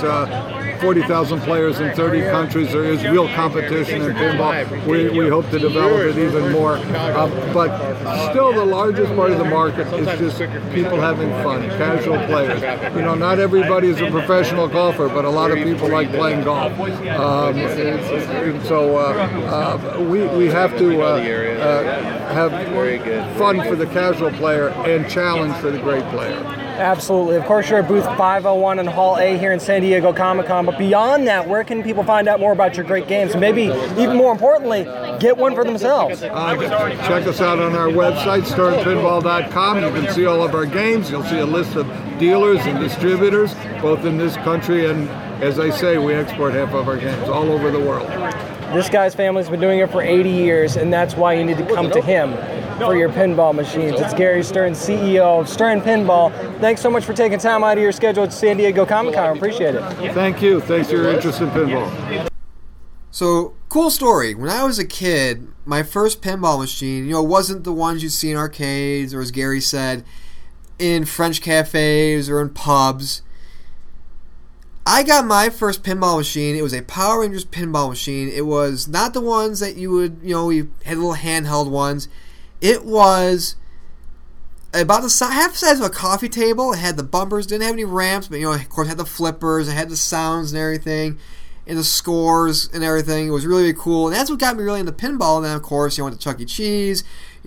Uh, 0.77 0.81
40,000 0.81 1.41
players 1.41 1.81
in 1.81 1.95
30 1.95 2.21
countries. 2.23 2.73
There 2.73 2.85
is 2.85 3.03
real 3.05 3.29
competition 3.35 4.03
in 4.03 4.13
pinball. 4.13 4.87
We, 4.87 5.09
we 5.09 5.29
hope 5.29 5.49
to 5.51 5.59
develop 5.59 6.01
it 6.17 6.19
even 6.19 6.53
more. 6.53 6.75
Uh, 6.77 7.29
but 7.53 8.31
still, 8.31 8.53
the 8.53 8.65
largest 8.65 9.15
part 9.15 9.31
of 9.31 9.39
the 9.39 9.45
market 9.45 9.87
is 9.95 10.07
just 10.19 10.39
people 10.75 11.01
having 11.01 11.31
fun, 11.43 11.63
casual 11.71 12.19
players. 12.27 12.61
You 12.95 13.03
know, 13.03 13.15
not 13.15 13.39
everybody 13.39 13.89
is 13.89 14.01
a 14.01 14.11
professional 14.11 14.69
golfer, 14.69 15.09
but 15.09 15.25
a 15.25 15.31
lot 15.31 15.51
of 15.51 15.59
people 15.59 15.89
like 15.89 16.11
playing 16.13 16.45
golf. 16.45 16.73
Um, 16.79 17.57
and- 17.57 17.87
and 17.87 18.65
so 18.67 18.97
uh, 18.97 19.01
uh, 19.97 20.01
we, 20.01 20.27
we 20.29 20.47
have 20.47 20.77
to 20.79 21.03
uh, 21.03 21.05
uh, 21.07 22.35
have 22.35 23.37
fun 23.37 23.63
for 23.65 23.77
the 23.77 23.87
casual 23.87 24.31
player 24.33 24.69
and 24.69 25.09
challenge 25.09 25.55
for 25.57 25.71
the 25.71 25.79
great 25.79 26.05
player. 26.11 26.35
Absolutely. 26.79 27.37
Of 27.37 27.45
course, 27.47 27.71
you're 27.71 27.79
at 27.79 27.89
booth 27.89 28.05
501 28.05 28.79
in 28.79 28.87
Hall 28.87 29.17
A 29.19 29.39
here 29.39 29.53
in 29.53 29.59
San 29.61 29.81
Diego 29.81 30.13
Comic 30.13 30.47
Con. 30.47 30.67
But 30.67 30.79
beyond 30.79 31.27
that, 31.27 31.49
where 31.49 31.65
can 31.65 31.83
people 31.83 32.05
find 32.05 32.29
out 32.29 32.39
more 32.39 32.53
about 32.53 32.77
your 32.77 32.85
great 32.85 33.09
games? 33.09 33.33
And 33.33 33.41
maybe, 33.41 33.65
even 34.01 34.17
more 34.17 34.31
importantly, 34.31 34.85
get 35.19 35.39
one 35.39 35.55
for 35.55 35.65
themselves. 35.65 36.23
Uh, 36.23 36.57
check 37.09 37.27
us 37.27 37.41
out 37.41 37.61
on 37.61 37.75
our 37.75 37.89
website, 37.89 38.43
sternpinball.com. 38.43 39.83
You 39.83 39.91
can 40.03 40.13
see 40.13 40.27
all 40.27 40.45
of 40.45 40.55
our 40.55 40.67
games. 40.67 41.11
You'll 41.11 41.25
see 41.25 41.39
a 41.39 41.47
list 41.47 41.77
of 41.77 41.87
dealers 42.19 42.61
and 42.67 42.79
distributors, 42.79 43.55
both 43.81 44.05
in 44.05 44.19
this 44.19 44.37
country 44.37 44.91
and, 44.91 45.09
as 45.43 45.59
I 45.59 45.71
say, 45.71 45.97
we 45.97 46.15
export 46.15 46.53
half 46.53 46.75
of 46.75 46.89
our 46.89 46.99
games 46.99 47.29
all 47.29 47.51
over 47.51 47.71
the 47.71 47.81
world. 47.81 48.09
This 48.75 48.91
guy's 48.91 49.15
family's 49.15 49.49
been 49.49 49.61
doing 49.61 49.79
it 49.79 49.91
for 49.91 50.03
80 50.03 50.29
years, 50.29 50.77
and 50.77 50.93
that's 50.93 51.15
why 51.15 51.35
you 51.35 51.45
need 51.45 51.57
to 51.57 51.67
come 51.75 51.91
to 51.91 52.03
him 52.03 52.33
for 52.79 52.97
your 52.97 53.09
pinball 53.09 53.55
machines. 53.55 53.99
It's 53.99 54.15
Gary 54.15 54.43
Stern, 54.43 54.73
CEO 54.73 55.41
of 55.41 55.49
Stern 55.49 55.81
Pinball. 55.81 56.31
Thanks 56.61 56.81
so 56.81 56.91
much 56.91 57.05
for 57.05 57.15
taking 57.15 57.39
time 57.39 57.65
out 57.65 57.79
of 57.79 57.83
your 57.83 57.93
schedule 57.93 58.25
at 58.25 58.33
San 58.33 58.59
Diego 58.59 58.85
Comic 58.85 59.15
Con. 59.15 59.37
Appreciate 59.37 59.75
it. 59.75 60.13
Thank 60.13 60.43
you. 60.43 60.61
Thanks 60.61 60.91
for 60.91 60.97
your 60.97 61.11
interest 61.11 61.41
in 61.41 61.49
pinball. 61.51 62.29
So, 63.11 63.55
cool 63.71 63.91
story. 63.91 64.35
When 64.35 64.51
I 64.51 64.65
was 64.65 64.79
a 64.79 64.85
kid, 64.85 65.49
my 65.65 65.83
first 65.83 66.21
pinball 66.21 66.59
machine, 66.59 67.07
you 67.07 67.13
know, 67.13 67.23
wasn't 67.23 67.65
the 67.65 67.73
ones 67.73 68.03
you 68.03 68.11
see 68.11 68.31
in 68.31 68.37
arcades 68.37 69.15
or, 69.15 69.23
as 69.23 69.31
Gary 69.31 69.61
said, 69.61 70.05
in 70.79 71.07
French 71.07 71.41
cafes 71.41 72.29
or 72.29 72.43
in 72.43 72.51
pubs. 72.51 73.23
I 74.85 75.03
got 75.03 75.25
my 75.25 75.49
first 75.49 75.83
pinball 75.83 76.19
machine. 76.19 76.55
It 76.55 76.63
was 76.63 76.75
a 76.75 76.83
Power 76.83 77.23
Rangers 77.23 77.45
pinball 77.45 77.89
machine. 77.89 78.29
It 78.29 78.47
was 78.47 78.87
not 78.87 79.15
the 79.15 79.21
ones 79.21 79.61
that 79.61 79.77
you 79.77 79.91
would, 79.93 80.21
you 80.23 80.35
know, 80.35 80.51
you 80.51 80.71
had 80.85 80.99
little 80.99 81.15
handheld 81.15 81.71
ones. 81.71 82.09
It 82.61 82.85
was 82.85 83.57
about 84.73 85.03
the 85.03 85.11
si- 85.11 85.25
half 85.25 85.53
the 85.53 85.59
size 85.59 85.81
of 85.81 85.87
a 85.87 85.91
coffee 85.91 86.29
table. 86.29 86.73
It 86.73 86.79
had 86.79 86.97
the 86.97 87.03
bumpers, 87.03 87.47
didn't 87.47 87.65
have 87.65 87.73
any 87.73 87.85
ramps, 87.85 88.29
but 88.29 88.39
you 88.39 88.47
know, 88.47 88.53
of 88.53 88.69
course, 88.69 88.89
had 88.89 88.99
the 88.99 89.05
flippers. 89.05 89.69
It 89.69 89.73
had 89.73 89.89
the 89.89 89.97
sounds 89.97 90.53
and 90.53 90.61
everything, 90.61 91.19
and 91.67 91.79
the 91.79 91.85
scores 91.85 92.69
and 92.73 92.83
everything. 92.85 93.29
It 93.29 93.31
was 93.31 93.47
really, 93.47 93.63
really 93.63 93.75
cool, 93.79 94.07
and 94.07 94.17
that's 94.17 94.31
what 94.31 94.39
got 94.39 94.57
me 94.57 94.65
really 94.65 94.81
into 94.81 94.93
pinball. 94.93 95.37
And 95.37 95.47
then, 95.47 95.57
of 95.57 95.63
course, 95.63 95.97
you 95.97 96.05
went 96.05 96.17
to 96.17 96.23
Chuck 96.23 96.41
E. 96.41 96.45
Cheese, 96.45 97.05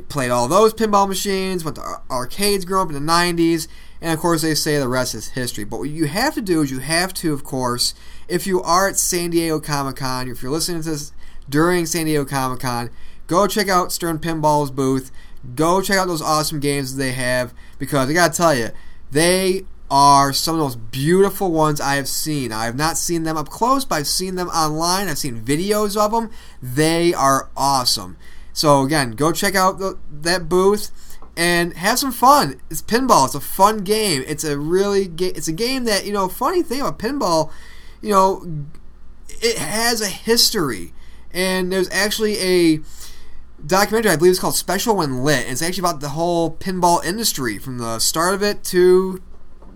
played 0.08 0.32
all 0.32 0.48
those 0.48 0.74
pinball 0.74 1.08
machines, 1.08 1.64
went 1.64 1.76
to 1.76 2.02
arcades 2.10 2.66
growing 2.66 2.88
up 2.88 2.96
in 2.96 3.06
the 3.06 3.12
'90s, 3.12 3.68
and 4.02 4.14
of 4.14 4.20
course, 4.20 4.42
they 4.42 4.56
say 4.56 4.78
the 4.78 4.88
rest 4.88 5.14
is 5.14 5.30
history. 5.30 5.64
But 5.64 5.80
what 5.80 5.90
you 5.90 6.06
have 6.06 6.34
to 6.36 6.42
do 6.42 6.62
is 6.62 6.72
you 6.72 6.80
have 6.80 7.14
to, 7.16 7.34
of 7.34 7.44
course, 7.44 7.94
if 8.28 8.48
you 8.48 8.62
are 8.62 8.88
at 8.88 8.98
San 8.98 9.32
Diego 9.32 9.60
Comic 9.60 9.98
Con, 9.98 10.30
if 10.30 10.42
you're 10.42 10.52
listening 10.52 10.82
to 10.84 10.90
this 10.90 11.12
during 11.50 11.86
San 11.86 12.06
Diego 12.06 12.26
Comic 12.26 12.60
Con, 12.60 12.90
go 13.30 13.48
check 13.48 13.70
out 13.70 13.94
Stern 13.94 14.20
Pinball's 14.20 14.72
booth. 14.72 15.12
Go 15.56 15.82
check 15.82 15.98
out 15.98 16.08
those 16.08 16.22
awesome 16.22 16.60
games 16.60 16.98
they 16.98 17.14
have 17.14 17.54
because 17.78 18.10
I 18.10 18.14
gotta 18.14 18.34
tell 18.36 18.54
you, 18.54 18.72
they 19.12 19.66
are 19.90 20.34
some 20.34 20.56
of 20.56 20.60
the 20.60 20.66
most 20.66 20.92
beautiful 20.92 21.52
ones 21.52 21.80
I 21.80 21.96
have 21.96 22.10
seen. 22.10 22.52
I 22.52 22.66
have 22.66 22.76
not 22.76 22.98
seen 22.98 23.24
them 23.24 23.38
up 23.38 23.50
close, 23.50 23.86
but 23.86 23.96
I've 23.96 24.08
seen 24.08 24.36
them 24.36 24.50
online. 24.50 25.08
I've 25.08 25.18
seen 25.18 25.42
videos 25.42 25.96
of 25.96 26.12
them. 26.12 26.30
They 26.62 27.14
are 27.14 27.50
awesome. 27.56 28.18
So 28.52 28.82
again, 28.84 29.12
go 29.12 29.32
check 29.32 29.56
out 29.56 29.80
the, 29.80 29.98
that 30.12 30.50
booth 30.50 30.92
and 31.38 31.74
have 31.76 31.98
some 31.98 32.12
fun. 32.12 32.60
It's 32.70 32.82
pinball. 32.82 33.26
It's 33.26 33.36
a 33.36 33.40
fun 33.40 33.84
game. 33.86 34.24
It's 34.28 34.44
a 34.44 34.58
really 34.58 35.08
ga- 35.08 35.34
it's 35.36 35.48
a 35.48 35.54
game 35.54 35.86
that 35.86 36.06
you 36.06 36.12
know. 36.12 36.28
Funny 36.28 36.62
thing 36.62 36.82
about 36.82 37.00
pinball, 37.00 37.52
you 38.02 38.10
know, 38.10 38.66
it 39.42 39.58
has 39.58 40.02
a 40.02 40.08
history, 40.08 40.94
and 41.32 41.72
there's 41.72 41.90
actually 41.92 42.38
a 42.40 42.78
documentary 43.66 44.12
I 44.12 44.16
believe 44.16 44.32
it's 44.32 44.40
called 44.40 44.56
Special 44.56 44.96
When 44.96 45.24
Lit. 45.24 45.44
And 45.44 45.52
it's 45.52 45.62
actually 45.62 45.82
about 45.82 46.02
the 46.02 46.10
whole 46.10 46.56
pinball 46.56 47.04
industry 47.04 47.58
from 47.58 47.78
the 47.78 48.00
start 48.00 48.34
of 48.34 48.44
it 48.44 48.64
to 48.66 49.22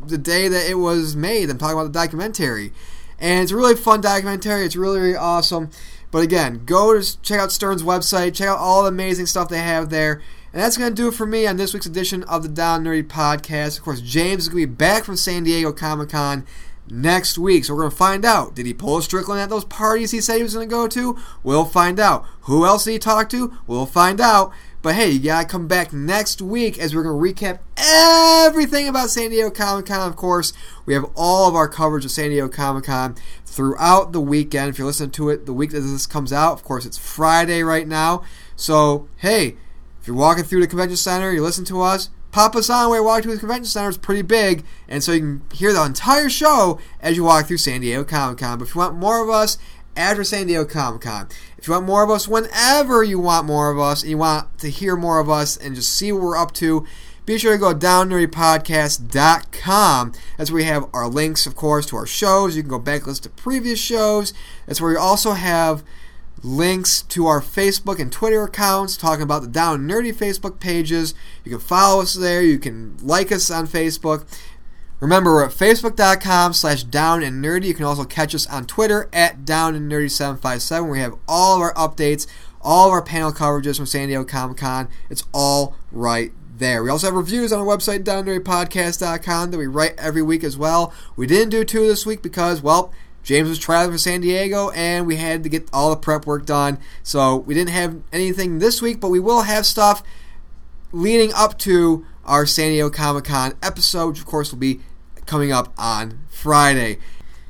the 0.06 0.18
day 0.18 0.48
that 0.48 0.70
it 0.70 0.76
was 0.76 1.16
made. 1.16 1.50
I'm 1.50 1.58
talking 1.58 1.78
about 1.78 1.92
the 1.92 2.00
documentary, 2.00 2.74
and 3.20 3.44
it's 3.44 3.52
a 3.52 3.56
really 3.56 3.76
fun 3.76 4.02
documentary. 4.02 4.66
It's 4.66 4.76
really 4.76 5.00
really 5.00 5.16
awesome. 5.16 5.70
But 6.12 6.24
again, 6.24 6.64
go 6.66 7.00
to 7.00 7.22
check 7.22 7.40
out 7.40 7.52
Stern's 7.52 7.82
website. 7.82 8.36
Check 8.36 8.48
out 8.48 8.60
all 8.60 8.84
the 8.84 8.90
amazing 8.90 9.26
stuff 9.26 9.50
they 9.50 9.58
have 9.58 9.90
there. 9.90 10.22
And 10.54 10.62
that's 10.62 10.78
going 10.78 10.92
to 10.92 10.96
do 10.96 11.08
it 11.08 11.16
for 11.16 11.26
me 11.26 11.48
on 11.48 11.58
this 11.58 11.74
week's 11.74 11.88
edition 11.88 12.22
of 12.26 12.44
the 12.44 12.50
Down 12.50 12.84
Nerdy 12.84 13.02
Podcast. 13.02 13.80
Of 13.80 13.84
course, 13.84 14.00
James 14.00 14.44
is 14.44 14.50
going 14.50 14.62
to 14.62 14.68
be 14.68 14.76
back 14.76 15.04
from 15.04 15.18
San 15.18 15.44
Diego 15.44 15.72
Comic 15.72 16.10
Con 16.10 16.46
next 16.90 17.38
week. 17.38 17.66
So 17.66 17.74
we're 17.74 17.82
going 17.82 17.92
to 17.92 17.98
find 17.98 18.26
out. 18.26 18.56
Did 18.56 18.66
he 18.66 18.74
pull 18.74 18.98
a 18.98 19.04
Strickland 19.04 19.42
at 19.42 19.50
those 19.50 19.66
parties 19.66 20.12
he 20.12 20.22
said 20.22 20.38
he 20.38 20.44
was 20.44 20.54
going 20.54 20.68
to 20.68 20.74
go 20.74 20.88
to? 20.88 21.18
We'll 21.44 21.66
find 21.66 22.00
out. 22.00 22.26
Who 22.42 22.66
else 22.66 22.84
did 22.84 22.92
he 22.92 23.00
talk 23.00 23.30
to? 23.30 23.58
We'll 23.68 23.86
find 23.86 24.20
out. 24.20 24.54
But 24.84 24.96
hey, 24.96 25.12
you 25.12 25.20
gotta 25.22 25.48
come 25.48 25.66
back 25.66 25.94
next 25.94 26.42
week 26.42 26.78
as 26.78 26.94
we're 26.94 27.04
gonna 27.04 27.16
recap 27.16 27.60
everything 27.78 28.90
about 28.90 29.10
San 29.10 29.30
Diego 29.30 29.50
Comic 29.50 29.86
Con. 29.86 30.10
Of 30.10 30.18
course, 30.18 30.52
we 30.86 30.94
have 30.94 31.10
all 31.16 31.48
of 31.48 31.56
our 31.56 31.70
coverage 31.70 32.04
of 32.04 32.12
San 32.12 32.32
Diego 32.32 32.50
Comic 32.50 32.84
Con 32.84 33.16
throughout 33.46 34.12
the 34.12 34.20
weekend. 34.20 34.68
If 34.68 34.78
you're 34.78 34.88
listening 34.88 35.12
to 35.12 35.30
it 35.30 35.46
the 35.46 35.54
week 35.54 35.72
that 35.72 35.80
this 35.80 36.06
comes 36.06 36.34
out, 36.34 36.52
of 36.52 36.66
course, 36.66 36.86
it's 36.86 36.98
Friday 36.98 37.64
right 37.64 37.88
now. 37.88 38.24
So 38.58 39.08
hey, 39.20 39.56
if 40.02 40.08
you're 40.08 40.18
walking 40.18 40.44
through 40.44 40.60
the 40.60 40.68
convention 40.68 40.98
center, 40.98 41.32
you 41.32 41.42
listen 41.42 41.64
to 41.64 41.82
us. 41.82 42.10
Pop 42.34 42.56
us 42.56 42.68
on 42.68 42.90
while 42.90 42.96
you're 42.96 43.06
walking 43.06 43.26
through 43.26 43.36
the 43.36 43.42
convention 43.42 43.66
center. 43.66 43.90
It's 43.90 43.98
pretty 44.00 44.24
big, 44.24 44.66
and 44.88 45.04
so 45.04 45.12
you 45.12 45.20
can 45.20 45.44
hear 45.54 45.72
the 45.72 45.84
entire 45.84 46.32
show 46.32 46.80
as 47.00 47.16
you 47.16 47.24
walk 47.24 47.46
through 47.46 47.60
San 47.60 47.82
Diego 47.82 48.04
Comic 48.04 48.40
Con. 48.40 48.58
But 48.58 48.68
if 48.68 48.74
you 48.74 48.80
want 48.80 48.96
more 48.96 49.24
of 49.24 49.30
us 49.30 49.60
after 49.96 50.24
San 50.24 50.48
Diego 50.48 50.66
Comic 50.66 51.02
Con, 51.02 51.28
if 51.60 51.68
you 51.68 51.74
want 51.74 51.86
more 51.86 52.04
of 52.04 52.10
us 52.10 52.28
whenever 52.28 53.04
you 53.04 53.20
want 53.20 53.46
more 53.46 53.70
of 53.70 53.78
us, 53.78 54.02
and 54.02 54.10
you 54.10 54.18
want 54.18 54.58
to 54.58 54.72
hear 54.72 54.96
more 54.96 55.20
of 55.20 55.30
us 55.30 55.56
and 55.56 55.76
just 55.76 55.96
see 55.96 56.12
what 56.12 56.24
we're 56.24 56.36
up 56.36 56.54
to, 56.54 56.88
be 57.28 57.38
sure 57.38 57.54
to 57.54 57.60
go 57.60 57.72
to 57.72 57.78
downnerdypodcast.com. 57.78 60.14
That's 60.36 60.50
where 60.50 60.56
we 60.56 60.64
have 60.64 60.90
our 60.92 61.08
links, 61.08 61.46
of 61.46 61.56
course, 61.56 61.86
to 61.86 61.98
our 61.98 62.08
shows. 62.08 62.56
You 62.56 62.64
can 62.64 62.72
go 62.72 62.80
back 62.80 63.06
listen 63.06 63.26
to 63.26 63.30
previous 63.30 63.80
shows. 63.80 64.34
That's 64.66 64.82
where 64.82 64.90
we 64.90 64.98
also 64.98 65.34
have 65.34 65.84
links 66.44 67.02
to 67.04 67.26
our 67.26 67.42
Facebook 67.42 68.00
and 68.00 68.12
Twitter 68.12 68.44
accounts, 68.44 68.98
talking 68.98 69.24
about 69.24 69.42
the 69.42 69.48
Down 69.48 69.88
Nerdy 69.88 70.14
Facebook 70.14 70.60
pages. 70.60 71.16
You 71.44 71.52
can 71.52 71.60
follow 71.60 72.02
us 72.02 72.14
there. 72.14 72.42
You 72.42 72.60
can 72.60 72.98
like 73.02 73.32
us 73.32 73.50
on 73.50 73.68
Facebook. 73.68 74.26
Remember, 75.00 75.34
we're 75.34 75.46
at 75.46 75.52
facebook.com 75.52 76.54
slash 76.54 76.84
down 76.84 77.24
and 77.24 77.44
nerdy. 77.44 77.66
You 77.66 77.74
can 77.74 77.84
also 77.84 78.06
catch 78.06 78.34
us 78.34 78.48
on 78.48 78.66
Twitter 78.66 79.10
at 79.12 79.44
down 79.44 79.76
and 79.76 79.92
nerdy757. 79.92 80.90
We 80.90 81.00
have 81.00 81.18
all 81.28 81.58
of 81.58 81.62
our 81.62 81.74
updates, 81.74 82.26
all 82.62 82.88
of 82.88 82.94
our 82.94 83.02
panel 83.02 83.34
coverages 83.34 83.76
from 83.76 83.86
San 83.86 84.08
Diego 84.08 84.24
Comic 84.24 84.58
Con. 84.58 84.88
It's 85.10 85.26
all 85.34 85.76
right 85.92 86.32
there. 86.58 86.82
We 86.84 86.90
also 86.90 87.08
have 87.08 87.16
reviews 87.16 87.52
on 87.52 87.60
our 87.60 87.66
website, 87.66 88.06
downnerdypodcast.com, 88.06 89.52
that 89.52 89.58
we 89.58 89.68
write 89.68 89.96
every 89.98 90.22
week 90.22 90.42
as 90.42 90.58
well. 90.58 90.94
We 91.18 91.28
didn't 91.28 91.50
do 91.50 91.66
two 91.66 91.86
this 91.86 92.06
week 92.06 92.22
because, 92.22 92.62
well, 92.62 92.94
James 93.24 93.50
was 93.50 93.58
traveling 93.58 93.94
for 93.94 93.98
San 93.98 94.22
Diego 94.22 94.70
and 94.72 95.08
we 95.08 95.16
had 95.16 95.44
to 95.44 95.50
get 95.50 95.70
all 95.72 95.90
the 95.90 95.96
prep 95.96 96.26
work 96.26 96.46
done. 96.46 96.78
So 97.02 97.38
we 97.38 97.54
didn't 97.54 97.72
have 97.72 98.02
anything 98.12 98.60
this 98.60 98.82
week, 98.82 99.00
but 99.00 99.10
we 99.10 99.20
will 99.20 99.44
have 99.44 99.66
stuff 99.66 100.04
leading 100.92 101.34
up 101.34 101.58
to 101.60 102.06
our 102.26 102.46
San 102.46 102.70
Diego 102.70 102.90
Comic 102.90 103.26
Con 103.26 103.54
episode, 103.64 104.08
which 104.10 104.20
of 104.20 104.26
course 104.26 104.52
will 104.52 104.60
be 104.60 104.82
coming 105.26 105.52
up 105.52 105.74
on 105.78 106.20
Friday. 106.30 107.00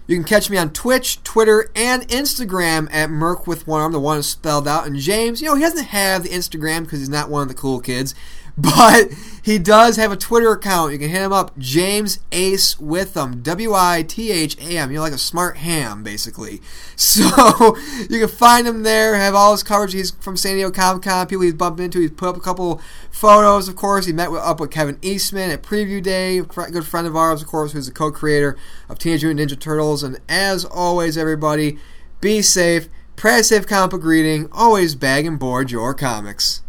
You 0.05 0.17
can 0.17 0.25
catch 0.25 0.49
me 0.49 0.57
on 0.57 0.71
Twitch, 0.71 1.23
Twitter, 1.23 1.71
and 1.75 2.07
Instagram 2.09 2.89
at 2.91 3.09
Merc 3.09 3.47
with 3.47 3.65
one 3.65 3.79
arm. 3.81 3.93
The 3.93 3.99
one 3.99 4.17
is 4.17 4.27
spelled 4.27 4.67
out. 4.67 4.85
And 4.85 4.97
James, 4.97 5.41
you 5.41 5.47
know, 5.47 5.55
he 5.55 5.61
doesn't 5.61 5.85
have 5.85 6.23
the 6.23 6.29
Instagram 6.29 6.83
because 6.83 6.99
he's 6.99 7.09
not 7.09 7.29
one 7.29 7.41
of 7.41 7.47
the 7.47 7.53
cool 7.53 7.79
kids. 7.79 8.13
But 8.57 9.09
he 9.43 9.59
does 9.59 9.97
have 9.97 10.11
a 10.11 10.15
Twitter 10.15 10.51
account. 10.51 10.93
You 10.93 10.99
can 10.99 11.09
hit 11.09 11.21
him 11.21 11.33
up, 11.33 11.57
James 11.57 12.19
Ace 12.31 12.79
Witham, 12.79 13.41
W 13.41 13.73
I 13.73 14.05
T 14.07 14.31
H 14.31 14.57
A 14.59 14.77
M. 14.77 14.91
You're 14.91 15.01
like 15.01 15.11
a 15.11 15.17
smart 15.17 15.57
ham, 15.57 16.03
basically. 16.03 16.61
So 16.95 17.75
you 18.09 18.19
can 18.19 18.27
find 18.29 18.67
him 18.67 18.83
there. 18.83 19.15
Have 19.15 19.35
all 19.35 19.51
his 19.51 19.63
coverage. 19.63 19.93
He's 19.93 20.11
from 20.11 20.37
San 20.37 20.55
Diego 20.55 20.71
Comic 20.71 21.03
Con. 21.03 21.27
People 21.27 21.43
he's 21.43 21.53
bumped 21.53 21.79
into. 21.79 21.99
He's 21.99 22.11
put 22.11 22.29
up 22.29 22.37
a 22.37 22.39
couple 22.39 22.79
photos. 23.11 23.67
Of 23.67 23.75
course, 23.75 24.05
he 24.05 24.13
met 24.13 24.31
with, 24.31 24.41
up 24.41 24.59
with 24.59 24.71
Kevin 24.71 24.99
Eastman 25.01 25.49
at 25.49 25.63
Preview 25.63 26.01
Day. 26.01 26.39
Good 26.39 26.85
friend 26.85 27.07
of 27.07 27.15
ours, 27.15 27.41
of 27.41 27.47
course, 27.47 27.73
who's 27.73 27.87
the 27.87 27.91
co-creator 27.91 28.55
of 28.87 28.99
Teenage 28.99 29.23
Mutant 29.25 29.51
Ninja 29.51 29.59
Turtles. 29.59 30.03
And 30.03 30.19
as 30.29 30.63
always, 30.63 31.17
everybody, 31.17 31.77
be 32.21 32.41
safe. 32.41 32.87
Press 33.15 33.49
safe 33.49 33.67
comic 33.67 33.99
greeting. 33.99 34.47
Always 34.51 34.95
bag 34.95 35.25
and 35.25 35.39
board 35.39 35.71
your 35.71 35.93
comics. 35.93 36.61